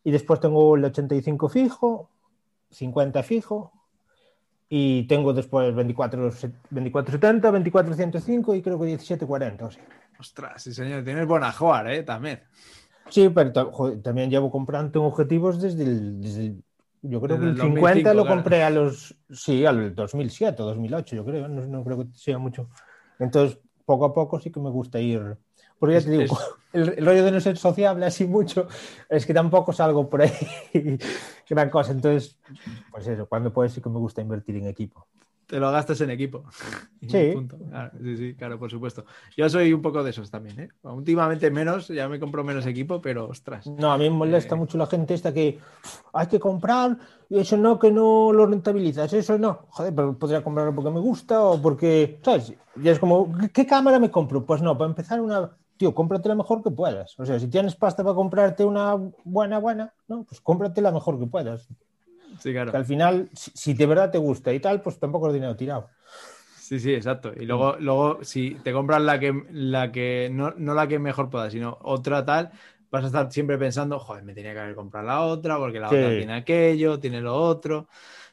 Y 0.03 0.11
después 0.11 0.39
tengo 0.39 0.75
el 0.75 0.85
85 0.85 1.49
fijo, 1.49 2.09
50 2.69 3.21
fijo, 3.23 3.71
y 4.69 5.03
tengo 5.03 5.33
después 5.33 5.75
24, 5.75 6.21
2470, 6.21 7.51
2405 7.51 8.55
y 8.55 8.61
creo 8.61 8.79
que 8.79 8.85
1740. 8.85 9.65
O 9.65 9.71
sea. 9.71 9.83
Ostras, 10.19 10.63
sí, 10.63 10.73
señor. 10.73 11.03
Tienes 11.03 11.27
buena 11.27 11.51
jugar, 11.51 11.91
¿eh? 11.91 12.03
También. 12.03 12.41
Sí, 13.09 13.27
pero 13.29 13.71
joder, 13.71 14.01
también 14.01 14.29
llevo 14.29 14.49
comprando 14.49 15.03
objetivos 15.03 15.61
desde 15.61 15.83
el, 15.83 16.21
desde 16.21 16.45
el- 16.45 16.63
yo 17.01 17.19
creo 17.19 17.35
Desde 17.37 17.55
que 17.55 17.61
el 17.61 17.67
el 17.67 17.75
50 17.75 18.13
lo 18.13 18.21
2005, 18.21 18.23
claro. 18.23 18.35
compré 18.35 18.63
a 18.63 18.69
los, 18.69 19.15
sí, 19.31 19.65
al 19.65 19.93
2007 19.95 20.61
o 20.61 20.65
2008, 20.67 21.15
yo 21.15 21.25
creo, 21.25 21.47
no, 21.47 21.65
no 21.65 21.83
creo 21.83 21.97
que 21.97 22.05
sea 22.13 22.37
mucho. 22.37 22.69
Entonces, 23.19 23.59
poco 23.85 24.05
a 24.05 24.13
poco 24.13 24.39
sí 24.39 24.51
que 24.51 24.59
me 24.59 24.69
gusta 24.69 24.99
ir, 24.99 25.37
porque 25.79 25.95
ya 25.95 26.01
te 26.01 26.11
digo, 26.11 26.37
el, 26.73 26.95
el 26.97 27.05
rollo 27.05 27.23
de 27.23 27.31
no 27.31 27.39
ser 27.41 27.57
sociable 27.57 28.05
así 28.05 28.25
mucho, 28.25 28.67
es 29.09 29.25
que 29.25 29.33
tampoco 29.33 29.73
salgo 29.73 30.09
por 30.09 30.21
ahí 30.21 30.31
gran 31.49 31.69
cosa. 31.69 31.91
Entonces, 31.91 32.37
pues 32.91 33.07
eso, 33.07 33.27
cuando 33.27 33.51
puedes 33.51 33.73
sí 33.73 33.81
que 33.81 33.89
me 33.89 33.99
gusta 33.99 34.21
invertir 34.21 34.55
en 34.57 34.67
equipo. 34.67 35.07
Te 35.51 35.59
lo 35.59 35.69
gastas 35.69 35.99
en 35.99 36.09
equipo. 36.11 36.45
Sí. 37.09 37.31
punto. 37.33 37.57
Claro, 37.57 37.91
sí, 38.01 38.15
sí, 38.15 38.35
claro, 38.35 38.57
por 38.59 38.69
supuesto. 38.69 39.03
Yo 39.35 39.49
soy 39.49 39.73
un 39.73 39.81
poco 39.81 40.01
de 40.03 40.11
esos 40.11 40.29
también, 40.31 40.59
¿eh? 40.59 40.69
Últimamente 40.83 41.49
menos, 41.51 41.87
ya 41.89 42.07
me 42.07 42.19
compro 42.19 42.43
menos 42.43 42.65
equipo, 42.67 43.01
pero 43.01 43.27
ostras. 43.27 43.65
No, 43.67 43.91
a 43.91 43.97
mí 43.97 44.03
me 44.09 44.15
molesta 44.15 44.53
Eh. 44.55 44.57
mucho 44.57 44.77
la 44.77 44.85
gente 44.85 45.15
esta 45.15 45.33
que 45.33 45.57
"Uf, 45.83 46.01
hay 46.13 46.27
que 46.27 46.39
comprar 46.39 46.95
y 47.27 47.39
eso 47.39 47.57
no, 47.57 47.79
que 47.79 47.91
no 47.91 48.31
lo 48.31 48.45
rentabilizas, 48.45 49.11
eso 49.13 49.37
no. 49.39 49.65
Joder, 49.71 49.93
pero 49.95 50.17
podría 50.17 50.43
comprarlo 50.43 50.73
porque 50.75 50.91
me 50.91 50.99
gusta 51.01 51.43
o 51.43 51.59
porque, 51.61 52.19
¿sabes? 52.23 52.53
Y 52.81 52.87
es 52.87 52.99
como, 52.99 53.35
¿qué- 53.39 53.49
¿qué 53.49 53.65
cámara 53.65 53.99
me 53.99 54.11
compro? 54.11 54.45
Pues 54.45 54.61
no, 54.61 54.77
para 54.77 54.89
empezar 54.91 55.19
una, 55.19 55.57
tío, 55.77 55.93
cómprate 55.95 56.29
la 56.29 56.35
mejor 56.35 56.61
que 56.63 56.69
puedas. 56.71 57.19
O 57.19 57.25
sea, 57.25 57.39
si 57.39 57.47
tienes 57.49 57.75
pasta 57.75 58.03
para 58.03 58.15
comprarte 58.15 58.63
una 58.63 58.95
buena, 59.25 59.57
buena, 59.57 59.91
no, 60.07 60.23
pues 60.23 60.39
cómprate 60.39 60.81
la 60.81 60.91
mejor 60.93 61.19
que 61.19 61.25
puedas. 61.25 61.67
Sí, 62.39 62.51
claro. 62.51 62.71
Que 62.71 62.77
al 62.77 62.85
final, 62.85 63.29
si, 63.33 63.73
de 63.73 63.85
verdad 63.85 64.11
te 64.11 64.17
gusta 64.17 64.53
y 64.53 64.59
tal, 64.59 64.81
pues 64.81 64.99
tampoco 64.99 65.27
es 65.27 65.33
dinero 65.33 65.55
tirado. 65.55 65.89
Sí, 66.59 66.79
sí, 66.79 66.93
exacto. 66.93 67.33
Y 67.37 67.45
luego, 67.45 67.75
luego 67.79 68.23
si 68.23 68.55
te 68.63 68.71
compras 68.71 69.01
la 69.01 69.19
que, 69.19 69.43
la 69.51 69.91
que 69.91 70.29
no, 70.31 70.53
no 70.57 70.73
la 70.73 70.87
que 70.87 70.99
mejor 70.99 71.29
pueda, 71.29 71.49
sino 71.49 71.77
otra 71.81 72.23
tal, 72.25 72.51
vas 72.89 73.03
a 73.03 73.07
estar 73.07 73.31
siempre 73.31 73.57
pensando, 73.57 73.99
joder, 73.99 74.23
me 74.23 74.33
tenía 74.33 74.53
que 74.53 74.59
haber 74.59 74.75
comprado 74.75 75.07
la 75.07 75.21
otra, 75.21 75.57
porque 75.57 75.79
la 75.79 75.89
Sí. 75.89 75.95
otra 75.95 76.09
tiene 76.15 76.33
aquello, 76.33 76.99
tiene 76.99 77.19
lo 77.19 77.35
otro. 77.35 77.87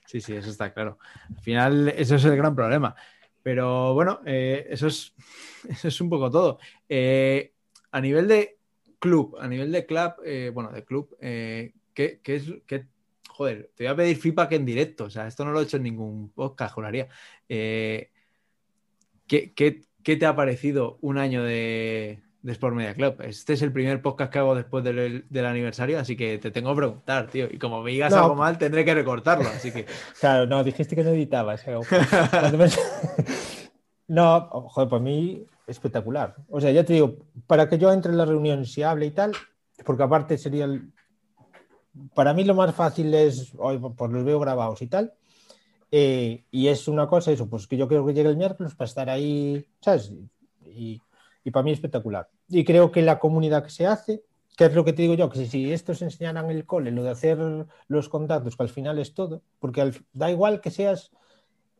Sí, 0.06 0.20
sí, 0.20 0.34
eso 0.34 0.50
está 0.50 0.72
claro. 0.72 0.98
Al 1.36 1.42
final, 1.42 1.88
eso 1.88 2.14
es 2.14 2.24
el 2.24 2.36
gran 2.36 2.54
problema. 2.54 2.94
Pero 3.42 3.94
bueno, 3.94 4.20
eh, 4.24 4.66
eso, 4.70 4.86
es, 4.86 5.14
eso 5.68 5.88
es 5.88 6.00
un 6.00 6.08
poco 6.10 6.30
todo. 6.30 6.58
Eh, 6.88 7.52
a 7.90 8.00
nivel 8.00 8.28
de 8.28 8.58
club, 8.98 9.36
a 9.40 9.48
nivel 9.48 9.72
de 9.72 9.84
club, 9.86 10.12
eh, 10.24 10.50
bueno, 10.54 10.70
de 10.70 10.84
club, 10.84 11.16
¿qué, 11.20 11.72
qué 11.94 12.36
es, 12.36 12.44
qué- 12.66 12.86
joder, 13.38 13.70
te 13.76 13.84
voy 13.84 13.92
a 13.92 13.94
pedir 13.94 14.16
feedback 14.16 14.50
en 14.50 14.66
directo, 14.66 15.04
o 15.04 15.10
sea, 15.10 15.28
esto 15.28 15.44
no 15.44 15.52
lo 15.52 15.60
he 15.60 15.62
hecho 15.62 15.76
en 15.76 15.84
ningún 15.84 16.30
podcast, 16.30 16.74
juraría. 16.74 17.06
Eh, 17.48 18.10
¿qué, 19.28 19.52
qué, 19.54 19.82
qué 20.02 20.16
te 20.16 20.26
ha 20.26 20.34
parecido 20.34 20.98
un 21.02 21.18
año 21.18 21.44
de, 21.44 22.20
de 22.42 22.52
Sport 22.52 22.74
Media 22.74 22.94
Club? 22.94 23.20
Este 23.20 23.52
es 23.52 23.62
el 23.62 23.70
primer 23.72 24.02
podcast 24.02 24.32
que 24.32 24.40
hago 24.40 24.56
después 24.56 24.82
del, 24.82 25.24
del 25.30 25.46
aniversario, 25.46 26.00
así 26.00 26.16
que 26.16 26.38
te 26.38 26.50
tengo 26.50 26.70
que 26.70 26.78
preguntar, 26.78 27.28
tío. 27.28 27.46
Y 27.48 27.58
como 27.58 27.80
me 27.80 27.92
digas 27.92 28.10
No. 28.10 28.24
algo 28.24 28.34
mal, 28.34 28.58
tendré 28.58 28.84
que 28.84 28.92
recortarlo, 28.92 29.48
así 29.48 29.70
que... 29.70 29.86
Claro, 30.20 30.46
no, 30.46 30.64
dijiste 30.64 30.96
que 30.96 31.04
no 31.04 31.10
editabas. 31.10 31.64
eh. 31.68 31.78
No, 34.08 34.48
joder, 34.50 34.88
para 34.88 35.00
mí 35.00 35.46
espectacular. 35.68 36.34
O 36.48 36.60
sea, 36.60 36.72
ya 36.72 36.82
te 36.82 36.94
digo, 36.94 37.18
para 37.46 37.68
que 37.68 37.78
yo 37.78 37.92
entre 37.92 38.10
en 38.10 38.18
las 38.18 38.26
reuniones 38.28 38.76
y 38.76 38.82
hable 38.82 39.06
y 39.06 39.12
tal, 39.12 39.30
porque 39.84 40.02
aparte 40.02 40.36
sería 40.38 40.64
el... 40.64 40.90
Para 42.14 42.34
mí 42.34 42.44
lo 42.44 42.54
más 42.54 42.74
fácil 42.74 43.12
es, 43.14 43.52
hoy 43.58 43.78
pues 43.78 44.10
los 44.12 44.24
veo 44.24 44.38
grabados 44.40 44.82
y 44.82 44.86
tal, 44.88 45.12
eh, 45.92 46.44
y 46.50 46.68
es 46.68 46.88
una 46.88 47.08
cosa, 47.08 47.32
eso, 47.32 47.48
pues 47.48 47.66
que 47.66 47.76
yo 47.76 47.88
creo 47.88 48.06
que 48.06 48.14
llegue 48.14 48.28
el 48.30 48.36
miércoles 48.36 48.74
para 48.74 48.88
estar 48.88 49.10
ahí, 49.10 49.66
¿sabes? 49.80 50.12
Y, 50.66 51.00
y 51.44 51.50
para 51.50 51.64
mí 51.64 51.72
espectacular. 51.72 52.28
Y 52.48 52.64
creo 52.64 52.92
que 52.92 53.02
la 53.02 53.18
comunidad 53.18 53.64
que 53.64 53.70
se 53.70 53.86
hace, 53.86 54.22
que 54.56 54.66
es 54.66 54.74
lo 54.74 54.84
que 54.84 54.92
te 54.94 55.02
digo 55.02 55.14
yo, 55.14 55.30
que 55.30 55.38
si, 55.40 55.46
si 55.48 55.72
estos 55.72 56.02
enseñaran 56.02 56.46
en 56.46 56.56
el 56.58 56.66
cole, 56.66 56.90
lo 56.92 57.02
de 57.04 57.10
hacer 57.10 57.38
los 57.88 58.08
contactos, 58.08 58.56
que 58.56 58.62
al 58.64 58.68
final 58.70 58.98
es 58.98 59.14
todo, 59.14 59.42
porque 59.60 59.80
al- 59.82 59.96
da 60.12 60.30
igual 60.30 60.60
que 60.60 60.70
seas 60.70 61.12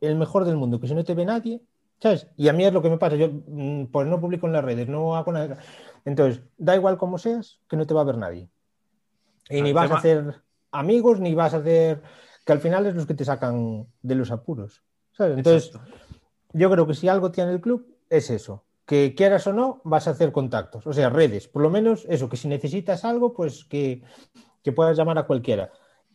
el 0.01 0.17
mejor 0.17 0.45
del 0.45 0.57
mundo, 0.57 0.81
que 0.81 0.89
si 0.89 0.95
no 0.95 1.05
te 1.05 1.15
ve 1.15 1.25
nadie, 1.25 1.63
¿sabes? 2.01 2.29
Y 2.37 2.49
a 2.49 2.53
mí 2.53 2.65
es 2.65 2.73
lo 2.73 2.83
que 2.83 2.91
me 2.91 2.99
pasa, 2.99 3.17
yo 3.17 3.29
mm, 3.31 3.87
pues 3.87 4.07
no 4.07 4.21
publico 4.21 4.47
en 4.47 4.53
las 4.55 4.65
redes, 4.65 4.89
no 4.89 5.17
hago 5.17 5.33
nada. 5.33 5.59
Entonces, 6.05 6.43
da 6.59 6.77
igual 6.77 6.99
como 6.99 7.19
seas, 7.19 7.61
que 7.69 7.77
no 7.77 7.87
te 7.87 7.95
va 7.95 8.03
a 8.03 8.05
ver 8.05 8.19
nadie. 8.19 8.49
Y 9.51 9.63
ni 9.63 9.73
vas 9.73 9.85
tema- 9.87 9.95
a 9.97 9.99
hacer 9.99 10.43
amigos, 10.73 11.21
ni 11.21 11.35
vas 11.35 11.55
a 11.55 11.59
hacer, 11.59 12.03
que 12.45 12.53
al 12.53 12.61
final 12.61 12.87
es 12.87 12.95
los 12.95 13.07
que 13.07 13.15
te 13.15 13.25
sacan 13.25 13.87
de 14.03 14.15
los 14.15 14.31
apuros, 14.31 14.83
¿sabes? 15.13 15.37
Entonces, 15.39 15.69
Exacto. 15.75 15.95
yo 16.53 16.71
creo 16.71 16.87
que 16.87 16.95
si 16.95 17.09
algo 17.09 17.31
tiene 17.31 17.53
el 17.53 17.61
club 17.61 17.87
es 18.11 18.31
eso, 18.31 18.65
que 18.87 19.15
quieras 19.15 19.47
o 19.47 19.53
no, 19.53 19.81
vas 19.85 20.09
a 20.09 20.13
hacer 20.13 20.33
contactos, 20.33 20.87
o 20.87 20.93
sea, 20.93 21.11
redes, 21.11 21.47
por 21.49 21.63
lo 21.63 21.71
menos 21.71 22.07
eso, 22.09 22.29
que 22.29 22.37
si 22.37 22.49
necesitas 22.49 23.05
algo, 23.05 23.35
pues 23.35 23.65
que, 23.65 24.03
que 24.63 24.73
puedas 24.73 24.97
llamar 24.97 25.19
a 25.19 25.25
cualquiera. 25.27 25.71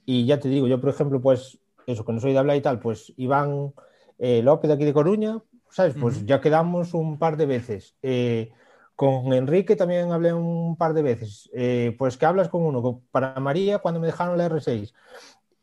Y 0.05 0.25
ya 0.25 0.39
te 0.39 0.49
digo, 0.49 0.67
yo 0.67 0.81
por 0.81 0.89
ejemplo, 0.89 1.21
pues 1.21 1.59
eso, 1.85 2.03
que 2.03 2.13
no 2.13 2.19
soy 2.19 2.33
de 2.33 2.39
hablar 2.39 2.57
y 2.57 2.61
tal, 2.61 2.79
pues 2.79 3.13
Iván 3.17 3.73
eh, 4.19 4.41
López 4.41 4.67
de 4.69 4.73
aquí 4.75 4.85
de 4.85 4.93
Coruña, 4.93 5.41
¿sabes? 5.69 5.95
Pues 5.99 6.17
Ujú. 6.17 6.25
ya 6.25 6.41
quedamos 6.41 6.93
un 6.93 7.17
par 7.19 7.37
de 7.37 7.45
veces. 7.45 7.95
Eh, 8.01 8.51
con 8.95 9.33
Enrique 9.33 9.75
también 9.75 10.11
hablé 10.11 10.33
un 10.33 10.75
par 10.77 10.93
de 10.93 11.01
veces. 11.01 11.49
Eh, 11.53 11.95
pues 11.97 12.17
que 12.17 12.25
hablas 12.25 12.49
con 12.49 12.63
uno, 12.63 13.01
para 13.11 13.39
María 13.39 13.79
cuando 13.79 13.99
me 13.99 14.07
dejaron 14.07 14.37
la 14.37 14.45
R6. 14.45 14.93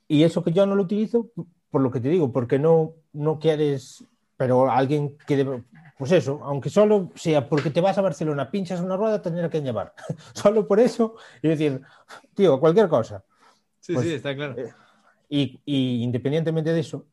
Y 0.09 0.25
eso 0.25 0.43
que 0.43 0.53
yo 0.53 0.67
no 0.67 0.75
lo 0.75 0.83
utilizo, 0.83 1.29
por 1.71 1.81
lo 1.83 1.91
que 1.91 2.01
te 2.01 2.09
digo, 2.09 2.33
porque 2.33 2.59
no, 2.59 2.95
no 3.13 3.39
quieres, 3.39 4.05
pero 4.37 4.71
alguien 4.71 5.17
que 5.27 5.37
debe, 5.37 5.63
pues 5.99 6.11
eso, 6.13 6.41
aunque 6.43 6.69
solo 6.71 7.11
sea 7.15 7.49
porque 7.49 7.71
te 7.71 7.81
vas 7.81 7.97
a 7.99 8.03
Barcelona, 8.03 8.51
pinchas 8.51 8.81
una 8.81 8.97
rueda, 8.97 9.23
tendrá 9.23 9.49
que 9.49 9.63
llevar. 9.63 9.95
solo 10.35 10.67
por 10.67 10.81
eso, 10.81 11.15
y 11.43 11.49
decir, 11.49 11.81
tío, 12.35 12.59
cualquier 12.59 12.89
cosa. 12.89 13.25
Sí, 13.81 13.95
pues, 13.95 14.07
sí, 14.07 14.15
está 14.15 14.35
claro. 14.35 14.55
eh, 14.59 14.73
Y, 15.29 15.61
y 15.65 16.03
independientemente 16.03 16.73
de 16.73 16.81
eso, 16.81 17.07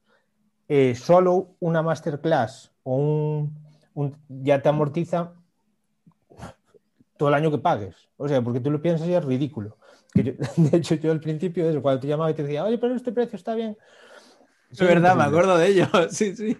eh, 0.68 0.96
solo 0.96 1.56
una 1.60 1.82
masterclass 1.82 2.72
o 2.84 2.96
un, 2.96 3.56
un- 3.94 4.18
ya 4.28 4.62
te 4.62 4.70
amortiza 4.70 5.34
todo 7.18 7.30
el 7.30 7.36
año 7.36 7.52
que 7.52 7.58
pagues. 7.58 7.96
O 8.18 8.28
sea, 8.28 8.42
porque 8.42 8.60
tú 8.60 8.72
lo 8.72 8.82
piensas 8.82 9.08
y 9.08 9.14
es 9.14 9.24
ridículo. 9.24 9.78
Que 10.14 10.24
yo- 10.24 10.34
de 10.58 10.78
hecho, 10.78 10.96
yo 10.96 11.12
al 11.12 11.20
principio, 11.20 11.70
eso, 11.70 11.82
cuando 11.82 12.02
te 12.02 12.08
llamaba 12.08 12.32
y 12.32 12.34
te 12.34 12.44
decía, 12.44 12.64
oye, 12.64 12.78
pero 12.78 12.96
este 12.96 13.12
precio 13.12 13.36
está 13.36 13.56
bien. 13.56 13.78
Es 14.72 14.80
verdad, 14.80 15.16
me 15.16 15.24
acuerdo 15.24 15.58
de 15.58 15.68
ello. 15.68 15.88
Sí, 16.10 16.36
sí. 16.36 16.58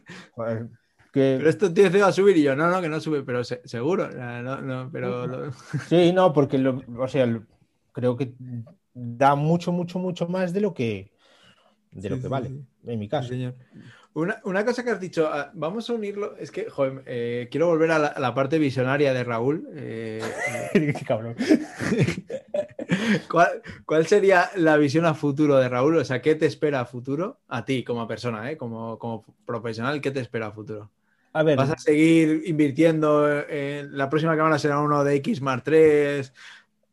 Que... 1.14 1.36
Pero 1.38 1.50
esto 1.50 1.74
tiene 1.74 1.90
que 1.92 2.12
subir 2.12 2.38
y 2.38 2.44
yo, 2.44 2.56
no, 2.56 2.70
no, 2.70 2.82
que 2.82 2.90
no 2.90 3.00
sube, 3.00 3.24
pero 3.24 3.44
se- 3.44 3.62
seguro. 3.66 4.10
No, 4.10 4.62
no, 4.62 4.90
pero 4.92 5.26
lo- 5.28 5.52
Sí, 5.90 6.12
no, 6.14 6.34
porque 6.34 6.58
lo- 6.58 6.82
o 7.00 7.08
sea, 7.08 7.26
lo- 7.26 7.44
creo 7.92 8.16
que 8.18 8.34
da 8.94 9.36
mucho, 9.36 9.72
mucho, 9.72 10.00
mucho 10.00 10.28
más 10.28 10.54
de 10.54 10.62
lo 10.62 10.74
que 10.74 11.12
de 11.92 12.10
lo 12.10 12.16
Sí, 12.18 12.22
que 12.22 12.28
sí, 12.28 12.32
vale, 12.32 12.48
sí. 12.50 12.66
en 12.86 13.00
mi 13.00 13.06
Sí, 13.06 13.10
caso. 13.10 13.30
señor. 13.30 13.56
Una, 14.18 14.42
una 14.46 14.66
cosa 14.66 14.84
que 14.84 14.90
has 14.90 15.00
dicho, 15.00 15.30
ah, 15.32 15.52
vamos 15.54 15.88
a 15.92 15.94
unirlo, 15.94 16.36
es 16.38 16.50
que, 16.50 16.72
joder, 16.72 17.04
eh, 17.06 17.50
quiero 17.52 17.68
volver 17.68 17.92
a 17.92 18.00
la, 18.00 18.08
a 18.08 18.20
la 18.20 18.34
parte 18.34 18.58
visionaria 18.58 19.14
de 19.14 19.24
Raúl. 19.24 19.70
eh, 19.76 20.20
Qué 20.74 21.06
cabrón. 21.06 21.36
¿cuál, 23.30 23.62
cuál 23.86 24.08
sería 24.08 24.50
la 24.56 24.76
visión 24.78 25.06
a 25.06 25.14
futuro 25.14 25.58
de 25.58 25.70
Raúl? 25.70 25.98
O 25.98 26.04
sea, 26.04 26.20
¿qué 26.20 26.34
te 26.34 26.48
espera 26.48 26.80
a 26.80 26.86
futuro? 26.88 27.42
A 27.48 27.64
ti 27.64 27.84
como 27.84 28.08
persona, 28.08 28.50
¿eh? 28.50 28.58
como, 28.58 28.98
como 28.98 29.24
profesional, 29.46 30.02
¿qué 30.02 30.10
te 30.10 30.20
espera 30.20 30.48
a 30.48 30.52
futro? 30.52 30.90
A 31.34 31.44
ver, 31.44 31.56
¿Vas 31.56 31.70
a 31.70 31.78
seguir 31.78 32.42
invirtiendo 32.48 33.30
en 33.48 33.96
la 33.96 34.10
próxima 34.10 34.36
cámara 34.36 34.58
será 34.58 34.80
uno 34.80 35.04
de 35.04 35.14
X 35.18 35.42
Mark 35.42 35.62
3? 35.64 36.34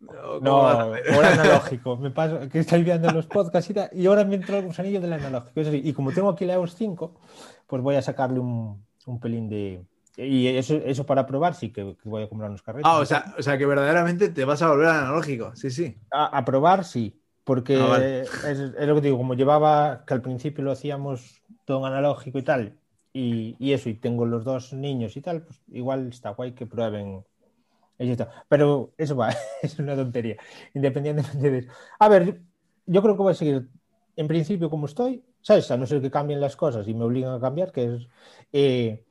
¿O 0.09 0.39
cómo 0.39 0.41
no, 0.41 0.69
ahora 0.69 1.33
analógico. 1.33 1.97
Me 1.97 2.11
paso 2.11 2.41
que 2.51 2.61
estoy 2.61 2.83
viendo 2.83 3.11
los 3.11 3.27
podcasts 3.27 3.71
y 3.71 3.75
tal, 3.75 3.91
y 3.93 4.07
ahora 4.07 4.25
me 4.25 4.37
entró 4.37 4.59
el 4.59 4.65
gusanillo 4.67 5.01
del 5.01 5.13
analógico. 5.13 5.61
Eso 5.61 5.71
sí, 5.71 5.81
y 5.85 5.93
como 5.93 6.13
tengo 6.13 6.29
aquí 6.31 6.45
la 6.45 6.55
EOS 6.55 6.75
5, 6.75 7.15
pues 7.67 7.83
voy 7.83 7.97
a 7.97 8.03
sacarle 8.03 8.41
un, 8.41 8.85
un 9.07 9.21
pelín 9.21 9.49
de. 9.49 9.85
Y 10.17 10.47
eso, 10.47 10.77
eso 10.77 11.05
para 11.05 11.27
probar, 11.27 11.55
sí 11.55 11.71
que, 11.73 11.97
que 12.01 12.09
voy 12.09 12.23
a 12.23 12.29
comprar 12.29 12.49
unos 12.51 12.63
carretes. 12.63 12.89
Ah, 12.89 12.99
o 12.99 13.05
sea, 13.05 13.35
o 13.37 13.43
sea, 13.43 13.59
que 13.59 13.67
verdaderamente 13.67 14.29
te 14.29 14.45
vas 14.45 14.63
a 14.63 14.69
volver 14.71 14.87
al 14.87 15.05
analógico, 15.05 15.55
sí, 15.57 15.71
sí. 15.71 15.97
A, 16.13 16.39
a 16.39 16.45
probar, 16.45 16.85
sí. 16.85 17.21
Porque 17.43 17.77
Ah, 17.77 17.87
vale. 17.87 18.21
es, 18.23 18.33
es 18.45 18.87
lo 18.89 18.95
que 18.95 19.01
digo, 19.01 19.19
como 19.19 19.35
llevaba, 19.35 20.05
que 20.07 20.15
al 20.15 20.23
principio 20.23 20.65
lo 20.65 20.73
hacíamos 20.73 21.43
todo 21.65 21.81
en 21.87 21.93
analógico 21.93 22.39
y 22.39 22.43
tal, 22.43 22.79
y, 23.13 23.57
y 23.59 23.73
eso, 23.73 23.89
y 23.89 23.95
tengo 23.95 24.25
los 24.25 24.45
dos 24.45 24.73
niños 24.73 25.17
y 25.17 25.21
tal, 25.21 25.43
pues 25.43 25.61
igual 25.69 26.09
está 26.09 26.31
guay 26.31 26.53
que 26.53 26.67
prueben. 26.67 27.25
Pero 28.49 28.93
eso 28.99 29.17
va, 29.17 29.35
es 29.63 29.79
una 29.79 29.95
tontería, 29.97 30.37
independientemente 30.75 31.51
de 31.51 31.59
eso. 31.59 31.71
A 31.99 32.09
ver, 32.09 32.41
yo 32.87 33.03
creo 33.03 33.17
que 33.17 33.23
voy 33.23 33.33
a 33.33 33.35
seguir 33.35 33.69
en 34.17 34.29
principio 34.29 34.71
como 34.71 34.87
estoy, 34.87 35.25
¿sabes? 35.41 35.71
A 35.71 35.77
no 35.77 35.87
ser 35.87 36.01
que 36.03 36.11
cambien 36.11 36.41
las 36.41 36.57
cosas 36.57 36.87
y 36.89 36.95
me 36.95 37.05
obligan 37.05 37.35
a 37.35 37.41
cambiar, 37.41 37.73
que 37.73 37.85
es. 37.95 38.09
eh, 38.53 39.05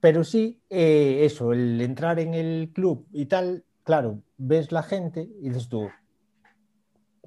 pero 0.00 0.24
sí, 0.24 0.60
eh, 0.70 1.20
eso, 1.24 1.52
el 1.52 1.80
entrar 1.80 2.18
en 2.20 2.34
el 2.34 2.72
club 2.74 3.06
y 3.12 3.26
tal, 3.26 3.64
claro, 3.84 4.22
ves 4.38 4.72
la 4.72 4.82
gente 4.82 5.28
y 5.40 5.48
dices 5.48 5.68
tú, 5.68 5.88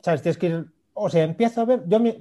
¿sabes? 0.04 0.22
Tienes 0.22 0.38
que 0.38 0.48
ir, 0.48 0.66
o 0.94 1.10
sea, 1.10 1.24
empiezo 1.24 1.62
a 1.62 1.66
ver, 1.66 1.84
yo 1.88 2.00
me- 2.00 2.18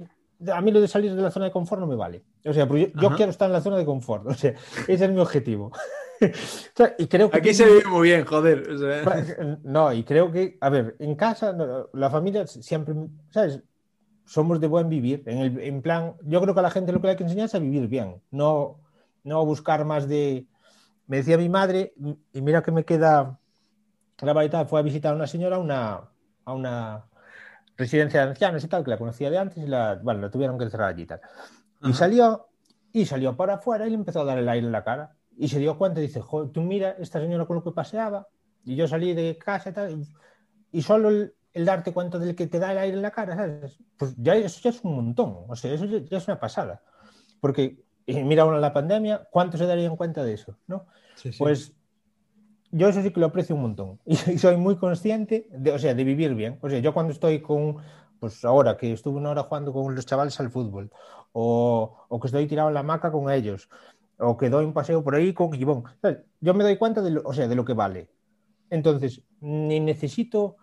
a 0.47 0.61
mí 0.61 0.71
lo 0.71 0.81
de 0.81 0.87
salir 0.87 1.13
de 1.13 1.21
la 1.21 1.31
zona 1.31 1.45
de 1.45 1.51
confort 1.51 1.81
no 1.81 1.87
me 1.87 1.95
vale. 1.95 2.23
O 2.45 2.53
sea, 2.53 2.67
yo, 2.67 2.75
yo 2.77 3.15
quiero 3.15 3.31
estar 3.31 3.47
en 3.47 3.53
la 3.53 3.61
zona 3.61 3.77
de 3.77 3.85
confort, 3.85 4.25
o 4.27 4.33
sea, 4.33 4.53
ese 4.87 5.05
es 5.05 5.11
mi 5.11 5.19
objetivo. 5.19 5.71
O 6.21 6.75
sea, 6.75 6.95
y 6.97 7.07
creo 7.07 7.29
que 7.29 7.37
Aquí 7.37 7.53
se 7.53 7.65
vive 7.65 7.85
muy 7.85 8.09
bien, 8.09 8.25
joder. 8.25 8.69
o 8.69 8.77
sea. 8.77 9.57
no, 9.63 9.93
y 9.93 10.03
creo 10.03 10.29
que, 10.29 10.57
a 10.59 10.69
ver, 10.69 10.97
en 10.99 11.15
casa, 11.15 11.55
la 11.93 12.09
familia 12.09 12.45
siempre, 12.45 12.93
¿sabes? 13.29 13.61
Somos 14.25 14.59
de 14.59 14.67
buen 14.67 14.89
vivir. 14.89 15.23
En, 15.27 15.37
el, 15.37 15.59
en 15.61 15.81
plan, 15.81 16.15
yo 16.23 16.41
creo 16.41 16.53
que 16.53 16.59
a 16.59 16.63
la 16.63 16.71
gente 16.71 16.91
lo 16.91 16.99
que 16.99 17.07
hay 17.07 17.15
que 17.15 17.23
enseñar 17.23 17.45
es 17.45 17.55
a 17.55 17.59
vivir 17.59 17.87
bien, 17.87 18.21
no, 18.31 18.81
no 19.23 19.39
a 19.39 19.45
buscar 19.45 19.85
más 19.85 20.09
de. 20.09 20.45
Me 21.07 21.17
decía 21.17 21.37
mi 21.37 21.47
madre, 21.47 21.93
y 22.33 22.41
mira 22.41 22.63
que 22.63 22.73
me 22.73 22.83
queda 22.83 23.39
la 24.19 24.33
varita, 24.33 24.65
fue 24.65 24.81
a 24.81 24.83
visitar 24.83 25.13
a 25.13 25.15
una 25.15 25.25
señora 25.25 25.57
una, 25.57 26.01
a 26.43 26.53
una 26.53 27.05
residencia 27.79 28.21
de 28.23 28.29
ancianos 28.29 28.63
y 28.63 28.67
tal, 28.67 28.83
que 28.83 28.91
la 28.91 28.97
conocía 28.99 29.31
de 29.31 29.39
antes, 29.39 29.63
y 29.63 29.67
la, 29.67 29.95
bueno, 30.03 30.21
la 30.21 30.29
tuvieron 30.29 30.59
que 30.59 30.69
cerrar 30.69 30.89
allí 30.89 31.03
y 31.03 31.07
tal. 31.07 31.21
Y 31.81 31.89
Ajá. 31.89 31.93
salió, 31.93 32.49
y 32.91 33.05
salió 33.07 33.35
para 33.35 33.55
afuera 33.55 33.87
y 33.87 33.89
le 33.89 33.95
empezó 33.95 34.21
a 34.21 34.25
dar 34.25 34.37
el 34.37 34.47
aire 34.49 34.67
en 34.67 34.71
la 34.73 34.83
cara. 34.83 35.15
Y 35.37 35.47
se 35.47 35.59
dio 35.59 35.77
cuenta 35.77 36.01
y 36.01 36.03
dice, 36.07 36.21
"Joder, 36.21 36.51
tú 36.51 36.61
mira 36.61 36.91
esta 36.99 37.19
señora 37.19 37.45
con 37.45 37.55
lo 37.55 37.63
que 37.63 37.71
paseaba. 37.71 38.27
Y 38.65 38.75
yo 38.75 38.87
salí 38.87 39.13
de 39.13 39.37
casa 39.37 39.69
y 39.69 39.73
tal. 39.73 40.05
y- 40.71 40.81
solo 40.81 41.09
el, 41.09 41.33
el 41.53 41.65
darte 41.65 41.93
cuenta 41.93 42.19
del 42.19 42.35
que 42.35 42.47
te 42.47 42.59
da 42.59 42.71
el 42.71 42.77
aire 42.77 42.97
en 42.97 43.01
la 43.01 43.11
cara, 43.11 43.35
¿sabes? 43.35 43.79
Pues 43.97 44.15
ya 44.17 44.35
eso 44.35 44.59
ya 44.61 44.69
es 44.71 44.83
un 44.83 44.95
montón. 44.95 45.45
O 45.47 45.55
sea, 45.55 45.73
eso 45.73 45.85
ya, 45.85 45.99
ya 45.99 46.17
es 46.17 46.27
una 46.27 46.39
pasada. 46.39 46.83
Porque, 47.39 47.83
y 48.05 48.23
mira 48.23 48.43
ahora 48.43 48.59
la 48.59 48.73
pandemia, 48.73 49.27
¿cuánto 49.31 49.57
se 49.57 49.65
darían 49.65 49.95
cuenta 49.95 50.23
de 50.23 50.33
eso? 50.33 50.57
¿no? 50.67 50.87
Sí, 51.15 51.31
sí. 51.31 51.39
Pues 51.39 51.73
yo 52.71 52.87
eso 52.87 53.01
sí 53.01 53.11
que 53.11 53.19
lo 53.19 53.27
aprecio 53.27 53.55
un 53.55 53.61
montón. 53.63 53.99
Y, 54.05 54.15
soy 54.37 54.57
muy 54.57 54.77
consciente 54.77 55.47
de, 55.51 55.71
o 55.71 55.79
sea, 55.79 55.93
de 55.93 56.03
vivir 56.03 56.35
bien. 56.35 56.57
O 56.61 56.69
sea, 56.69 56.79
yo 56.79 56.93
cuando 56.93 57.13
estoy 57.13 57.41
con, 57.41 57.77
pues 58.19 58.43
ahora 58.45 58.77
que 58.77 58.93
estuve 58.93 59.17
una 59.17 59.31
hora 59.31 59.43
jugando 59.43 59.73
con 59.73 59.95
los 59.95 60.05
chavales 60.05 60.39
al 60.39 60.51
fútbol, 60.51 60.91
o, 61.31 62.05
o 62.07 62.19
que 62.19 62.27
estoy 62.27 62.47
tirado 62.47 62.69
en 62.69 62.73
la 62.73 62.81
hamaca 62.81 63.11
con 63.11 63.31
ellos, 63.31 63.69
o 64.17 64.37
que 64.37 64.49
doy 64.49 64.65
un 64.65 64.73
paseo 64.73 65.03
por 65.03 65.15
ahí 65.15 65.33
con 65.33 65.51
Gibón, 65.51 65.83
yo 66.41 66.53
me 66.53 66.63
doy 66.63 66.77
cuenta 66.77 67.01
de 67.01 67.11
lo, 67.11 67.21
o 67.23 67.33
sea, 67.33 67.47
de 67.47 67.55
lo 67.55 67.65
que 67.65 67.73
vale. 67.73 68.09
Entonces, 68.69 69.23
ni 69.41 69.79
necesito... 69.79 70.57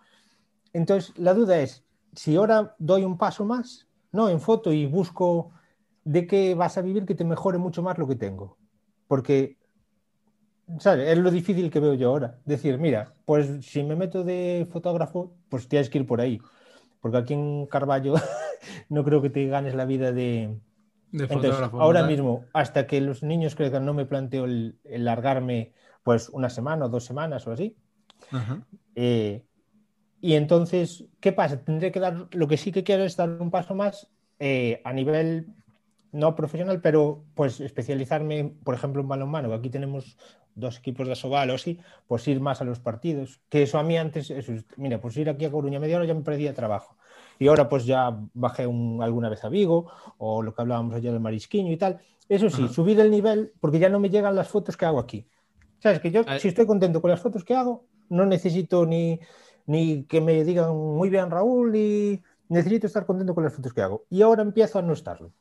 Entonces, 0.73 1.17
la 1.17 1.33
duda 1.33 1.59
es, 1.59 1.83
si 2.13 2.35
ahora 2.35 2.75
doy 2.77 3.03
un 3.03 3.17
paso 3.17 3.45
más, 3.45 3.87
no, 4.11 4.29
en 4.29 4.39
foto 4.39 4.71
y 4.71 4.85
busco 4.85 5.51
de 6.03 6.27
qué 6.27 6.55
vas 6.55 6.77
a 6.77 6.81
vivir 6.81 7.05
que 7.05 7.15
te 7.15 7.25
mejore 7.25 7.57
mucho 7.57 7.81
más 7.81 7.97
lo 7.97 8.07
que 8.07 8.15
tengo. 8.15 8.57
Porque 9.07 9.56
¿sabes? 10.79 11.09
Es 11.09 11.17
lo 11.17 11.31
difícil 11.31 11.69
que 11.71 11.79
veo 11.79 11.93
yo 11.93 12.09
ahora. 12.09 12.39
Decir, 12.45 12.77
mira, 12.77 13.13
pues 13.25 13.65
si 13.65 13.83
me 13.83 13.95
meto 13.95 14.23
de 14.23 14.67
fotógrafo, 14.71 15.33
pues 15.49 15.67
tienes 15.67 15.89
que 15.89 15.99
ir 15.99 16.07
por 16.07 16.21
ahí. 16.21 16.39
Porque 16.99 17.17
aquí 17.17 17.33
en 17.33 17.67
Carballo 17.67 18.15
no 18.89 19.03
creo 19.03 19.21
que 19.21 19.29
te 19.29 19.47
ganes 19.47 19.75
la 19.75 19.85
vida 19.85 20.11
de... 20.11 20.57
de 21.11 21.23
Entonces, 21.23 21.51
fotógrafo. 21.51 21.81
ahora 21.81 22.01
¿verdad? 22.01 22.11
mismo, 22.11 22.45
hasta 22.53 22.87
que 22.87 23.01
los 23.01 23.23
niños 23.23 23.55
crezcan, 23.55 23.85
no 23.85 23.93
me 23.93 24.05
planteo 24.05 24.45
el, 24.45 24.77
el 24.83 25.05
largarme 25.05 25.73
pues 26.03 26.29
una 26.29 26.49
semana 26.49 26.85
o 26.85 26.89
dos 26.89 27.05
semanas 27.05 27.45
o 27.47 27.51
así. 27.51 27.75
Ajá. 28.31 28.65
Eh, 28.95 29.43
y 30.21 30.33
entonces, 30.33 31.05
¿qué 31.19 31.31
pasa? 31.31 31.63
Tendré 31.63 31.91
que 31.91 31.99
dar, 31.99 32.27
lo 32.31 32.47
que 32.47 32.57
sí 32.57 32.71
que 32.71 32.83
quiero 32.83 33.03
es 33.03 33.15
dar 33.15 33.29
un 33.29 33.51
paso 33.51 33.75
más 33.75 34.09
eh, 34.39 34.81
a 34.83 34.93
nivel 34.93 35.47
no 36.11 36.35
profesional, 36.35 36.81
pero 36.81 37.23
pues 37.35 37.59
especializarme, 37.59 38.53
por 38.63 38.75
ejemplo, 38.75 39.01
en 39.01 39.07
balonmano, 39.07 39.49
que 39.49 39.55
aquí 39.55 39.69
tenemos 39.69 40.17
dos 40.55 40.79
equipos 40.79 41.05
de 41.05 41.13
Asobal 41.13 41.49
o 41.51 41.55
así, 41.55 41.79
pues 42.07 42.27
ir 42.27 42.39
más 42.39 42.61
a 42.61 42.63
los 42.63 42.79
partidos. 42.79 43.41
Que 43.49 43.63
eso 43.63 43.77
a 43.77 43.83
mí 43.83 43.97
antes, 43.97 44.31
eso, 44.31 44.53
es- 44.53 44.65
mira, 44.77 44.99
pues 44.99 45.15
ir 45.17 45.29
aquí 45.29 45.45
a 45.45 45.51
Coruña 45.51 45.79
media 45.79 45.97
hora 45.97 46.05
ya 46.05 46.13
me 46.15 46.21
perdía 46.21 46.53
trabajo. 46.53 46.97
Y 47.39 47.47
ahora 47.47 47.69
pues 47.69 47.85
ya 47.85 48.17
bajé 48.33 48.65
un- 48.65 49.01
alguna 49.03 49.29
vez 49.29 49.43
a 49.43 49.49
Vigo, 49.49 49.91
o 50.17 50.41
lo 50.41 50.55
que 50.55 50.61
hablábamos 50.61 50.95
ayer 50.95 51.11
del 51.11 51.21
Marisquiño 51.21 51.71
y 51.71 51.77
tal. 51.77 51.99
Eso 52.29 52.49
sí, 52.49 52.63
Ajá. 52.63 52.73
subir 52.73 52.99
el 52.99 53.11
nivel, 53.11 53.53
porque 53.59 53.77
ya 53.79 53.89
no 53.89 53.99
me 53.99 54.09
llegan 54.09 54.35
las 54.35 54.47
fotos 54.47 54.75
que 54.75 54.85
hago 54.85 54.99
aquí. 54.99 55.27
¿Sabes? 55.79 55.99
Que 55.99 56.09
yo, 56.09 56.21
Ah, 56.25 56.39
si 56.39 56.47
estoy 56.47 56.65
contento 56.65 57.01
con 57.01 57.11
las 57.11 57.21
fotos 57.21 57.43
que 57.43 57.53
hago, 57.55 57.85
no 58.09 58.25
necesito 58.25 58.85
ni, 58.87 59.19
ni 59.67 60.03
que 60.05 60.21
me 60.21 60.43
digan 60.43 60.75
muy 60.75 61.09
bien 61.09 61.29
Raúl 61.29 61.75
y 61.75 62.23
necesito 62.49 62.87
estar 62.87 63.05
contento 63.05 63.35
con 63.35 63.43
las 63.43 63.53
fotos 63.53 63.73
que 63.73 63.81
hago. 63.81 64.05
Y 64.09 64.23
ahora 64.23 64.41
empiezo 64.41 64.79
a 64.79 64.81
no 64.81 64.93
estarlo. 64.93 65.31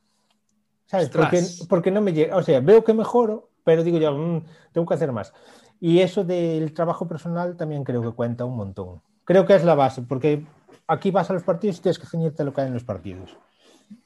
¿Sabes? 0.87 1.09
Porque, 1.11 1.43
porque 1.68 1.91
no 1.91 2.01
me 2.01 2.12
llega, 2.12 2.37
o 2.37 2.43
sea, 2.43 2.61
veo 2.61 2.84
que 2.84 2.95
mejoro, 2.95 3.51
pero 3.64 3.82
digo 3.82 3.99
yo, 3.99 4.12
"Mm, 4.16 4.45
tengo 4.72 4.87
que 4.87 4.95
hacer 4.95 5.12
más. 5.12 5.32
Y 5.80 6.01
eso 6.01 6.24
del 6.24 6.72
trabajo 6.72 7.07
personal 7.09 7.57
también 7.57 7.84
creo 7.84 8.03
que 8.03 8.12
cuenta 8.12 8.45
un 8.45 8.57
montón. 8.57 9.03
Creo 9.24 9.45
que 9.45 9.55
es 9.55 9.64
la 9.64 9.74
base, 9.74 10.03
porque 10.03 10.45
aquí 10.87 11.11
vas 11.11 11.28
a 11.30 11.34
los 11.34 11.43
partidos 11.43 11.78
y 11.78 11.82
tienes 11.82 11.99
que 11.99 12.07
ceñirte 12.07 12.45
lo 12.45 12.55
que 12.55 12.61
hay 12.62 12.68
en 12.68 12.74
los 12.74 12.84
partidos. 12.84 13.37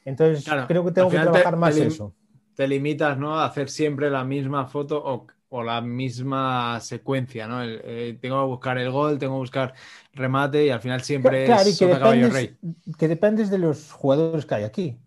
Entonces, 0.05 0.45
Claro, 0.45 0.67
creo 0.67 0.85
que 0.85 0.93
tengo 0.93 1.09
que 1.09 1.13
final 1.19 1.27
te- 1.27 1.33
trabajar 1.33 1.57
más 1.57 1.77
te 1.77 1.87
eso. 1.87 2.15
Te 2.55 2.69
limitas, 2.69 3.17
¿no? 3.19 3.39
A 3.39 3.47
hacer 3.47 3.69
siempre 3.71 4.11
la 4.11 4.25
misma 4.25 4.67
foto 4.67 5.03
o, 5.03 5.27
o 5.51 5.63
la 5.63 5.81
misma 5.81 6.79
secuencia, 6.81 7.47
¿no? 7.47 7.63
El- 7.63 7.81
eh, 7.85 8.19
tengo 8.21 8.41
que 8.43 8.47
buscar 8.49 8.79
el 8.79 8.91
gol, 8.91 9.19
tengo 9.19 9.35
que 9.35 9.39
buscar 9.39 9.75
remate 10.15 10.67
y 10.67 10.71
al 10.71 10.81
final 10.81 11.01
siempre 11.03 11.47
Claro, 11.47 11.69
y 11.69 11.73
es 11.73 11.79
que 11.79 11.87
sota, 11.87 11.99
caballo 11.99 12.29
dependes, 12.29 12.35
rey. 12.35 12.57
que 12.99 13.09
dependes 13.09 13.51
de 13.51 13.59
los 13.59 13.93
jugadores 13.93 14.45
que 14.47 14.55
hay 14.57 14.65
aquí. 14.65 14.99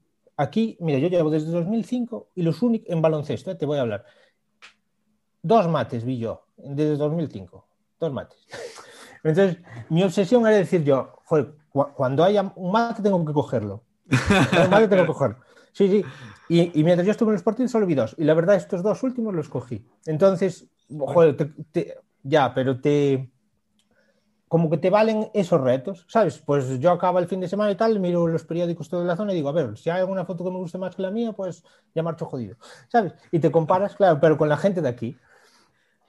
Aquí, 0.44 0.78
mira, 0.80 1.00
yo 1.00 1.08
llevo 1.08 1.30
desde 1.30 1.50
2005 1.52 2.30
y 2.36 2.44
los 2.44 2.62
únicos 2.62 2.90
en 2.90 3.02
baloncesto, 3.02 3.52
eh, 3.52 3.56
te 3.56 3.66
voy 3.66 3.78
a 3.78 3.82
hablar. 3.82 4.04
Dos 5.42 5.68
mates 5.68 6.04
vi 6.06 6.18
yo 6.18 6.46
desde 6.58 6.96
2005. 6.98 7.68
Dos 8.00 8.14
mates. 8.14 8.38
Entonces, 9.24 9.58
mi 9.90 10.04
obsesión 10.04 10.46
era 10.46 10.58
decir 10.58 10.84
yo, 10.84 11.14
joder, 11.26 11.54
cu- 11.70 11.88
cuando 11.96 12.24
haya 12.24 12.52
un 12.56 12.72
mate 12.72 13.02
tengo 13.02 13.24
que 13.26 13.34
cogerlo. 13.34 13.84
Un 14.10 14.70
mate 14.70 14.88
tengo 14.90 15.04
que 15.04 15.08
cogerlo. 15.08 15.38
Sí, 15.72 15.88
sí. 15.90 16.04
Y, 16.50 16.80
y 16.80 16.84
mientras 16.84 17.06
yo 17.06 17.12
estuve 17.12 17.30
en 17.30 17.34
los 17.36 17.44
partidos 17.44 17.72
solo 17.72 17.86
vi 17.86 17.96
dos. 17.96 18.16
Y 18.18 18.26
la 18.26 18.34
verdad, 18.34 18.56
estos 18.56 18.84
dos 18.84 19.02
últimos 19.04 19.34
los 19.34 19.48
cogí. 19.50 19.86
Entonces, 20.06 20.68
joder, 20.90 21.36
te- 21.38 21.46
te- 21.72 21.98
ya, 22.22 22.54
pero 22.54 22.80
te, 22.80 23.32
como 24.54 24.70
que 24.70 24.78
te 24.78 24.92
valen 24.92 25.32
esos 25.34 25.60
retos, 25.60 26.06
¿sabes? 26.08 26.38
Pues 26.38 26.78
yo 26.78 26.92
acabo 26.92 27.18
el 27.18 27.26
fin 27.26 27.40
de 27.40 27.48
semana 27.48 27.72
y 27.72 27.76
tal, 27.76 28.00
miro 28.00 28.28
los 28.28 28.46
periódicos 28.46 28.88
toda 28.88 29.04
la 29.04 29.16
zona 29.16 29.32
y 29.32 29.36
digo, 29.38 29.50
a 29.50 29.52
ver, 29.52 29.76
si 29.80 29.90
hay 29.90 30.02
alguna 30.02 30.26
foto 30.26 30.44
que 30.44 30.52
me 30.52 30.58
guste 30.58 30.78
más 30.78 30.96
que 30.96 31.02
la 31.02 31.10
mía, 31.10 31.32
pues 31.32 31.64
ya 31.96 32.04
marcho 32.04 32.28
jodido, 32.28 32.58
¿sabes? 32.88 33.14
Y 33.32 33.40
te 33.40 33.50
comparas, 33.50 33.96
claro, 33.96 34.20
pero 34.22 34.38
con 34.38 34.50
la 34.50 34.58
gente 34.58 34.84
de 34.84 34.90
aquí. 34.90 35.18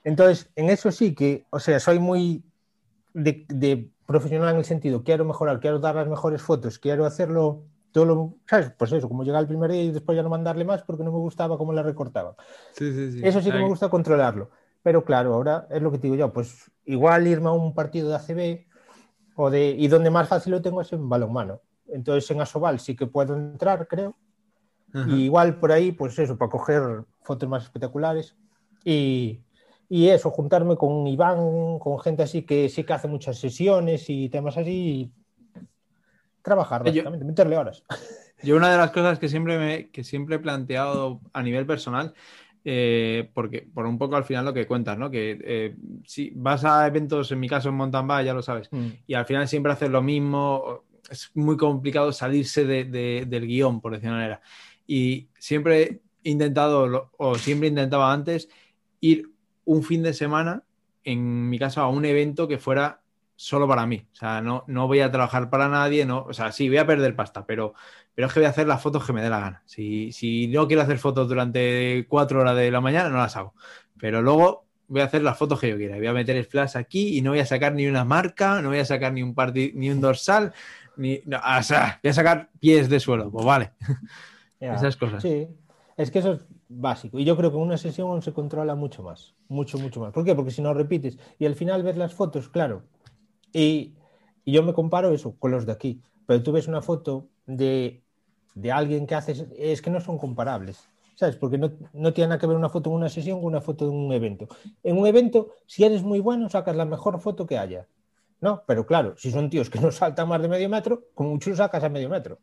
Entonces, 0.03 0.51
en 0.55 0.69
eso 0.69 0.91
sí 0.91 1.15
que, 1.15 1.47
o 1.49 1.59
sea, 1.59 1.79
soy 1.79 1.97
muy 1.97 2.43
de, 3.15 3.47
de 3.49 3.89
profesional 4.05 4.51
en 4.51 4.57
el 4.57 4.65
sentido, 4.65 5.03
quiero 5.03 5.25
mejorar, 5.25 5.59
quiero 5.59 5.79
dar 5.79 5.95
las 5.95 6.07
mejores 6.07 6.43
fotos, 6.43 6.77
quiero 6.77 7.07
hacerlo 7.07 7.63
todo 7.91 8.05
lo, 8.05 8.35
¿sabes? 8.47 8.71
Pues 8.77 8.91
eso, 8.91 9.07
como 9.09 9.23
llega 9.23 9.39
el 9.39 9.47
primer 9.47 9.71
día 9.71 9.85
y 9.85 9.91
después 9.91 10.15
ya 10.15 10.21
no 10.21 10.29
mandarle 10.29 10.65
más 10.65 10.83
porque 10.83 11.03
no 11.03 11.11
me 11.11 11.17
gustaba 11.17 11.57
cómo 11.57 11.73
la 11.73 11.81
recortaban. 11.81 12.35
Sí, 12.73 12.93
sí, 12.93 13.11
sí. 13.11 13.21
Eso 13.23 13.41
sí 13.41 13.49
que 13.49 13.57
me 13.57 13.67
gusta 13.67 13.89
controlarlo. 13.89 14.51
Pero 14.85 15.03
claro, 15.03 15.33
ahora 15.33 15.67
es 15.71 15.81
lo 15.81 15.91
que 15.91 15.97
te 15.97 16.03
digo 16.03 16.15
yo, 16.15 16.31
pues 16.31 16.69
igual 16.85 17.25
irme 17.25 17.47
a 17.47 17.53
un 17.53 17.73
partido 17.73 18.07
de 18.07 18.17
ACB 18.17 18.67
o 19.35 19.49
de, 19.49 19.71
y 19.71 19.87
donde 19.87 20.11
más 20.11 20.29
fácil 20.29 20.51
lo 20.51 20.61
tengo 20.61 20.79
es 20.79 20.93
en 20.93 21.09
balonmano. 21.09 21.59
Entonces 21.87 22.29
en 22.29 22.39
Asobal 22.39 22.79
sí 22.79 22.95
que 22.95 23.07
puedo 23.07 23.35
entrar, 23.35 23.87
creo. 23.87 24.15
Ajá. 24.93 25.09
Y 25.09 25.23
igual 25.23 25.59
por 25.59 25.71
ahí, 25.71 25.91
pues 25.91 26.19
eso, 26.19 26.37
para 26.37 26.51
coger 26.51 26.83
fotos 27.23 27.49
más 27.49 27.63
espectaculares. 27.63 28.35
Y, 28.83 29.41
y 29.89 30.09
eso, 30.09 30.29
juntarme 30.29 30.75
con 30.75 31.07
Iván, 31.07 31.79
con 31.79 31.99
gente 31.99 32.21
así 32.21 32.43
que 32.43 32.69
sí 32.69 32.83
que 32.83 32.93
hace 32.93 33.07
muchas 33.07 33.39
sesiones 33.39 34.07
y 34.07 34.29
temas 34.29 34.55
así. 34.55 34.69
y 34.69 35.11
trabajar, 36.43 36.83
Yo- 36.83 36.91
básicamente, 36.91 37.25
meterle 37.25 37.57
horas. 37.57 37.83
Yo 38.43 38.55
una 38.55 38.69
de 38.71 38.77
las 38.77 38.91
cosas 38.91 39.17
que 39.17 39.29
siempre, 39.29 39.57
me, 39.57 39.89
que 39.89 40.03
siempre 40.03 40.35
he 40.35 40.39
planteado 40.39 41.21
a 41.33 41.41
nivel 41.41 41.65
personal, 41.65 42.13
eh, 42.67 43.29
porque 43.33 43.61
por 43.73 43.85
un 43.85 43.97
poco 43.97 44.15
al 44.15 44.23
final 44.25 44.43
lo 44.43 44.53
que 44.53 44.65
cuentas, 44.65 44.97
¿no? 44.97 45.09
Que 45.11 45.37
eh, 45.41 45.75
si 46.03 46.31
vas 46.35 46.65
a 46.65 46.85
eventos, 46.87 47.31
en 47.31 47.39
mi 47.39 47.47
caso 47.47 47.69
en 47.69 47.75
mountain 47.75 48.07
bike, 48.07 48.25
ya 48.25 48.33
lo 48.33 48.41
sabes, 48.41 48.69
y 49.07 49.13
al 49.13 49.25
final 49.25 49.47
siempre 49.47 49.71
haces 49.71 49.89
lo 49.91 50.01
mismo, 50.01 50.83
es 51.09 51.29
muy 51.35 51.55
complicado 51.57 52.11
salirse 52.11 52.65
de- 52.65 52.85
de- 52.85 53.25
del 53.27 53.45
guion, 53.45 53.79
por 53.79 53.93
decir 53.93 54.09
una 54.09 54.17
manera. 54.17 54.41
Y 54.87 55.27
siempre 55.37 56.01
he 56.23 56.29
intentado, 56.31 57.11
o 57.17 57.35
siempre 57.35 57.67
intentaba 57.69 58.11
antes, 58.11 58.49
ir 58.99 59.29
un 59.65 59.83
fin 59.83 60.01
de 60.01 60.13
semana, 60.13 60.63
en 61.03 61.49
mi 61.49 61.59
caso, 61.59 61.81
a 61.81 61.87
un 61.89 62.03
evento 62.05 62.47
que 62.47 62.57
fuera 62.57 63.01
solo 63.35 63.67
para 63.67 63.85
mí. 63.85 64.05
O 64.11 64.15
sea, 64.15 64.41
no, 64.41 64.63
no 64.67 64.87
voy 64.87 65.01
a 65.01 65.11
trabajar 65.11 65.49
para 65.51 65.67
nadie, 65.69 66.05
no, 66.05 66.23
o 66.23 66.33
sea, 66.33 66.51
sí, 66.51 66.67
voy 66.67 66.77
a 66.77 66.87
perder 66.87 67.15
pasta, 67.15 67.45
pero, 67.45 67.73
pero 68.15 68.27
es 68.27 68.33
que 68.33 68.39
voy 68.39 68.47
a 68.47 68.49
hacer 68.49 68.65
las 68.65 68.81
fotos 68.81 69.05
que 69.05 69.13
me 69.13 69.21
dé 69.21 69.29
la 69.29 69.39
gana. 69.39 69.63
Si, 69.65 70.11
si 70.13 70.47
no 70.47 70.67
quiero 70.67 70.81
hacer 70.81 70.97
fotos 70.97 71.27
durante 71.27 72.05
cuatro 72.07 72.39
horas 72.39 72.55
de 72.55 72.71
la 72.71 72.79
mañana, 72.79 73.09
no 73.09 73.17
las 73.17 73.35
hago. 73.35 73.53
Pero 73.99 74.21
luego 74.21 74.65
voy 74.87 75.01
a 75.01 75.05
hacer 75.05 75.21
las 75.21 75.37
fotos 75.37 75.59
que 75.59 75.69
yo 75.69 75.77
quiera. 75.77 75.97
Voy 75.97 76.07
a 76.07 76.13
meter 76.13 76.37
el 76.37 76.45
flash 76.45 76.77
aquí 76.77 77.17
y 77.17 77.21
no 77.21 77.31
voy 77.31 77.39
a 77.39 77.45
sacar 77.45 77.73
ni 77.73 77.87
una 77.87 78.05
marca, 78.05 78.61
no 78.61 78.69
voy 78.69 78.79
a 78.79 78.85
sacar 78.85 79.11
ni 79.11 79.21
un, 79.21 79.35
ni 79.73 79.89
un 79.89 79.99
dorsal, 79.99 80.53
ni, 80.95 81.21
no, 81.25 81.37
o 81.37 81.63
sea, 81.63 81.99
voy 82.01 82.09
a 82.09 82.13
sacar 82.13 82.49
pies 82.59 82.89
de 82.89 83.01
suelo. 83.01 83.29
Pues 83.29 83.45
vale, 83.45 83.71
esas 84.59 84.95
cosas. 84.95 85.21
Sí, 85.21 85.47
es 85.97 86.09
que 86.09 86.19
eso 86.19 86.33
es 86.33 86.45
básico. 86.69 87.19
Y 87.19 87.25
yo 87.25 87.35
creo 87.35 87.51
que 87.51 87.57
en 87.57 87.63
una 87.63 87.77
sesión 87.77 88.21
se 88.21 88.33
controla 88.33 88.75
mucho 88.75 89.03
más. 89.03 89.35
Mucho, 89.49 89.77
mucho 89.77 89.99
más. 89.99 90.13
¿Por 90.13 90.23
qué? 90.23 90.35
Porque 90.35 90.51
si 90.51 90.61
no 90.61 90.73
repites 90.73 91.17
y 91.37 91.45
al 91.45 91.55
final 91.55 91.83
ves 91.83 91.97
las 91.97 92.13
fotos, 92.13 92.49
claro. 92.49 92.83
Y, 93.51 93.93
y 94.43 94.51
yo 94.51 94.63
me 94.63 94.73
comparo 94.73 95.11
eso 95.11 95.35
con 95.37 95.51
los 95.51 95.65
de 95.65 95.71
aquí. 95.71 96.01
Pero 96.25 96.41
tú 96.41 96.51
ves 96.51 96.67
una 96.67 96.81
foto 96.81 97.27
de, 97.45 98.04
de 98.55 98.71
alguien 98.71 99.05
que 99.05 99.13
haces, 99.15 99.45
es 99.57 99.81
que 99.81 99.91
no 99.91 100.01
son 100.01 100.17
comparables. 100.17 100.89
¿Sabes? 101.15 101.37
Porque 101.37 101.57
no, 101.57 101.71
no 101.93 102.11
tiene 102.11 102.27
nada 102.29 102.39
que 102.39 102.47
ver 102.47 102.57
una 102.57 102.67
foto 102.67 102.89
en 102.89 102.97
una 102.97 103.07
sesión 103.07 103.37
con 103.39 103.45
una 103.47 103.61
foto 103.61 103.85
en 103.87 103.93
un 103.95 104.11
evento. 104.11 104.47
En 104.83 104.97
un 104.97 105.07
evento, 105.07 105.51
si 105.65 105.85
eres 105.85 106.03
muy 106.03 106.19
bueno, 106.19 106.49
sacas 106.49 106.75
la 106.75 106.83
mejor 106.83 107.19
foto 107.21 107.45
que 107.45 107.57
haya. 107.57 107.87
¿No? 108.41 108.63
Pero 108.67 108.85
claro, 108.85 109.15
si 109.17 109.31
son 109.31 109.49
tíos 109.49 109.69
que 109.69 109.79
no 109.79 109.91
saltan 109.91 110.27
más 110.27 110.41
de 110.41 110.49
medio 110.49 110.67
metro, 110.67 111.03
con 111.13 111.27
mucho 111.27 111.55
sacas 111.55 111.83
a 111.85 111.89
medio 111.89 112.09
metro. 112.09 112.39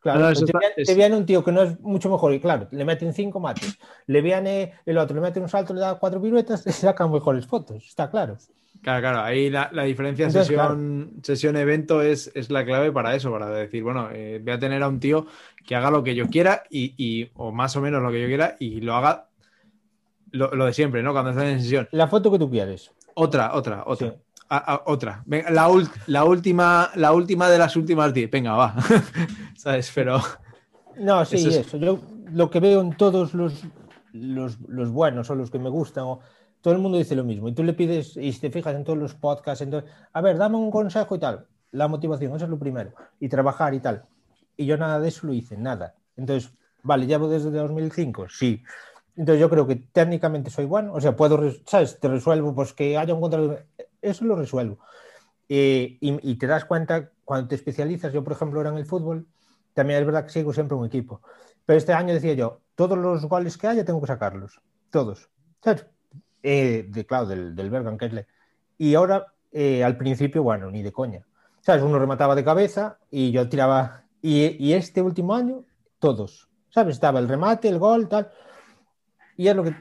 Claro, 0.00 0.20
No, 0.20 0.26
pues 0.28 0.38
te, 0.46 0.52
viene, 0.58 0.74
es- 0.78 0.88
te 0.88 0.94
viene 0.94 1.16
un 1.16 1.26
tío 1.26 1.44
que 1.44 1.52
no 1.52 1.62
es 1.62 1.78
mucho 1.80 2.08
mejor 2.10 2.32
y 2.32 2.40
claro, 2.40 2.66
le 2.70 2.84
meten 2.86 3.12
cinco 3.12 3.38
mates, 3.38 3.78
le 4.06 4.22
viene 4.22 4.72
el 4.86 4.96
otro, 4.96 5.14
le 5.14 5.20
mete 5.20 5.38
un 5.40 5.48
salto, 5.50 5.74
le 5.74 5.80
da 5.80 5.98
cuatro 5.98 6.22
piruetas, 6.22 6.66
y 6.66 6.72
sacan 6.72 7.12
mejores 7.12 7.46
fotos, 7.46 7.84
está 7.86 8.08
claro. 8.10 8.38
Claro, 8.82 9.00
claro, 9.02 9.20
ahí 9.20 9.50
la, 9.50 9.68
la 9.72 9.82
diferencia 9.84 10.26
Entonces, 10.26 10.46
sesión, 10.46 11.12
es, 12.00 12.30
es 12.34 12.50
la 12.50 12.64
clave 12.64 12.90
para 12.92 13.14
eso, 13.14 13.30
para 13.30 13.50
decir, 13.50 13.82
bueno, 13.82 14.08
eh, 14.10 14.40
voy 14.42 14.52
a 14.54 14.58
tener 14.58 14.82
a 14.82 14.88
un 14.88 14.98
tío 14.98 15.26
que 15.66 15.76
haga 15.76 15.90
lo 15.90 16.02
que 16.02 16.14
yo 16.14 16.28
quiera 16.28 16.62
y, 16.70 16.94
y- 16.96 17.30
o 17.34 17.52
más 17.52 17.76
o 17.76 17.82
menos 17.82 18.02
lo 18.02 18.10
que 18.10 18.22
yo 18.22 18.26
quiera 18.26 18.56
y 18.58 18.80
lo 18.80 18.94
haga 18.94 19.26
lo, 20.32 20.54
lo 20.54 20.64
de 20.64 20.72
siempre, 20.72 21.02
¿no? 21.02 21.12
Cuando 21.12 21.30
estás 21.30 21.44
en 21.44 21.60
sesión. 21.60 21.88
La 21.92 22.08
foto 22.08 22.30
que 22.32 22.38
tú 22.38 22.48
quieres. 22.50 22.90
Otra, 23.14 23.54
otra, 23.54 23.82
otra. 23.86 24.08
Sí. 24.10 24.14
Otra. 24.86 25.22
Venga, 25.26 25.50
la, 25.50 25.68
la 26.06 26.24
última, 26.24 26.90
la 26.94 27.12
última 27.12 27.48
de 27.50 27.58
las 27.58 27.76
últimas 27.76 28.12
10. 28.14 28.30
Venga, 28.30 28.52
va. 28.54 28.74
¿Sabes? 29.56 29.92
Pero. 29.94 30.20
No, 30.98 31.24
sí, 31.24 31.36
Eso 31.36 31.48
es- 31.50 31.56
eso. 31.66 31.76
Yo 31.76 32.00
lo 32.32 32.50
que 32.50 32.60
veo 32.60 32.80
en 32.80 32.96
todos 32.96 33.34
los, 33.34 33.62
los, 34.12 34.58
los 34.68 34.90
buenos 34.90 35.28
o 35.30 35.34
los 35.34 35.50
que 35.50 35.58
me 35.58 35.68
gustan, 35.68 36.04
o, 36.04 36.20
todo 36.60 36.74
el 36.74 36.80
mundo 36.80 36.98
dice 36.98 37.14
lo 37.14 37.24
mismo. 37.24 37.48
Y 37.48 37.52
tú 37.52 37.62
le 37.62 37.72
pides, 37.72 38.16
y 38.16 38.32
te 38.32 38.50
fijas 38.50 38.74
en 38.74 38.84
todos 38.84 38.98
los 38.98 39.14
podcasts, 39.14 39.62
entonces, 39.62 39.90
a 40.12 40.20
ver, 40.20 40.38
dame 40.38 40.56
un 40.56 40.70
consejo 40.70 41.16
y 41.16 41.18
tal. 41.18 41.46
La 41.72 41.88
motivación, 41.88 42.34
eso 42.34 42.44
es 42.44 42.50
lo 42.50 42.58
primero. 42.58 42.92
Y 43.18 43.28
trabajar 43.28 43.74
y 43.74 43.80
tal. 43.80 44.04
Y 44.56 44.66
yo 44.66 44.76
nada 44.76 45.00
de 45.00 45.08
eso 45.08 45.26
lo 45.26 45.32
hice, 45.32 45.56
nada. 45.56 45.94
Entonces, 46.16 46.52
vale, 46.82 47.06
llevo 47.06 47.28
desde 47.28 47.50
2005, 47.50 48.28
sí. 48.28 48.62
Entonces 49.16 49.40
yo 49.40 49.50
creo 49.50 49.66
que 49.66 49.76
técnicamente 49.76 50.50
soy 50.50 50.64
bueno, 50.64 50.94
o 50.94 51.00
sea, 51.00 51.16
puedo, 51.16 51.38
¿sabes? 51.66 51.98
Te 51.98 52.08
resuelvo, 52.08 52.54
pues 52.54 52.72
que 52.72 52.96
haya 52.96 53.14
un 53.14 53.20
control, 53.20 53.58
eso 54.00 54.24
lo 54.24 54.36
resuelvo. 54.36 54.78
Eh, 55.48 55.98
y, 56.00 56.30
y 56.30 56.36
te 56.36 56.46
das 56.46 56.64
cuenta 56.64 57.10
cuando 57.24 57.48
te 57.48 57.54
especializas, 57.56 58.12
yo 58.12 58.22
por 58.22 58.32
ejemplo 58.34 58.60
ahora 58.60 58.70
en 58.70 58.78
el 58.78 58.86
fútbol, 58.86 59.26
también 59.74 60.00
es 60.00 60.06
verdad 60.06 60.24
que 60.24 60.30
sigo 60.30 60.52
siempre 60.52 60.76
un 60.76 60.86
equipo, 60.86 61.22
pero 61.66 61.76
este 61.76 61.92
año 61.92 62.14
decía 62.14 62.34
yo, 62.34 62.60
todos 62.74 62.98
los 62.98 63.24
goles 63.26 63.56
que 63.56 63.66
haya 63.66 63.84
tengo 63.84 64.00
que 64.00 64.06
sacarlos, 64.06 64.60
todos, 64.90 65.28
¿sabes? 65.62 65.86
Eh, 66.42 66.86
de, 66.88 67.06
claro, 67.06 67.26
del, 67.26 67.54
del 67.54 67.70
Bergan, 67.70 67.98
le- 68.12 68.26
Y 68.78 68.94
ahora, 68.94 69.26
eh, 69.52 69.84
al 69.84 69.96
principio, 69.96 70.42
bueno, 70.42 70.70
ni 70.70 70.82
de 70.82 70.92
coña, 70.92 71.26
¿sabes? 71.60 71.82
Uno 71.82 71.98
remataba 71.98 72.34
de 72.34 72.44
cabeza 72.44 72.98
y 73.10 73.30
yo 73.30 73.48
tiraba, 73.48 74.04
y, 74.22 74.56
y 74.64 74.72
este 74.72 75.02
último 75.02 75.34
año, 75.34 75.64
todos, 75.98 76.48
¿sabes? 76.70 76.94
Estaba 76.94 77.18
el 77.20 77.28
remate, 77.28 77.68
el 77.68 77.78
gol, 77.78 78.08
tal. 78.08 78.30
Y 79.36 79.48
es 79.48 79.56
lo 79.56 79.64
que, 79.64 79.74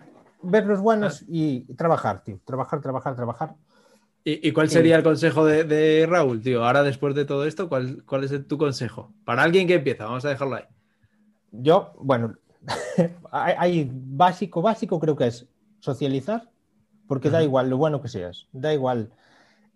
ver 0.43 0.65
los 0.65 0.79
buenos 0.81 1.23
y 1.27 1.61
trabajar, 1.75 2.23
tío, 2.23 2.39
trabajar, 2.45 2.81
trabajar, 2.81 3.15
trabajar. 3.15 3.55
¿Y, 4.23 4.47
y 4.47 4.51
cuál 4.51 4.69
sería 4.69 4.97
el 4.97 5.03
consejo 5.03 5.45
de, 5.45 5.63
de 5.63 6.05
Raúl, 6.07 6.41
tío? 6.41 6.65
Ahora, 6.65 6.83
después 6.83 7.15
de 7.15 7.25
todo 7.25 7.45
esto, 7.45 7.69
¿cuál, 7.69 8.03
cuál 8.05 8.25
es 8.25 8.31
el- 8.31 8.45
tu 8.45 8.57
consejo? 8.57 9.13
Para 9.23 9.43
alguien 9.43 9.65
que 9.67 9.75
empieza, 9.75 10.05
vamos 10.05 10.25
a 10.25 10.29
dejarlo 10.29 10.55
ahí. 10.57 10.65
Yo, 11.51 11.93
bueno, 11.99 12.35
hay, 13.31 13.53
hay 13.57 13.91
básico, 13.93 14.61
básico 14.61 14.99
creo 14.99 15.15
que 15.15 15.27
es 15.27 15.47
socializar, 15.79 16.49
porque 17.07 17.29
da 17.29 17.43
igual 17.43 17.69
lo 17.69 17.77
bueno 17.77 18.01
que 18.01 18.07
seas, 18.09 18.47
da 18.51 18.73
igual. 18.73 19.11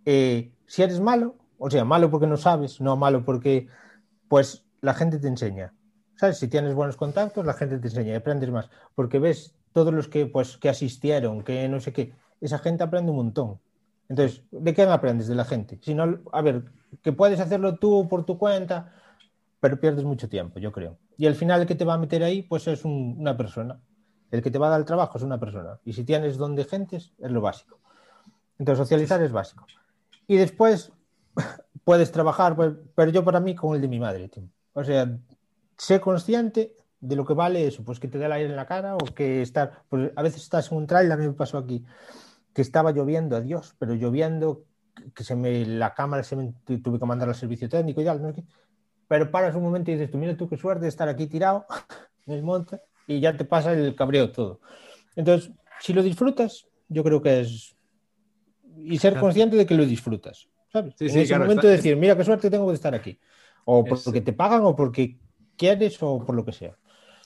eh, 0.06 0.54
si 0.68 0.84
eres 0.84 1.00
malo, 1.00 1.36
o 1.58 1.70
sea, 1.70 1.86
malo 1.86 2.10
porque 2.12 2.28
no 2.28 2.38
sabes, 2.38 2.82
no 2.82 2.96
malo 2.98 3.24
porque, 3.26 3.68
pues 4.28 4.66
la 4.82 4.94
gente 4.94 5.20
te 5.20 5.28
enseña. 5.28 5.74
¿Sabes? 6.16 6.38
Si 6.38 6.48
tienes 6.48 6.74
buenos 6.76 6.96
contactos, 6.98 7.46
la 7.46 7.54
gente 7.54 7.80
te 7.80 7.88
enseña 7.88 8.14
y 8.14 8.16
aprendes 8.16 8.52
más, 8.52 8.70
porque 8.96 9.20
ves 9.20 9.56
todos 9.74 9.94
los 9.94 10.08
que, 10.08 10.26
pues, 10.28 10.58
que 10.58 10.70
asistieron, 10.70 11.44
que 11.44 11.68
no 11.70 11.80
sé 11.80 11.94
qué, 11.94 12.14
esa 12.42 12.60
gente 12.60 12.84
aprende 12.84 13.12
un 13.12 13.18
montón. 13.18 13.60
Entonces, 14.10 14.44
¿de 14.52 14.74
quién 14.74 14.90
aprendes? 14.90 15.28
De 15.28 15.36
la 15.36 15.46
gente. 15.46 15.80
Si 15.82 15.96
no, 15.96 16.20
a 16.32 16.42
ver, 16.42 16.66
que 17.02 17.14
puedes 17.14 17.40
hacerlo 17.40 17.78
tú 17.78 18.08
por 18.10 18.26
tu 18.26 18.38
cuenta, 18.38 18.94
pero 19.60 19.80
pierdes 19.80 20.04
mucho 20.06 20.30
tiempo, 20.30 20.60
yo 20.60 20.72
creo. 20.72 21.00
Y 21.18 21.28
al 21.28 21.36
final 21.36 21.62
el 21.62 21.68
que 21.68 21.76
te 21.76 21.86
va 21.86 21.96
a 21.96 21.98
meter 21.98 22.24
ahí, 22.24 22.42
pues 22.44 22.68
es 22.68 22.86
un- 22.86 23.16
una 23.20 23.38
persona. 23.38 23.80
El 24.34 24.42
que 24.42 24.50
te 24.50 24.58
va 24.58 24.66
a 24.66 24.70
dar 24.72 24.80
el 24.80 24.86
trabajo 24.86 25.16
es 25.20 25.24
una 25.24 25.40
persona. 25.40 25.80
Y 25.86 25.94
si 25.94 26.04
tienes 26.04 26.38
don 26.38 26.56
de 26.56 26.66
gentes, 26.66 27.14
es 27.20 27.32
lo 27.32 27.40
básico. 27.40 27.78
Entonces, 28.58 28.80
socializar 28.80 29.22
es 29.22 29.32
básico. 29.32 29.68
Y 30.26 30.38
después 30.38 30.92
puedes 31.84 32.12
trabajar, 32.12 32.56
pues, 32.56 32.74
pero 32.96 33.12
yo 33.12 33.24
para 33.24 33.40
mí 33.40 33.54
con 33.54 33.76
el 33.76 33.82
de 33.82 33.88
mi 33.88 34.00
madre, 34.00 34.30
tío. 34.30 34.50
O 34.74 34.84
sea, 34.84 35.08
sé 35.78 36.02
consciente 36.02 36.76
de 37.00 37.16
lo 37.16 37.26
que 37.26 37.36
vale 37.36 37.68
eso, 37.68 37.84
pues 37.84 38.00
que 38.00 38.08
te 38.08 38.18
dé 38.18 38.26
el 38.26 38.32
aire 38.32 38.50
en 38.50 38.56
la 38.56 38.66
cara 38.66 38.96
o 38.96 39.06
que 39.14 39.44
estar, 39.44 39.84
pues 39.88 40.12
a 40.16 40.24
veces 40.24 40.42
estás 40.42 40.72
en 40.72 40.80
un 40.80 40.88
trail, 40.88 41.12
a 41.12 41.18
mí 41.18 41.28
me 41.28 41.34
pasó 41.34 41.60
aquí, 41.60 41.86
que 42.56 42.64
estaba 42.64 42.92
lloviendo, 42.92 43.36
adiós, 43.36 43.76
pero 43.78 43.94
lloviendo, 43.94 44.64
que 45.14 45.24
se 45.24 45.36
me, 45.36 45.64
la 45.64 45.94
cámara 45.94 46.24
se 46.24 46.36
me, 46.36 46.54
tuve 46.82 46.98
que 46.98 47.06
mandar 47.06 47.30
al 47.30 47.36
servicio 47.36 47.70
técnico 47.70 48.02
y 48.02 48.06
tal, 48.06 48.20
no. 48.20 48.34
Pero 49.08 49.30
paras 49.30 49.54
un 49.54 49.62
momento 49.62 49.92
y 49.92 49.94
dices, 49.94 50.10
tú 50.10 50.18
mira 50.18 50.36
tú 50.36 50.50
qué 50.50 50.58
suerte 50.58 50.86
de 50.86 50.90
estar 50.90 51.08
aquí 51.08 51.28
tirado 51.28 51.68
en 52.26 52.34
el 52.34 52.42
monte 52.42 52.82
y 53.08 53.20
ya 53.20 53.36
te 53.36 53.46
pasa 53.46 53.74
el 53.74 53.96
cabreo 53.96 54.32
todo. 54.32 54.60
Entonces, 55.16 55.52
si 55.80 55.94
lo 55.94 56.02
disfrutas, 56.04 56.68
yo 56.90 57.04
creo 57.04 57.22
que 57.22 57.42
es... 57.42 57.76
Y 58.86 58.98
ser 58.98 59.14
Claro. 59.14 59.26
consciente 59.28 59.56
de 59.56 59.66
que 59.66 59.76
lo 59.76 59.86
disfrutas, 59.86 60.48
¿sabes? 60.72 60.96
Sí, 60.98 61.06
en 61.06 61.12
sí, 61.12 61.20
ese 61.20 61.28
claro, 61.30 61.44
momento 61.46 61.68
está- 61.68 61.76
decir, 61.78 61.96
mira 61.98 62.18
qué 62.18 62.24
suerte 62.24 62.50
tengo 62.50 62.68
de 62.70 62.76
estar 62.76 62.94
aquí. 62.96 63.20
O 63.66 63.84
Es- 63.86 64.04
porque 64.04 64.22
te 64.22 64.34
pagan 64.34 64.62
o 64.64 64.76
porque 64.76 65.18
quieres 65.58 65.98
o 66.02 66.26
por 66.26 66.36
lo 66.36 66.44
que 66.44 66.52
sea. 66.52 66.76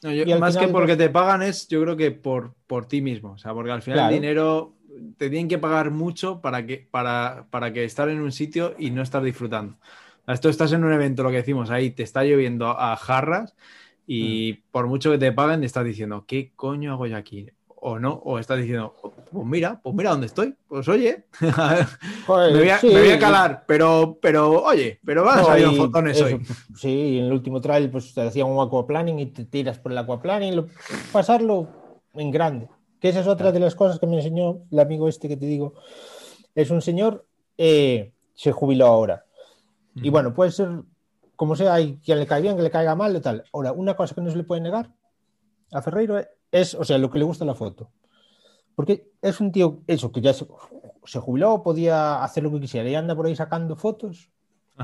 No, 0.04 0.12
yo- 0.12 0.26
más 0.38 0.54
final, 0.54 0.68
que 0.68 0.74
porque 0.74 0.96
te 0.98 1.10
pagan 1.10 1.42
es, 1.42 1.68
yo 1.68 1.82
creo 1.82 1.96
que 1.98 2.12
por, 2.12 2.54
por 2.68 2.86
ti 2.88 3.02
mismo. 3.02 3.32
O 3.32 3.38
sea, 3.38 3.54
porque 3.54 3.72
al 3.72 3.82
final 3.82 3.98
Claro. 4.00 4.14
el 4.16 4.22
dinero 4.22 4.74
te 5.18 5.30
tienen 5.30 5.48
que 5.48 5.58
pagar 5.58 5.92
mucho 5.92 6.42
para 6.42 6.66
que, 6.66 6.88
para, 6.92 7.48
para 7.50 7.72
que 7.74 7.84
estar 7.84 8.10
en 8.10 8.20
un 8.22 8.32
sitio 8.32 8.76
y 8.78 8.92
no 8.92 9.02
estar 9.02 9.24
disfrutando. 9.24 9.78
O 10.24 10.26
sea, 10.26 10.38
Tú 10.38 10.50
estás 10.50 10.74
en 10.74 10.84
un 10.84 10.92
evento, 10.92 11.24
lo 11.24 11.30
que 11.30 11.38
decimos 11.38 11.70
ahí, 11.72 11.92
te 11.92 12.04
está 12.04 12.24
lloviendo 12.24 12.68
a 12.68 12.96
jarras 12.98 13.56
y 14.08 14.54
Mm. 14.54 14.72
por 14.72 14.88
mucho 14.88 15.12
que 15.12 15.18
te 15.18 15.32
paguen, 15.32 15.64
estás 15.64 15.86
diciendo, 15.86 16.26
¿qué 16.26 16.54
coño 16.56 16.94
hago 16.94 17.06
yo 17.06 17.18
aquí? 17.18 17.48
o 17.80 18.00
no, 18.00 18.14
o 18.26 18.40
estás 18.40 18.58
diciendo, 18.58 18.96
pues 19.32 19.46
mira, 19.46 19.80
pues 19.82 19.96
mira 19.96 20.10
dónde 20.10 20.26
estoy, 20.26 20.56
pues 20.68 20.88
oye, 20.88 21.26
me, 21.42 21.52
voy 22.28 22.70
a, 22.70 23.20
calar, 23.20 23.66
pero, 23.68 24.18
pero 24.20 24.64
oye, 24.64 25.00
pero 25.06 25.24
van 25.24 25.40
a 25.40 25.44
salir 25.44 25.68
fotones 25.78 26.20
hoy. 26.22 26.42
Sí, 26.76 27.20
en 27.20 27.26
el 27.26 27.32
último 27.32 27.62
trail 27.62 27.90
pues 27.90 28.14
te 28.14 28.22
hacían 28.22 28.48
un 28.48 28.66
aquaplaning 28.66 29.20
y 29.20 29.28
te 29.28 29.46
tiras 29.46 29.78
por 29.78 29.92
el 29.92 29.98
aquaplaning, 30.00 30.66
pasarlo 31.12 31.68
en 32.16 32.32
grande, 32.32 32.68
que 33.00 33.10
esa 33.10 33.20
es 33.20 33.28
otra 33.28 33.52
de 33.52 33.60
las 33.60 33.76
cosas 33.76 34.00
que 34.00 34.08
me 34.08 34.18
enseñó 34.18 34.64
el 34.72 34.80
amigo 34.80 35.08
este 35.08 35.28
que 35.28 35.38
te 35.38 35.46
digo, 35.46 35.76
es 36.56 36.72
un 36.72 36.82
señor, 36.82 37.26
eh, 37.58 38.12
se 38.34 38.52
jubiló 38.52 38.88
ahora, 38.88 39.24
y 39.96 40.10
bueno, 40.10 40.34
puede 40.34 40.52
ser 40.52 40.70
como 41.38 41.56
sea, 41.56 41.76
hay 41.76 41.98
quien 42.04 42.20
le 42.20 42.26
cae 42.26 42.42
bien, 42.42 42.58
que 42.58 42.64
le 42.64 42.72
caiga 42.72 42.96
mal 42.96 43.22
tal. 43.22 43.46
Ahora, 43.54 43.72
una 43.72 43.96
cosa 43.96 44.14
que 44.14 44.22
no 44.22 44.32
se 44.32 44.36
le 44.36 44.44
puede 44.44 44.60
negar 44.60 44.92
a 45.72 45.82
Ferreiro 45.84 46.20
es, 46.52 46.74
o 46.74 46.84
sea, 46.84 46.98
lo 46.98 47.12
que 47.12 47.20
le 47.20 47.26
gusta 47.26 47.46
la 47.46 47.54
foto. 47.54 47.92
Porque 48.76 49.12
es 49.22 49.40
un 49.40 49.52
tío, 49.52 49.84
eso, 49.86 50.12
que 50.12 50.20
ya 50.20 50.34
se, 50.34 50.46
jubiló, 51.20 51.62
podía 51.62 52.24
hacer 52.24 52.44
lo 52.44 52.52
que 52.52 52.60
quisiera 52.60 52.90
y 52.90 52.96
anda 52.96 53.16
por 53.16 53.28
ahí 53.28 53.36
sacando 53.36 53.76
fotos, 53.76 54.32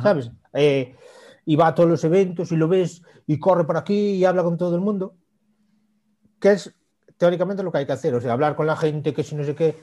¿sabes? 0.01 0.31
Eh, 0.53 0.95
y 1.43 1.55
va 1.55 1.67
a 1.67 1.75
todos 1.75 1.89
los 1.89 2.03
eventos 2.03 2.51
y 2.51 2.55
lo 2.55 2.67
ves 2.67 3.01
y 3.25 3.39
corre 3.39 3.65
por 3.65 3.77
aquí 3.77 4.11
y 4.11 4.25
habla 4.25 4.43
con 4.43 4.57
todo 4.57 4.75
el 4.75 4.81
mundo. 4.81 5.15
Que 6.39 6.51
es 6.51 6.73
teóricamente 7.17 7.63
lo 7.63 7.71
que 7.71 7.79
hay 7.79 7.85
que 7.87 7.93
hacer, 7.93 8.13
o 8.13 8.21
sea, 8.21 8.33
hablar 8.33 8.55
con 8.55 8.67
la 8.67 8.75
gente, 8.75 9.13
que 9.13 9.23
si 9.23 9.33
no 9.35 9.43
sé 9.43 9.55
qué 9.55 9.75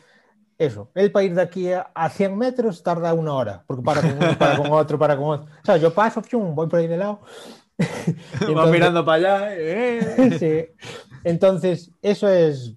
eso, 0.61 0.91
él 0.95 1.11
para 1.11 1.25
ir 1.25 1.35
de 1.35 1.41
aquí 1.41 1.71
a 1.73 2.11
100 2.11 2.37
metros 2.37 2.83
tarda 2.83 3.15
una 3.15 3.33
hora, 3.33 3.65
porque 3.67 3.83
para 3.83 4.03
con 4.03 4.13
uno, 4.13 4.39
para 4.39 4.59
con 4.59 4.71
otro, 4.71 4.99
para 4.99 5.17
con 5.17 5.31
otro. 5.31 5.47
O 5.47 5.65
sea, 5.65 5.79
yo 5.79 5.95
paso, 5.95 6.23
voy 6.31 6.69
por 6.69 6.79
ahí 6.79 6.87
de 6.87 6.99
lado. 6.99 7.23
Va 8.57 8.67
mirando 8.67 9.03
para 9.03 9.39
allá. 9.39 9.57
Eh. 9.57 10.37
sí. 10.79 10.85
Entonces, 11.25 11.93
eso 12.03 12.29
es, 12.29 12.75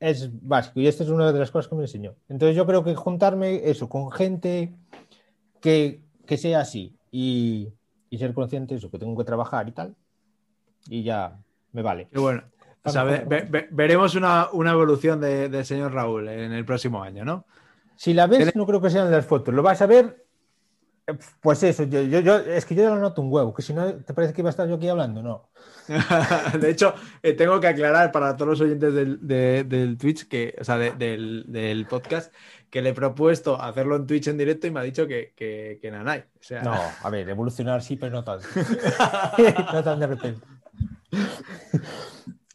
es 0.00 0.30
básico 0.40 0.80
y 0.80 0.86
esta 0.86 1.04
es 1.04 1.10
una 1.10 1.30
de 1.30 1.38
las 1.38 1.50
cosas 1.50 1.68
que 1.68 1.74
me 1.74 1.82
enseñó. 1.82 2.14
Entonces, 2.30 2.56
yo 2.56 2.64
creo 2.64 2.82
que 2.82 2.94
juntarme 2.94 3.68
eso 3.68 3.90
con 3.90 4.10
gente 4.10 4.72
que, 5.60 6.00
que 6.24 6.38
sea 6.38 6.60
así 6.60 6.96
y, 7.10 7.68
y, 8.08 8.16
ser 8.16 8.32
consciente 8.32 8.72
de 8.72 8.78
eso, 8.78 8.90
que 8.90 8.98
tengo 8.98 9.18
que 9.18 9.24
trabajar 9.24 9.68
y 9.68 9.72
tal, 9.72 9.94
y 10.88 11.02
ya 11.02 11.38
me 11.72 11.82
vale. 11.82 12.08
Qué 12.10 12.18
bueno. 12.18 12.42
O 12.84 12.90
sea, 12.90 13.04
veremos 13.70 14.14
una, 14.14 14.48
evolución 14.52 15.20
del 15.20 15.64
señor 15.64 15.92
Raúl 15.92 16.28
en 16.28 16.52
el 16.52 16.64
próximo 16.64 17.02
año, 17.02 17.24
¿no? 17.24 17.46
Si 17.96 18.12
la 18.14 18.26
ves, 18.26 18.56
no 18.56 18.66
creo 18.66 18.80
que 18.80 18.90
sean 18.90 19.10
las 19.10 19.24
fotos. 19.24 19.54
Lo 19.54 19.62
vas 19.62 19.80
a 19.82 19.86
ver, 19.86 20.24
pues 21.40 21.62
eso, 21.62 21.84
yo, 21.84 22.36
es 22.38 22.64
que 22.64 22.74
yo 22.74 22.88
lo 22.88 22.98
noto 22.98 23.22
un 23.22 23.32
huevo, 23.32 23.52
que 23.52 23.62
si 23.62 23.74
no, 23.74 23.92
¿te 23.94 24.14
parece 24.14 24.32
que 24.32 24.40
iba 24.40 24.48
a 24.48 24.52
estar 24.52 24.68
yo 24.68 24.76
aquí 24.76 24.88
hablando? 24.88 25.22
No. 25.22 25.48
de 26.60 26.70
hecho, 26.70 26.94
eh, 27.22 27.32
tengo 27.32 27.58
que 27.58 27.66
aclarar 27.66 28.12
para 28.12 28.36
todos 28.36 28.50
los 28.50 28.60
oyentes 28.60 28.94
del, 28.94 29.98
Twitch, 29.98 30.28
que, 30.28 30.54
o 30.60 30.64
sea, 30.64 30.78
del, 30.78 31.86
podcast, 31.90 32.32
que 32.70 32.82
le 32.82 32.90
he 32.90 32.94
propuesto 32.94 33.60
hacerlo 33.60 33.96
en 33.96 34.06
Twitch 34.06 34.28
en 34.28 34.38
directo 34.38 34.66
y 34.68 34.70
me 34.70 34.80
ha 34.80 34.84
dicho 34.84 35.06
que, 35.06 35.32
que, 35.36 35.78
que 35.82 35.90
nanay. 35.90 36.24
No, 36.62 36.74
a 37.02 37.10
ver, 37.10 37.28
evolucionar 37.28 37.82
sí, 37.82 37.96
pero 37.96 38.12
no 38.12 38.24
tanto. 38.24 38.46
no 39.72 39.82
tan 39.82 39.98
de 39.98 40.06
repente. 40.06 40.46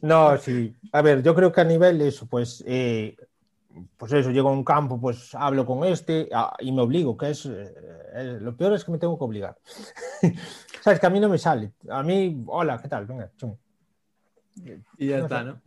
No, 0.02 0.36
sí. 0.38 0.74
A 0.92 1.02
ver, 1.02 1.22
yo 1.22 1.34
creo 1.34 1.52
que 1.52 1.60
a 1.60 1.64
nivel 1.64 2.00
eso, 2.00 2.26
pues, 2.26 2.62
eh, 2.66 3.16
pues 3.96 4.12
eso, 4.12 4.30
llego 4.30 4.48
a 4.48 4.52
un 4.52 4.64
campo, 4.64 5.00
pues 5.00 5.34
hablo 5.34 5.66
con 5.66 5.84
este 5.84 6.28
ah, 6.32 6.54
y 6.60 6.72
me 6.72 6.82
obligo, 6.82 7.16
que 7.16 7.30
es, 7.30 7.46
eh, 7.46 8.38
lo 8.40 8.56
peor 8.56 8.74
es 8.74 8.84
que 8.84 8.92
me 8.92 8.98
tengo 8.98 9.18
que 9.18 9.24
obligar. 9.24 9.56
Sabes 10.82 11.00
que 11.00 11.06
a 11.06 11.10
mí 11.10 11.20
no 11.20 11.28
me 11.28 11.38
sale. 11.38 11.72
A 11.90 12.02
mí, 12.02 12.44
hola, 12.46 12.78
¿qué 12.78 12.88
tal? 12.88 13.06
Venga, 13.06 13.30
chum. 13.36 13.56
Y 14.96 15.06
ya 15.08 15.18
está, 15.18 15.44
¿no? 15.44 15.60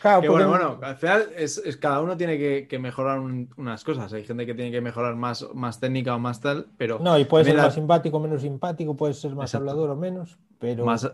Claro, 0.00 0.30
bueno, 0.30 0.48
bueno, 0.48 0.78
al 0.82 0.96
final 0.96 1.30
es, 1.36 1.60
cada 1.80 2.00
uno 2.00 2.16
tiene 2.16 2.66
que, 2.66 2.78
mejorar 2.78 3.18
unas 3.18 3.82
cosas. 3.82 4.12
Hay 4.12 4.24
gente 4.24 4.46
que 4.46 4.54
tiene 4.54 4.70
que 4.70 4.80
mejorar 4.80 5.16
más, 5.16 5.46
más 5.52 5.80
técnica 5.80 6.14
o 6.14 6.18
más 6.18 6.40
tal, 6.40 6.68
pero. 6.76 7.00
No, 7.00 7.18
y 7.18 7.24
puede 7.24 7.46
ser 7.46 7.56
más 7.56 7.74
simpático 7.74 8.18
o 8.18 8.20
menos 8.20 8.42
simpático, 8.42 8.96
puede 8.96 9.14
ser 9.14 9.34
más 9.34 9.52
hablador 9.54 9.90
o 9.90 9.96
menos, 9.96 10.38
pero. 10.60 10.84
Más, 10.84 11.10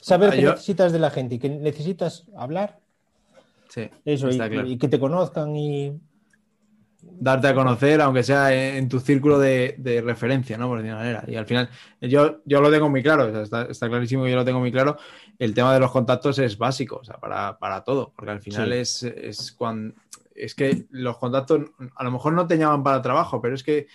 Saber 0.00 0.30
ah, 0.30 0.36
que 0.36 0.42
necesitas 0.42 0.92
de 0.92 0.98
la 0.98 1.10
gente 1.10 1.36
y 1.36 1.38
que 1.38 1.48
necesitas 1.48 2.26
hablar. 2.36 2.78
Sí, 3.68 3.90
eso, 4.04 4.30
y, 4.30 4.78
que 4.78 4.88
te 4.88 4.98
conozcan 4.98 5.54
y. 5.54 6.00
Darte 7.00 7.48
a 7.48 7.54
conocer, 7.54 8.00
aunque 8.00 8.22
sea 8.22 8.76
en 8.76 8.88
tu 8.88 8.98
círculo 8.98 9.38
de, 9.38 10.02
referencia, 10.04 10.58
¿no? 10.58 10.68
Por 10.68 10.78
decir 10.78 10.94
manera. 10.94 11.24
Y 11.26 11.36
al 11.36 11.46
final, 11.46 11.68
yo, 12.00 12.40
yo 12.44 12.60
lo 12.60 12.70
tengo 12.70 12.88
muy 12.90 13.02
claro, 13.02 13.40
está, 13.40 13.66
clarísimo 13.88 14.24
que 14.24 14.30
yo 14.30 14.36
lo 14.36 14.44
tengo 14.44 14.58
muy 14.58 14.72
claro. 14.72 14.96
El 15.38 15.54
tema 15.54 15.72
de 15.72 15.80
los 15.80 15.92
contactos 15.92 16.38
es 16.38 16.58
básico, 16.58 16.96
o 16.96 17.04
sea, 17.04 17.16
para, 17.18 17.84
todo, 17.84 18.12
porque 18.16 18.32
al 18.32 18.40
final 18.40 18.72
es, 18.72 19.02
es 19.02 19.52
cuando. 19.52 19.94
Es 20.34 20.54
que 20.54 20.86
los 20.90 21.18
contactos 21.18 21.62
a 21.96 22.04
lo 22.04 22.10
mejor 22.12 22.32
no 22.32 22.46
te 22.46 22.58
llaman 22.58 22.82
para 22.82 23.02
trabajo, 23.02 23.40
pero 23.40 23.54
es 23.54 23.62
que 23.62 23.88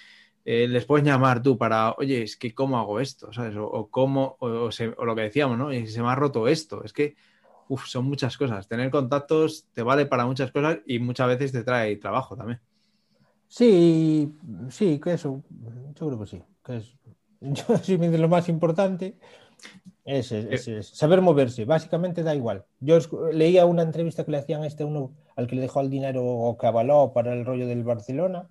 eh, 0.46 0.68
les 0.68 0.86
puedes 0.86 1.06
llamar 1.06 1.42
tú 1.42 1.58
para, 1.58 1.94
oye, 1.94 2.24
es 2.24 2.36
que 2.36 2.54
cómo 2.54 2.78
hago 2.78 3.00
esto. 3.00 3.30
O, 3.62 3.90
cómo, 3.90 4.36
o, 4.40 4.70
lo 5.06 5.16
que 5.16 5.22
decíamos, 5.22 5.58
¿no? 5.58 5.72
Y 5.72 5.88
se 5.88 6.02
me 6.02 6.10
ha 6.10 6.16
roto 6.16 6.48
esto. 6.48 6.84
Es 6.84 6.92
que, 6.92 7.16
uff, 7.70 7.86
son 7.88 8.06
muchas 8.06 8.38
cosas. 8.38 8.68
Tener 8.68 8.92
contactos 8.92 9.68
te 9.74 9.84
vale 9.84 10.06
para 10.06 10.26
muchas 10.26 10.52
cosas 10.52 10.80
y 10.86 11.00
muchas 11.00 11.28
veces 11.28 11.52
te 11.54 11.64
trae 11.64 11.96
trabajo 11.96 12.36
también. 12.36 12.60
Sí, 13.48 14.34
sí, 14.70 15.00
que 15.00 15.14
eso, 15.14 15.44
yo 15.96 16.08
creo 16.08 16.20
que 16.20 16.26
sí. 16.26 16.42
Que 16.64 16.78
es, 16.78 16.94
yo 17.42 17.78
sí, 17.78 17.98
lo 17.98 18.28
más 18.28 18.50
importante 18.50 19.16
es, 20.04 20.34
saber 20.82 21.22
moverse. 21.22 21.64
Básicamente 21.64 22.22
da 22.22 22.36
igual. 22.36 22.66
Yo 22.82 22.98
leía 23.32 23.66
una 23.66 23.84
entrevista 23.84 24.26
que 24.26 24.32
le 24.32 24.40
hacían 24.40 24.64
a 24.64 24.68
este 24.68 24.84
uno 24.84 25.14
al 25.38 25.48
que 25.48 25.56
le 25.56 25.62
dejó 25.62 25.80
el 25.80 25.90
dinero 25.90 26.58
avaló 26.62 27.14
para 27.14 27.34
el 27.34 27.46
rollo 27.46 27.66
del 27.66 27.84
Barcelona 27.84 28.50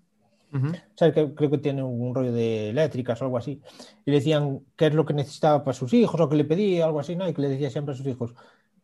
que, 0.97 1.35
creo 1.35 1.51
que 1.51 1.59
tiene 1.59 1.83
un 1.83 2.15
rollo 2.15 2.33
de 2.33 2.71
eléctricas 2.71 3.21
o 3.21 3.25
algo 3.25 3.39
así. 3.39 3.61
Y 4.05 4.11
le 4.11 4.19
decían 4.19 4.61
qué 4.77 4.87
es 4.87 4.95
lo 4.95 5.05
que 5.05 5.15
necesitaba 5.15 5.65
para 5.65 5.75
sus 5.75 5.93
hijos 5.95 6.21
o 6.21 6.29
que 6.29 6.37
le 6.37 6.45
pedía, 6.45 6.85
algo 6.85 7.01
así, 7.01 7.17
¿no? 7.17 7.29
Y 7.29 7.35
que 7.35 7.43
le 7.43 7.49
decía 7.49 7.71
siempre 7.71 7.95
a 7.95 7.97
sus 7.97 8.07
hijos 8.07 8.35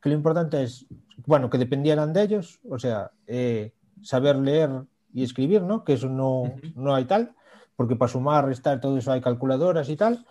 que 0.01 0.09
lo 0.09 0.15
importante 0.15 0.63
es, 0.63 0.87
bueno, 1.27 1.51
que 1.51 1.59
dependieran 1.59 2.13
de 2.13 2.23
ellos, 2.23 2.61
o 2.69 2.79
sea, 2.79 3.11
eh, 3.27 3.73
saber 4.03 4.37
leer 4.37 4.71
y 5.13 5.25
escribir, 5.25 5.63
¿no? 5.63 5.85
Que 5.85 5.95
eso 5.95 6.09
no, 6.09 6.55
no 6.77 6.95
hay 6.95 7.05
tal, 7.05 7.35
porque 7.77 7.97
para 7.97 8.11
sumar, 8.11 8.47
restar, 8.47 8.81
todo 8.81 8.99
eso 8.99 9.13
hay 9.13 9.21
calculadoras 9.21 9.89
y 9.89 9.97
tal. 9.97 10.27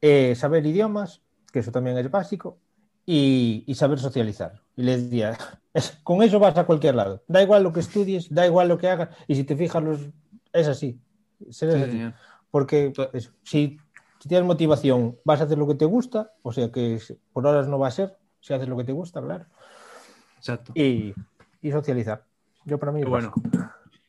Eh, 0.00 0.34
saber 0.36 0.66
idiomas, 0.66 1.22
que 1.52 1.60
eso 1.60 1.72
también 1.72 1.98
es 1.98 2.10
básico, 2.10 2.58
y, 3.06 3.64
y, 3.66 3.74
saber 3.74 3.98
socializar. 3.98 4.62
Y 4.76 4.82
le 4.82 4.98
decía, 4.98 5.36
con 6.04 6.22
eso 6.22 6.38
vas 6.38 6.56
a 6.56 6.64
cualquier 6.64 6.94
lado. 6.94 7.22
Da 7.26 7.42
igual 7.42 7.62
lo 7.62 7.72
que 7.72 7.80
estudies, 7.80 8.32
da 8.32 8.46
igual 8.46 8.68
lo 8.68 8.78
que 8.78 8.88
hagas, 8.88 9.10
y 9.26 9.34
si 9.34 9.44
te 9.44 9.56
fijas 9.56 9.82
los 9.82 10.00
es 10.54 10.68
así. 10.68 10.98
Porque 12.50 12.92
si, 13.42 13.76
tienes 14.26 14.46
motivación, 14.46 15.18
vas 15.24 15.40
a 15.40 15.44
hacer 15.44 15.58
lo 15.58 15.66
que 15.66 15.74
te 15.74 15.84
gusta, 15.84 16.32
o 16.42 16.52
sea 16.52 16.70
que 16.70 16.98
por 17.32 17.46
horas 17.46 17.68
no 17.68 17.78
va 17.78 17.88
a 17.88 17.90
ser, 17.90 18.16
si 18.40 18.54
haces 18.54 18.68
lo 18.68 18.76
que 18.76 18.84
te 18.84 18.92
gusta, 18.92 19.20
claro. 19.20 19.44
Exacto. 20.38 20.72
Y, 20.74 21.12
socializar. 21.70 22.24
Yo 22.64 22.78
para 22.78 22.92
mí. 22.92 23.00
Qué 23.00 23.08
bueno. 23.08 23.32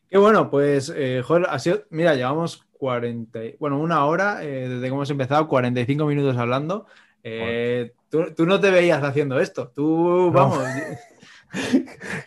Qué 0.08 0.18
bueno, 0.18 0.50
pues, 0.50 0.94
eh, 0.96 1.22
joder, 1.26 1.48
ha 1.50 1.58
sido, 1.60 1.84
mira, 1.90 2.14
llevamos 2.14 2.64
40, 2.78 3.40
bueno, 3.60 3.80
una 3.80 4.06
hora 4.06 4.44
eh, 4.44 4.70
desde 4.70 4.82
que 4.82 4.88
hemos 4.88 5.10
empezado, 5.10 5.48
45 5.48 6.06
minutos 6.06 6.38
hablando. 6.38 6.86
Eh, 7.24 7.94
tú, 8.10 8.46
no 8.46 8.60
te 8.60 8.70
veías 8.70 9.04
haciendo 9.04 9.40
esto, 9.40 9.72
tú, 9.76 10.32
vamos. 10.32 10.60
no 10.60 10.64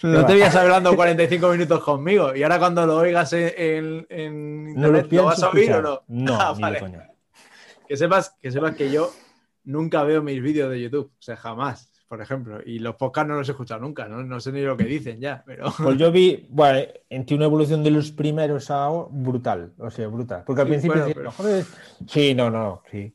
te 0.00 0.32
veías 0.32 0.54
hablando 0.56 0.94
45 0.94 1.48
minutos 1.50 1.82
conmigo 1.82 2.34
y 2.34 2.42
ahora 2.42 2.58
cuando 2.58 2.86
lo 2.86 2.96
oigas 2.96 3.32
en, 3.32 4.06
internet, 4.08 5.08
lo, 5.10 5.24
vas 5.24 5.42
a 5.42 5.50
oír 5.50 5.72
o 5.72 5.82
no? 5.82 6.02
No, 6.08 6.38
ah, 6.40 6.74
Que 7.86 7.96
sepas, 7.96 8.36
que 8.40 8.50
sepas 8.50 8.74
que 8.74 8.90
yo 8.90 9.10
nunca 9.64 10.02
veo 10.02 10.22
mis 10.22 10.42
vídeos 10.42 10.70
de 10.70 10.80
YouTube, 10.80 11.12
o 11.12 11.22
sea, 11.22 11.36
jamás, 11.36 11.92
por 12.08 12.22
ejemplo, 12.22 12.60
y 12.64 12.78
los 12.78 12.96
podcasts 12.96 13.28
no 13.28 13.36
los 13.36 13.48
he 13.48 13.52
escuchado 13.52 13.80
nunca, 13.80 14.08
no, 14.08 14.40
sé 14.40 14.50
ni 14.50 14.62
lo 14.62 14.76
que 14.76 14.84
dicen 14.84 15.20
ya, 15.20 15.42
pero... 15.46 15.70
Pues 15.82 15.98
yo 15.98 16.10
vi, 16.10 16.46
bueno, 16.50 16.80
en 17.10 17.26
una 17.30 17.44
evolución 17.44 17.84
de 17.84 17.90
los 17.90 18.10
primeros 18.10 18.70
a 18.70 18.88
brutal, 19.10 19.72
o 19.78 19.90
sea, 19.90 20.08
brutal, 20.08 20.42
porque 20.46 20.62
al 20.62 20.68
principio... 20.68 21.04
Sí, 22.06 22.34
no, 22.34 22.50
no, 22.50 22.82
sí. 22.90 23.14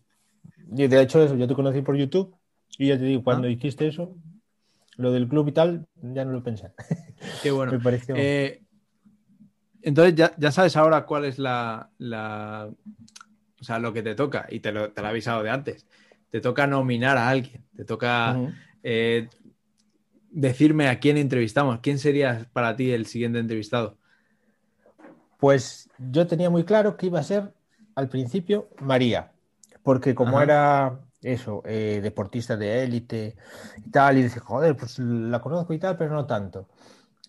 de 0.68 1.02
hecho, 1.02 1.24
eso, 1.24 1.36
yo 1.36 1.48
te 1.48 1.56
conocí 1.56 1.82
por 1.82 1.96
YouTube 1.96 2.36
y 2.78 2.88
ya 2.88 2.98
te 2.98 3.06
digo, 3.06 3.24
cuando 3.24 3.48
ah. 3.48 3.52
hiciste 3.52 3.88
eso, 3.88 4.16
lo 4.98 5.12
del 5.12 5.28
club 5.28 5.48
y 5.48 5.52
tal, 5.52 5.88
ya 6.02 6.26
no 6.26 6.32
lo 6.32 6.44
pensé. 6.44 6.72
Qué 7.44 7.52
bueno. 7.52 7.80
Eh, 8.10 8.62
entonces, 9.82 10.16
ya, 10.16 10.52
sabes 10.52 10.76
ahora 10.78 11.06
cuál 11.06 11.26
es 11.26 11.40
la, 11.40 11.90
O 13.60 13.64
sea, 13.64 13.80
lo 13.80 13.94
que 13.94 14.04
te 14.04 14.16
toca, 14.16 14.48
y 14.50 14.60
te 14.60 14.72
lo, 14.72 14.92
te 14.92 15.02
he 15.02 15.06
avisado 15.06 15.44
de 15.44 15.50
antes. 15.50 15.88
Te 16.30 16.42
toca 16.42 16.66
nominar 16.68 17.18
a 17.18 17.30
alguien, 17.30 17.64
te 17.76 17.86
toca 17.86 18.38
eh, 18.82 19.30
decirme 20.32 20.88
a 20.88 21.00
quién 21.00 21.18
entrevistamos. 21.18 21.80
¿Quién 21.80 22.00
sería 22.00 22.48
para 22.54 22.76
ti 22.76 22.92
el 22.92 23.06
siguiente 23.06 23.40
entrevistado? 23.40 23.98
Pues 25.38 25.90
yo 26.00 26.26
tenía 26.26 26.50
muy 26.50 26.64
claro 26.64 26.98
que 26.98 27.08
iba 27.08 27.20
a 27.20 27.24
ser 27.24 27.54
al 27.96 28.10
principio 28.10 28.70
María, 28.80 29.32
porque 29.84 30.16
como 30.16 30.42
era 30.42 31.00
eso, 31.24 31.62
eh, 31.66 32.00
deportista 32.04 32.58
de 32.58 32.84
élite 32.84 33.36
y 33.86 33.90
tal, 33.92 34.18
y 34.18 34.24
dice, 34.24 34.40
joder, 34.40 34.76
pues 34.76 35.00
la 35.00 35.42
conozco 35.42 35.74
y 35.74 35.80
tal, 35.80 35.98
pero 35.98 36.14
no 36.14 36.26
tanto. 36.26 36.68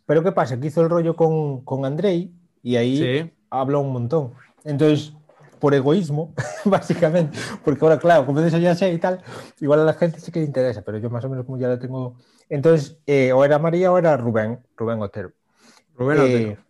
Pero 0.06 0.22
¿qué 0.22 0.32
pasa? 0.32 0.58
Que 0.60 0.66
hizo 0.68 0.82
el 0.82 0.90
rollo 0.90 1.16
con, 1.16 1.64
con 1.64 1.84
Andrei 1.84 2.32
y 2.62 2.76
ahí 2.76 2.96
Sí. 2.98 3.32
habló 3.50 3.80
un 3.80 3.92
montón. 3.92 4.34
Entonces, 4.64 5.14
por 5.60 5.74
egoísmo, 5.74 6.34
básicamente, 6.66 7.38
porque 7.64 7.84
ahora, 7.84 7.98
claro, 7.98 8.26
como 8.26 8.40
eso 8.40 8.58
ya 8.58 8.74
sé 8.74 8.92
y 8.92 8.98
tal, 8.98 9.22
igual 9.60 9.80
a 9.80 9.84
la 9.84 9.94
gente 9.94 10.20
sí 10.20 10.30
que 10.30 10.40
le 10.40 10.46
interesa, 10.46 10.82
pero 10.82 10.98
yo 10.98 11.08
más 11.10 11.24
o 11.24 11.30
menos 11.30 11.46
como 11.46 11.58
ya 11.58 11.68
lo 11.68 11.78
tengo. 11.78 12.16
Entonces, 12.50 12.98
eh, 13.06 13.32
o 13.32 13.44
era 13.44 13.58
María 13.58 13.90
o 13.92 13.98
era 13.98 14.16
Rubén, 14.16 14.60
Rubén 14.76 15.00
Otero. 15.00 15.32
Rubén 15.96 16.18
Eh, 16.18 16.20
Otero. 16.20 16.64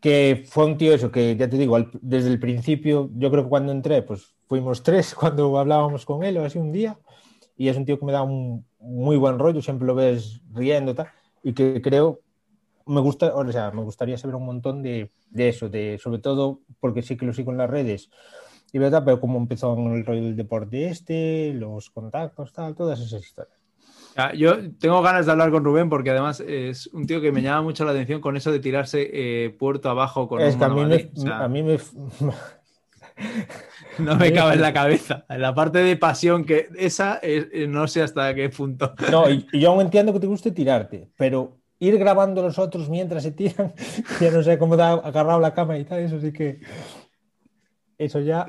que 0.00 0.44
fue 0.48 0.64
un 0.66 0.76
tío 0.78 0.94
eso, 0.94 1.10
que 1.12 1.36
ya 1.36 1.48
te 1.48 1.56
digo, 1.56 1.76
al- 1.76 1.90
desde 2.00 2.28
el 2.28 2.40
principio, 2.40 3.10
yo 3.16 3.30
creo 3.30 3.44
que 3.44 3.50
cuando 3.50 3.72
entré, 3.72 4.02
pues 4.02 4.34
fuimos 4.52 4.82
tres 4.82 5.14
cuando 5.18 5.58
hablábamos 5.58 6.04
con 6.04 6.22
él 6.24 6.36
o 6.36 6.44
así 6.44 6.58
un 6.58 6.72
día, 6.72 6.98
y 7.56 7.68
es 7.68 7.76
un 7.78 7.86
tío 7.86 7.98
que 7.98 8.04
me 8.04 8.12
da 8.12 8.22
un 8.22 8.66
muy 8.78 9.16
buen 9.16 9.38
rollo, 9.38 9.62
siempre 9.62 9.86
lo 9.86 9.94
ves 9.94 10.42
riendo 10.52 10.90
y 10.90 10.94
tal, 10.94 11.06
y 11.42 11.54
que 11.54 11.80
creo, 11.80 12.20
me 12.84 13.00
gusta, 13.00 13.34
o 13.34 13.50
sea, 13.50 13.70
me 13.70 13.82
gustaría 13.82 14.18
saber 14.18 14.36
un 14.36 14.44
montón 14.44 14.82
de, 14.82 15.10
de 15.30 15.48
eso, 15.48 15.70
de 15.70 15.98
sobre 15.98 16.18
todo 16.18 16.60
porque 16.80 17.00
sí 17.00 17.16
que 17.16 17.24
lo 17.24 17.32
sigo 17.32 17.50
en 17.50 17.56
las 17.56 17.70
redes, 17.70 18.10
y 18.74 18.78
verdad, 18.78 19.02
pero 19.06 19.20
cómo 19.20 19.38
empezó 19.38 19.74
el 19.74 20.04
rollo 20.04 20.22
del 20.22 20.36
deporte 20.36 20.86
este, 20.86 21.54
los 21.54 21.88
contactos, 21.88 22.52
tal, 22.52 22.74
todas 22.74 23.00
esas 23.00 23.22
historias. 23.22 23.56
Ah, 24.16 24.34
Yo 24.34 24.70
tengo 24.72 25.00
ganas 25.00 25.24
de 25.24 25.32
hablar 25.32 25.50
con 25.50 25.64
Rubén 25.64 25.88
porque 25.88 26.10
además 26.10 26.40
es 26.40 26.88
un 26.88 27.06
tío 27.06 27.22
que 27.22 27.32
me 27.32 27.40
llama 27.40 27.62
mucho 27.62 27.86
la 27.86 27.92
atención 27.92 28.20
con 28.20 28.36
eso 28.36 28.52
de 28.52 28.60
tirarse 28.60 29.08
eh, 29.10 29.48
puerto 29.48 29.88
abajo 29.88 30.28
con 30.28 30.42
es 30.42 30.52
un 30.52 30.60
que 30.60 30.64
a 30.66 30.68
mí, 30.68 30.84
me, 30.84 31.10
O 31.16 31.20
sea, 31.20 31.44
a 31.44 31.48
mí 31.48 31.62
me, 31.62 31.78
no 33.98 34.16
me 34.16 34.32
cabe 34.32 34.54
en 34.54 34.60
la 34.62 34.72
cabeza. 34.72 35.24
La 35.28 35.54
parte 35.54 35.78
de 35.78 35.96
pasión 35.96 36.44
que 36.44 36.68
esa 36.76 37.16
es- 37.16 37.48
eh, 37.52 37.66
no 37.66 37.86
sé 37.88 38.02
hasta 38.02 38.34
qué 38.34 38.48
punto. 38.48 38.94
No, 39.10 39.28
y, 39.30 39.46
y 39.52 39.60
yo 39.60 39.70
aún 39.70 39.80
entiendo 39.82 40.12
que 40.12 40.20
te 40.20 40.26
guste 40.26 40.50
tirarte, 40.52 41.08
pero 41.16 41.58
ir 41.78 41.98
grabando 41.98 42.42
los 42.42 42.58
otros 42.58 42.88
mientras 42.88 43.22
se 43.24 43.32
tiran, 43.32 43.74
ya 44.20 44.30
no 44.30 44.42
sé 44.42 44.58
cómo 44.58 44.76
da 44.76 44.92
agarrado 44.92 45.40
la 45.40 45.52
cámara 45.54 45.78
y 45.78 45.84
tal, 45.84 46.00
eso 46.00 46.20
sí 46.20 46.32
que. 46.32 46.60
Eso 47.98 48.20
ya. 48.20 48.46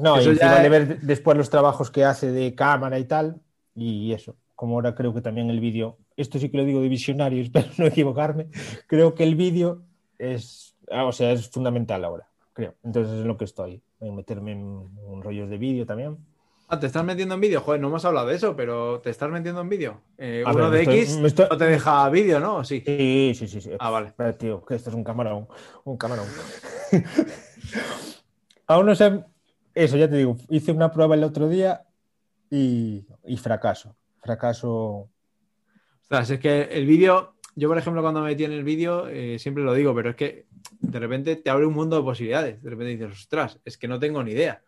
No, 0.00 0.16
Eso 0.18 0.32
y 0.32 0.36
ya- 0.36 0.60
de 0.60 0.68
ver 0.68 1.00
después 1.00 1.36
los 1.36 1.50
trabajos 1.50 1.90
que 1.90 2.04
hace 2.04 2.30
de 2.32 2.54
cámara 2.54 2.98
y 2.98 3.04
tal, 3.04 3.40
y 3.74 4.12
eso. 4.12 4.36
Como 4.54 4.74
ahora 4.76 4.94
creo 4.94 5.12
que 5.12 5.20
también 5.20 5.50
el 5.50 5.60
vídeo, 5.60 5.98
esto 6.16 6.38
sí 6.38 6.48
que 6.48 6.56
lo 6.56 6.64
digo 6.64 6.80
de 6.80 6.88
visionario, 6.88 7.42
espero 7.42 7.68
no 7.78 7.86
equivocarme, 7.86 8.48
creo 8.86 9.14
que 9.14 9.24
el 9.24 9.34
vídeo 9.34 9.82
es, 10.18 10.76
ah, 10.90 11.04
o 11.04 11.12
sea, 11.12 11.32
es 11.32 11.48
fundamental 11.50 12.04
ahora, 12.04 12.28
creo. 12.52 12.74
Entonces 12.84 13.20
es 13.20 13.26
lo 13.26 13.36
que 13.36 13.44
estoy, 13.44 13.82
en 14.00 14.14
meterme 14.16 14.52
en, 14.52 14.88
en 15.12 15.22
rollos 15.22 15.48
de 15.50 15.58
vídeo 15.58 15.86
también. 15.86 16.18
Ah, 16.68 16.78
¿Te 16.80 16.86
estás 16.86 17.04
metiendo 17.04 17.34
en 17.34 17.40
vídeo? 17.42 17.60
Joder, 17.60 17.80
no 17.82 17.88
hemos 17.88 18.04
hablado 18.06 18.28
de 18.28 18.36
eso, 18.36 18.56
pero 18.56 19.00
¿te 19.00 19.10
estás 19.10 19.28
metiendo 19.30 19.60
en 19.60 19.68
vídeo? 19.68 20.00
Eh, 20.16 20.42
A 20.46 20.52
uno 20.52 20.70
ver, 20.70 20.72
de 20.72 20.80
estoy- 20.82 20.98
X 21.00 21.16
estoy- 21.24 21.46
no 21.50 21.56
te 21.58 21.64
deja 21.66 22.08
vídeo, 22.08 22.40
¿no? 22.40 22.56
¿O 22.56 22.64
Sí. 22.64 22.82
Sí, 22.86 23.32
sí, 23.34 23.46
sí. 23.46 23.60
sí. 23.60 23.70
Ah, 23.78 23.90
vale. 23.90 24.08
Espera, 24.08 24.32
tío, 24.38 24.64
que 24.64 24.74
esto 24.76 24.88
es 24.88 24.96
un 24.96 25.04
camarón. 25.04 25.48
Un 25.84 25.96
camarón. 25.98 26.26
Aún 28.66 28.86
no 28.86 28.94
sé. 28.94 29.24
Eso, 29.74 29.96
ya 29.96 30.08
te 30.08 30.16
digo. 30.16 30.36
Hice 30.48 30.72
una 30.72 30.90
prueba 30.90 31.14
el 31.14 31.24
otro 31.24 31.48
día 31.48 31.82
y, 32.50 33.06
y 33.24 33.36
fracaso. 33.36 33.96
Fracaso. 34.22 35.08
Ostras, 36.02 36.30
es 36.30 36.40
que 36.40 36.62
el 36.64 36.86
vídeo, 36.86 37.31
yo 37.54 37.68
por 37.68 37.78
ejemplo 37.78 38.02
cuando 38.02 38.20
me 38.20 38.28
metí 38.30 38.44
en 38.44 38.52
el 38.52 38.64
vídeo, 38.64 39.08
eh, 39.08 39.38
siempre 39.38 39.62
lo 39.64 39.74
digo, 39.74 39.94
pero 39.94 40.10
es 40.10 40.16
que 40.16 40.46
de 40.80 40.98
repente 40.98 41.36
te 41.36 41.50
abre 41.50 41.66
un 41.66 41.74
mundo 41.74 41.96
de 41.96 42.02
posibilidades. 42.02 42.62
De 42.62 42.70
repente 42.70 42.96
dices, 42.96 43.12
ostras, 43.22 43.58
es 43.64 43.76
que 43.78 43.88
no 43.88 43.98
tengo 43.98 44.22
ni 44.22 44.32
idea. 44.32 44.62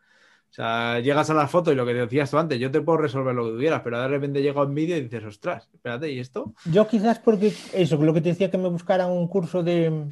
O 0.51 0.55
sea, 0.55 1.01
llegas 1.01 1.28
a 1.30 1.35
la 1.35 1.49
foto 1.49 1.72
y 1.72 1.74
lo 1.74 1.85
que 1.85 1.95
decías 1.95 2.30
tú 2.30 2.39
antes, 2.39 2.61
yo 2.61 2.70
te 2.70 2.80
puedo 2.80 2.99
resolver 2.99 3.35
lo 3.35 3.45
que 3.47 3.51
tuvieras, 3.53 3.80
pero 3.82 4.01
de 4.01 4.07
repente 4.07 4.41
llego 4.41 4.62
en 4.62 4.74
vídeo 4.74 4.97
y 4.97 5.01
dices, 5.03 5.24
ostras, 5.24 5.68
espérate, 5.74 6.12
¿y 6.12 6.20
esto? 6.20 6.55
Yo 6.70 6.87
quizás 6.87 7.18
porque 7.18 7.53
eso, 7.72 7.97
lo 7.97 8.14
que 8.14 8.20
te 8.20 8.28
decía 8.28 8.51
que 8.51 8.59
me 8.59 8.68
buscaran 8.68 9.11
un 9.11 9.26
curso 9.26 9.64
de, 9.64 10.07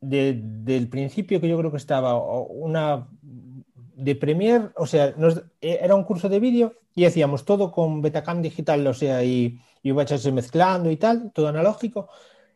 de- 0.00 0.40
del 0.44 0.88
principio 0.88 1.40
que 1.40 1.48
yo 1.48 1.58
creo 1.58 1.70
que 1.72 1.76
estaba, 1.78 2.16
una 2.48 3.08
de 3.96 4.14
Premiere, 4.14 4.66
o 4.76 4.86
sea, 4.86 5.12
nos- 5.16 5.42
eh, 5.60 5.78
era 5.82 5.94
un 5.96 6.04
curso 6.04 6.28
de 6.28 6.38
vídeo 6.38 6.74
y 6.94 7.04
hacíamos 7.06 7.44
todo 7.44 7.72
con 7.72 8.00
Betacam 8.00 8.42
digital, 8.42 8.86
o 8.86 8.94
sea, 8.94 9.24
y, 9.24 9.58
y 9.84 9.92
VHS 9.92 10.32
mezclando 10.32 10.90
y 10.90 10.96
tal, 10.96 11.30
todo 11.32 11.46
analógico, 11.46 12.08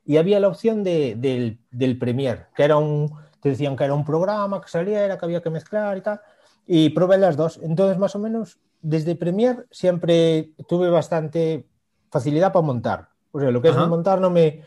y 0.04 0.16
había 0.16 0.40
la 0.40 0.48
opción 0.48 0.82
de, 0.82 1.14
del, 1.14 1.60
del 1.70 1.98
Premiere, 1.98 2.46
que 2.56 2.64
era 2.64 2.78
un, 2.78 3.12
te 3.40 3.50
decían 3.50 3.76
que 3.76 3.84
era 3.84 3.92
un 3.92 4.04
programa 4.04 4.62
que 4.62 4.68
saliera, 4.68 5.18
que 5.18 5.24
había 5.26 5.42
que 5.42 5.50
mezclar 5.50 5.98
y 5.98 6.00
tal, 6.00 6.20
y 6.66 6.88
probé 6.88 7.18
las 7.18 7.36
dos. 7.36 7.60
Entonces, 7.62 7.98
más 7.98 8.16
o 8.16 8.18
menos, 8.18 8.58
desde 8.80 9.14
Premiere 9.14 9.64
siempre 9.70 10.52
tuve 10.66 10.88
bastante 10.88 11.68
facilidad 12.10 12.50
para 12.50 12.66
montar. 12.66 13.08
O 13.30 13.38
sea, 13.38 13.50
lo 13.50 13.60
que 13.60 13.68
es 13.68 13.74
Ajá. 13.74 13.84
el 13.84 13.90
montar 13.90 14.22
no 14.22 14.30
me... 14.30 14.62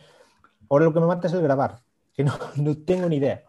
Ahora 0.69 0.85
lo 0.85 0.93
que 0.93 0.99
me 0.99 1.07
mata 1.07 1.27
es 1.27 1.33
el 1.33 1.41
grabar, 1.41 1.79
que 2.13 2.23
no, 2.23 2.33
no 2.57 2.77
tengo 2.77 3.09
ni 3.09 3.15
idea. 3.15 3.43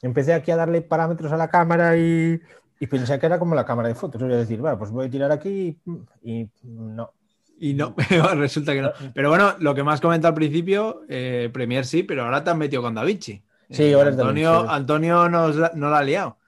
Empecé 0.00 0.32
aquí 0.32 0.52
a 0.52 0.56
darle 0.56 0.80
parámetros 0.80 1.32
a 1.32 1.36
la 1.36 1.48
cámara 1.48 1.96
y, 1.96 2.40
y 2.78 2.86
pensé 2.86 3.18
que 3.18 3.26
era 3.26 3.40
como 3.40 3.56
la 3.56 3.64
cámara 3.64 3.88
de 3.88 3.96
fotos. 3.96 4.22
Voy 4.22 4.32
a 4.32 4.36
decir, 4.36 4.60
bueno, 4.60 4.78
pues 4.78 4.92
voy 4.92 5.06
a 5.06 5.10
tirar 5.10 5.32
aquí 5.32 5.80
y 6.22 6.48
no. 6.62 7.10
Y 7.58 7.74
no, 7.74 7.94
resulta 8.36 8.72
que 8.72 8.82
no. 8.82 8.92
Pero 9.14 9.28
bueno, 9.30 9.54
lo 9.60 9.74
que 9.74 9.82
has 9.82 10.00
comentado 10.00 10.30
al 10.30 10.34
principio, 10.34 11.02
eh, 11.08 11.50
Premiere 11.52 11.84
sí, 11.84 12.02
pero 12.02 12.24
ahora 12.24 12.42
te 12.44 12.50
has 12.50 12.56
metido 12.56 12.82
con 12.82 12.94
DaVinci. 12.94 13.42
Sí, 13.70 13.82
Eh, 13.90 13.94
ahora 13.94 14.10
es 14.10 14.16
Antonio. 14.16 14.68
Antonio 14.68 15.28
nos 15.28 15.56
no 15.74 15.90
la 15.90 15.98
ha 15.98 16.02
liado. 16.04 16.38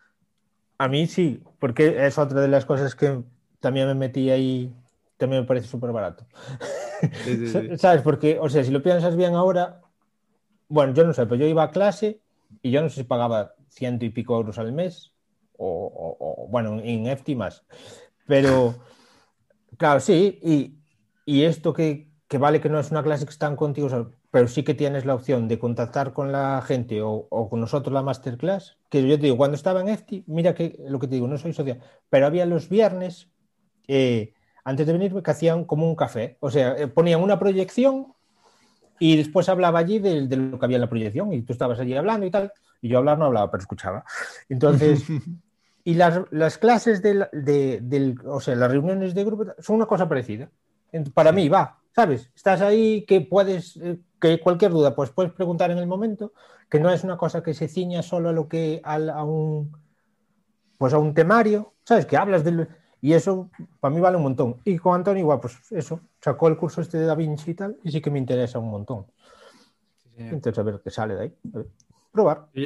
A 0.79 0.89
mí 0.89 1.07
sí, 1.07 1.43
porque 1.59 2.07
es 2.07 2.19
otra 2.19 2.41
de 2.41 2.49
las 2.49 2.67
cosas 2.67 2.95
que 2.95 3.23
también 3.61 3.87
me 3.89 3.95
metí 3.95 4.31
ahí, 4.31 4.73
también 5.17 5.43
me 5.43 5.47
parece 5.49 5.69
súper 5.69 5.91
barato. 5.93 6.27
Sí, 7.25 7.47
sí. 7.47 7.77
¿Sabes? 7.79 8.03
Porque, 8.03 8.39
o 8.41 8.49
sea, 8.49 8.63
si 8.65 8.71
lo 8.71 8.83
piensas 8.83 9.17
bien 9.17 9.35
ahora, 9.35 9.81
bueno, 10.69 10.95
yo 10.95 11.05
no 11.05 11.15
sé, 11.15 11.25
pero 11.27 11.37
yo 11.37 11.47
iba 11.47 11.65
a 11.65 11.71
clase 11.71 12.21
y 12.63 12.71
yo 12.71 12.83
no 12.83 12.89
sé 12.91 12.97
si 12.97 13.05
pagaba 13.05 13.55
ciento 13.69 14.05
y 14.05 14.11
pico 14.11 14.37
euros 14.37 14.59
al 14.59 14.73
mes, 14.73 15.13
o, 15.59 15.67
o- 15.69 16.45
o, 16.45 16.49
bueno, 16.49 16.81
en 16.83 17.07
EFTI 17.07 17.37
más. 17.37 17.65
Pero, 18.27 18.75
claro, 19.79 20.01
sí, 20.01 20.39
y, 20.43 20.79
y 21.27 21.43
esto 21.43 21.75
que, 21.75 22.09
que 22.29 22.39
vale 22.39 22.61
que 22.61 22.71
no 22.71 22.81
es 22.81 22.91
una 22.91 23.03
clase 23.03 23.27
que 23.27 23.33
están 23.33 23.57
contigo, 23.57 23.89
pero 24.31 24.49
sí 24.49 24.63
que 24.63 24.75
tienes 24.75 25.05
la 25.05 25.15
opción 25.15 25.49
de 25.49 25.59
contactar 25.59 26.13
con 26.13 26.33
la 26.33 26.63
gente 26.67 27.03
o, 27.03 27.27
o 27.29 27.51
con 27.51 27.61
nosotros 27.61 27.93
la 27.93 28.03
masterclass, 28.03 28.79
que 28.89 29.07
yo 29.07 29.17
te 29.17 29.25
digo, 29.25 29.37
cuando 29.37 29.57
estaba 29.57 29.81
en 29.81 29.89
EFTI, 29.89 30.25
mira 30.29 30.55
que 30.55 30.79
lo 30.89 30.99
que 30.99 31.09
te 31.09 31.17
digo, 31.17 31.29
no 31.29 31.37
soy 31.37 31.53
social, 31.53 31.81
pero 32.09 32.27
había 32.27 32.47
los 32.47 32.69
viernes, 32.69 33.29
eh, 33.89 34.33
antes 34.65 34.87
de 34.87 34.93
venir, 34.93 35.23
que 35.23 35.31
hacían 35.31 35.65
como 35.65 35.87
un 35.87 35.97
café, 35.97 36.39
o 36.41 36.51
sea, 36.51 36.77
eh, 36.79 36.87
ponían 36.87 37.23
una 37.23 37.39
proyección 37.39 38.15
y 38.99 39.17
después 39.17 39.49
hablaba 39.49 39.81
allí 39.81 39.99
de, 39.99 40.27
de 40.27 40.37
lo 40.37 40.59
que 40.59 40.65
había 40.65 40.77
en 40.77 40.83
la 40.83 40.89
proyección 40.89 41.33
y 41.33 41.43
tú 41.43 41.53
estabas 41.53 41.79
allí 41.81 41.95
hablando 41.95 42.25
y 42.25 42.31
tal, 42.31 42.53
y 42.81 42.89
yo 42.89 42.99
hablar 42.99 43.19
no 43.19 43.27
hablaba, 43.27 43.51
pero 43.51 43.63
escuchaba. 43.63 44.05
Entonces, 44.49 45.05
y 45.85 45.95
las, 45.95 46.21
las 46.31 46.59
clases 46.59 47.03
del, 47.03 47.27
de, 47.33 47.81
del, 47.83 48.17
o 48.27 48.41
sea, 48.41 48.55
las 48.55 48.71
reuniones 48.71 49.15
de 49.15 49.25
grupo 49.25 49.47
son 49.59 49.77
una 49.77 49.87
cosa 49.87 50.09
parecida. 50.09 50.51
Para 51.15 51.33
mí 51.33 51.49
va, 51.49 51.79
¿sabes? 51.95 52.31
Estás 52.35 52.61
ahí 52.61 53.05
que 53.07 53.21
puedes, 53.21 53.77
eh, 53.77 53.99
que 54.21 54.41
cualquier 54.41 54.71
duda, 54.71 54.95
pues 54.95 55.11
puedes 55.11 55.33
preguntar 55.33 55.71
en 55.71 55.79
el 55.79 55.87
momento, 55.87 56.33
que 56.69 56.81
no 56.81 56.91
es 56.91 57.05
una 57.05 57.17
cosa 57.17 57.43
que 57.43 57.55
se 57.55 57.69
ciña 57.69 58.03
solo 58.03 58.31
a 58.31 58.33
lo 58.33 58.49
que, 58.49 58.81
a, 58.85 59.25
un, 59.25 59.73
pues 60.79 60.93
a 60.93 60.99
un 60.99 61.15
temario, 61.15 61.75
¿sabes? 61.85 62.07
Que 62.07 62.17
hablas 62.17 62.45
del... 62.45 62.69
Y 63.01 63.13
eso 63.13 63.51
para 63.79 63.95
mí 63.95 64.01
vale 64.01 64.17
un 64.17 64.25
montón. 64.25 64.57
Y 64.65 64.79
con 64.79 64.95
Antonio, 64.95 65.21
igual, 65.21 65.41
pues 65.41 65.71
eso, 65.71 66.01
sacó 66.21 66.49
el 66.49 66.57
curso 66.57 66.81
este 66.81 66.99
de 66.99 67.07
Da 67.07 67.15
Vinci 67.15 67.51
y 67.51 67.55
tal, 67.55 67.79
y 67.85 67.93
sí 67.93 68.01
que 68.01 68.11
me 68.11 68.19
interesa 68.19 68.59
un 68.59 68.71
montón. 68.71 69.07
Entonces, 70.17 70.59
a 70.59 70.63
ver 70.63 70.81
qué 70.83 70.91
sale 70.91 71.15
de 71.15 71.23
ahí. 71.23 71.35
Probar. 72.11 72.49
Yo 72.55 72.65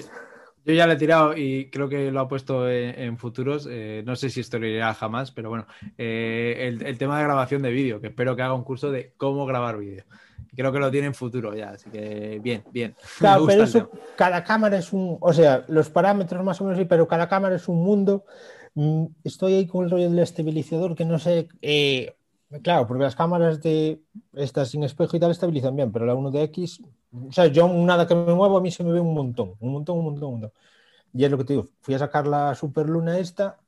yo 0.64 0.74
ya 0.74 0.86
le 0.86 0.94
he 0.94 0.96
tirado 0.96 1.36
y 1.36 1.70
creo 1.70 1.88
que 1.88 2.10
lo 2.10 2.20
ha 2.20 2.28
puesto 2.28 2.68
en, 2.70 2.98
en 3.00 3.18
futuros. 3.18 3.66
eh, 3.70 4.02
no 4.06 4.16
sé 4.16 4.30
si 4.30 4.40
esto 4.40 4.58
lo 4.58 4.66
irá 4.66 4.92
jamás, 4.94 5.30
pero 5.32 5.48
bueno, 5.50 5.66
eh, 5.98 6.56
el, 6.68 6.82
el 6.86 6.98
tema 6.98 7.18
de 7.18 7.24
grabación 7.24 7.62
de 7.62 7.70
vídeo, 7.70 8.00
que 8.00 8.08
espero 8.08 8.36
que 8.36 8.42
haga 8.42 8.54
un 8.54 8.64
curso 8.64 8.90
de 8.90 9.14
cómo 9.16 9.46
grabar 9.46 9.78
vídeo. 9.78 10.04
Creo 10.56 10.72
que 10.72 10.78
lo 10.80 10.90
tiene 10.90 11.06
en 11.08 11.14
futuro 11.14 11.54
ya, 11.54 11.70
así 11.70 11.90
que 11.90 12.40
bien, 12.42 12.64
bien. 12.72 12.94
Me 13.20 13.28
Claro, 13.28 13.40
gusta 13.40 13.52
pero 13.52 13.64
eso, 13.64 13.90
cada 14.16 14.42
cámara 14.44 14.78
es 14.78 14.92
un, 14.92 15.18
o 15.20 15.32
sea, 15.32 15.64
los 15.68 15.90
parámetros 15.90 16.42
más 16.44 16.60
o 16.60 16.64
menos 16.64 16.78
sí, 16.78 16.84
pero 16.86 17.06
cada 17.06 17.28
cámara 17.28 17.56
es 17.56 17.68
un 17.68 17.82
mundo. 17.82 18.24
Mm, 18.74 19.06
Estoy 19.24 19.54
ahí 19.54 19.66
con 19.66 19.84
el 19.84 19.90
rollo 19.90 20.08
del 20.10 20.18
estabilizador 20.20 20.94
que 20.94 21.04
no 21.04 21.18
sé, 21.18 21.48
eh, 21.60 22.14
claro, 22.62 22.86
porque 22.86 23.02
las 23.04 23.14
cámaras 23.16 23.60
de 23.62 24.00
estas 24.34 24.70
sin 24.70 24.82
espejo 24.84 25.16
y 25.16 25.20
tal 25.20 25.30
estabilizan 25.30 25.76
bien, 25.76 25.92
pero 25.92 26.06
la 26.06 26.14
1DX, 26.14 26.80
o 27.28 27.32
sea, 27.32 27.46
yo 27.46 27.68
nada 27.68 28.06
que 28.06 28.14
me 28.14 28.34
muevo 28.34 28.56
a 28.58 28.60
mí 28.60 28.70
se 28.70 28.82
me 28.84 28.92
ve 28.92 29.00
un 29.00 29.14
montón, 29.14 29.54
un 29.60 29.72
montón, 29.72 29.98
un 29.98 30.04
montón, 30.04 30.24
un 30.28 30.40
montón. 30.40 30.52
Y 31.12 31.24
es 31.24 31.30
lo 31.30 31.38
que 31.38 31.44
te 31.44 31.52
digo, 31.54 31.66
fui 31.80 31.94
a 31.94 31.98
sacar 31.98 32.26
la 32.26 32.54
superluna 32.54 33.18
esta 33.18 33.58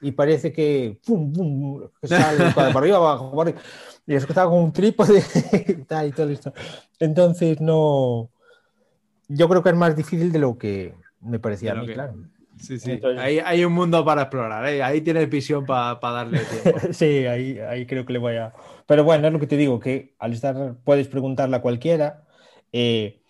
y 0.00 0.12
parece 0.12 0.52
que, 0.52 0.98
pum, 1.06 1.32
pum, 1.32 1.82
que 2.00 2.08
sale 2.08 2.50
para 2.54 2.68
arriba, 2.78 2.96
abajo, 2.98 3.30
para 3.34 3.50
arriba. 3.50 3.62
Y 4.06 4.14
eso 4.14 4.26
que 4.26 4.32
estaba 4.32 4.50
con 4.50 4.60
un 4.62 4.72
trípode 4.72 5.22
y 5.68 5.74
tal 5.84 6.08
y 6.08 6.12
todo 6.12 6.28
esto. 6.30 6.52
Entonces, 7.00 7.60
no. 7.60 8.30
Yo 9.28 9.48
creo 9.48 9.62
que 9.62 9.70
es 9.70 9.74
más 9.76 9.96
difícil 9.96 10.30
de 10.30 10.38
lo 10.38 10.56
que 10.56 10.94
me 11.20 11.38
parecía 11.38 11.72
a 11.72 11.74
mí, 11.74 11.86
que- 11.86 11.94
claro. 11.94 12.14
Sí, 12.60 12.78
sí. 12.78 12.92
Entonces- 12.92 13.20
Ahí 13.22 13.38
hay 13.38 13.64
un 13.64 13.72
mundo 13.72 14.04
para 14.04 14.22
explorar, 14.22 14.66
¿eh? 14.66 14.82
ahí 14.82 15.00
tienes 15.02 15.28
visión 15.28 15.66
para 15.66 15.98
darle 16.00 16.40
tiempo. 16.40 16.80
Sí, 16.92 17.26
ahí, 17.26 17.58
ahí 17.58 17.86
creo 17.86 18.04
que 18.06 18.12
le 18.12 18.18
voy 18.18 18.36
a. 18.36 18.52
Pero 18.86 19.04
bueno, 19.04 19.26
es 19.26 19.32
lo 19.32 19.40
que 19.40 19.46
te 19.46 19.56
digo, 19.56 19.78
que 19.80 20.14
al 20.18 20.32
estar 20.32 20.74
puedes 20.84 21.08
preguntarle 21.08 21.56
a 21.56 21.60
cualquiera. 21.62 22.24
eh, 22.72 23.20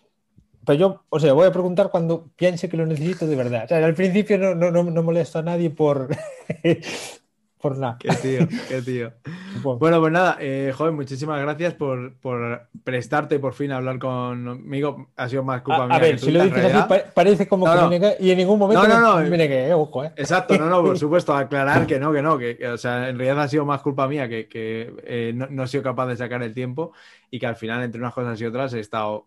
pero 0.65 0.79
yo, 0.79 1.03
o 1.07 1.19
sea, 1.19 1.31
voy 1.31 1.47
a 1.47 1.51
preguntar 1.53 1.89
cuando 1.89 2.29
piense 2.35 2.67
que 2.67 2.75
lo 2.75 2.85
necesito 2.85 3.25
de 3.25 3.37
verdad. 3.37 3.63
O 3.63 3.67
sea, 3.69 3.85
al 3.85 3.93
principio 3.93 4.37
no, 4.37 4.53
no, 4.53 4.69
no, 4.71 5.01
molesto 5.03 5.39
a 5.39 5.41
nadie 5.41 5.69
por, 5.69 6.09
por 7.59 7.77
nada. 7.77 7.97
Qué 7.99 8.09
tío, 8.09 8.47
qué 8.67 8.81
tío. 8.81 9.11
Bueno, 9.63 9.99
pues 9.99 10.13
nada, 10.13 10.37
eh, 10.39 10.71
joven, 10.75 10.93
muchísimas 10.93 11.41
gracias 11.41 11.73
por, 11.73 12.15
por, 12.17 12.67
prestarte 12.83 13.39
por 13.39 13.53
fin 13.53 13.71
a 13.71 13.77
hablar 13.77 13.97
conmigo. 13.97 15.07
Ha 15.15 15.27
sido 15.27 15.43
más 15.43 15.63
culpa 15.63 15.87
mía. 15.87 15.95
A 15.95 15.99
ver, 15.99 16.19
si 16.19 16.31
lo 16.31 16.43
dices 16.43 16.75
así, 16.75 16.93
parece 17.13 17.47
como 17.47 17.65
que 17.65 17.81
me 17.81 17.89
negué 17.89 18.17
y 18.19 18.29
en 18.29 18.37
ningún 18.37 18.59
momento 18.59 18.87
no, 18.87 19.17
me, 19.17 19.29
me 19.31 19.37
negué, 19.37 19.67
eh, 19.67 19.73
ojo, 19.73 20.03
eh. 20.03 20.11
Exacto, 20.15 20.57
no, 20.59 20.69
no, 20.69 20.83
por 20.83 20.97
supuesto, 20.99 21.35
aclarar 21.35 21.87
que 21.87 21.99
no, 21.99 22.13
que 22.13 22.21
no, 22.21 22.37
que, 22.37 22.55
o 22.67 22.77
sea, 22.77 23.09
en 23.09 23.17
realidad 23.17 23.43
ha 23.43 23.47
sido 23.47 23.65
más 23.65 23.81
culpa 23.81 24.07
mía 24.07 24.29
que, 24.29 24.47
que 24.47 24.93
eh, 25.03 25.31
no, 25.33 25.47
no, 25.49 25.63
he 25.63 25.67
sido 25.67 25.81
capaz 25.81 26.05
de 26.05 26.17
sacar 26.17 26.43
el 26.43 26.53
tiempo 26.53 26.93
y 27.31 27.39
que 27.39 27.47
al 27.47 27.55
final, 27.55 27.83
entre 27.83 27.99
unas 27.99 28.13
cosas 28.13 28.39
y 28.39 28.45
otras, 28.45 28.73
he 28.73 28.79
estado 28.79 29.25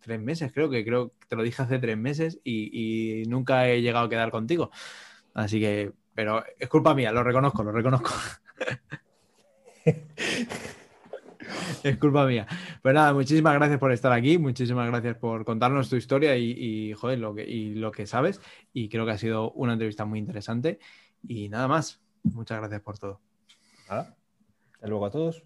tres 0.00 0.20
meses, 0.20 0.50
creo 0.52 0.68
que 0.68 0.84
creo 0.84 1.10
que 1.10 1.26
te 1.28 1.36
lo 1.36 1.44
dije 1.44 1.62
hace 1.62 1.78
tres 1.78 1.96
meses 1.96 2.40
y, 2.42 3.22
y 3.22 3.26
nunca 3.26 3.68
he 3.68 3.82
llegado 3.82 4.06
a 4.06 4.10
quedar 4.10 4.32
contigo. 4.32 4.70
Así 5.32 5.60
que, 5.60 5.92
pero 6.20 6.44
es 6.58 6.68
culpa 6.68 6.94
mía, 6.94 7.10
lo 7.12 7.24
reconozco, 7.24 7.64
lo 7.64 7.72
reconozco. 7.72 8.10
es 11.82 11.96
culpa 11.96 12.26
mía. 12.26 12.46
Pues 12.82 12.94
nada, 12.94 13.14
muchísimas 13.14 13.54
gracias 13.54 13.78
por 13.78 13.90
estar 13.90 14.12
aquí, 14.12 14.36
muchísimas 14.36 14.86
gracias 14.90 15.16
por 15.16 15.46
contarnos 15.46 15.88
tu 15.88 15.96
historia 15.96 16.36
y, 16.36 16.92
joder, 16.92 17.20
lo 17.20 17.34
que, 17.34 17.44
y 17.44 17.74
lo 17.74 17.90
que 17.90 18.06
sabes. 18.06 18.38
Y 18.74 18.90
creo 18.90 19.06
que 19.06 19.12
ha 19.12 19.16
sido 19.16 19.52
una 19.52 19.72
entrevista 19.72 20.04
muy 20.04 20.18
interesante. 20.18 20.78
Y 21.26 21.48
nada 21.48 21.68
más, 21.68 22.02
muchas 22.22 22.58
gracias 22.58 22.82
por 22.82 22.98
todo. 22.98 23.22
Hasta 23.88 24.14
luego 24.88 25.06
a 25.06 25.10
todos. 25.10 25.42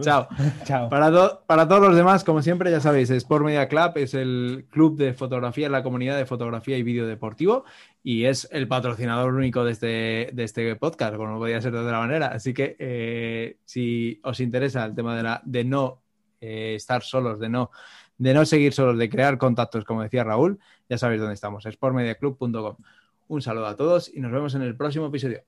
Chao. 0.00 0.28
Chao. 0.64 0.88
Para, 0.88 1.40
para, 1.46 1.68
todos 1.68 1.82
los 1.82 1.96
demás, 1.96 2.24
como 2.24 2.42
siempre, 2.42 2.70
ya 2.70 2.80
sabéis, 2.80 3.10
Sport 3.10 3.44
Media 3.44 3.68
Club 3.68 3.92
es 3.96 4.14
el 4.14 4.66
club 4.70 4.96
de 4.96 5.12
fotografía, 5.12 5.68
la 5.68 5.82
comunidad 5.82 6.16
de 6.16 6.26
fotografía 6.26 6.78
y 6.78 6.82
vídeo 6.82 7.06
deportivo 7.06 7.64
y 8.02 8.24
es 8.24 8.48
el 8.52 8.68
patrocinador 8.68 9.34
único 9.34 9.64
de 9.64 9.72
este, 9.72 10.30
de 10.32 10.44
este 10.44 10.76
podcast, 10.76 11.16
como 11.16 11.32
no 11.32 11.38
podía 11.38 11.60
ser 11.60 11.72
de 11.72 11.80
otra 11.80 11.98
manera. 11.98 12.28
Así 12.28 12.54
que 12.54 12.76
eh, 12.78 13.58
si 13.64 14.20
os 14.22 14.38
interesa 14.40 14.84
el 14.84 14.94
tema 14.94 15.16
de, 15.16 15.22
la, 15.22 15.42
de 15.44 15.64
no 15.64 16.02
eh, 16.40 16.74
estar 16.76 17.02
solos, 17.02 17.40
de 17.40 17.48
no, 17.48 17.70
de 18.16 18.32
no 18.32 18.46
seguir 18.46 18.72
solos, 18.72 18.96
de 18.96 19.10
crear 19.10 19.38
contactos, 19.38 19.84
como 19.84 20.02
decía 20.02 20.24
Raúl, 20.24 20.58
ya 20.88 20.98
sabéis 20.98 21.20
dónde 21.20 21.34
estamos, 21.34 21.64
sportmediaclub.com. 21.64 22.76
Un 23.28 23.42
saludo 23.42 23.66
a 23.66 23.76
todos 23.76 24.08
y 24.14 24.20
nos 24.20 24.30
vemos 24.30 24.54
en 24.54 24.62
el 24.62 24.76
próximo 24.76 25.06
episodio. 25.06 25.42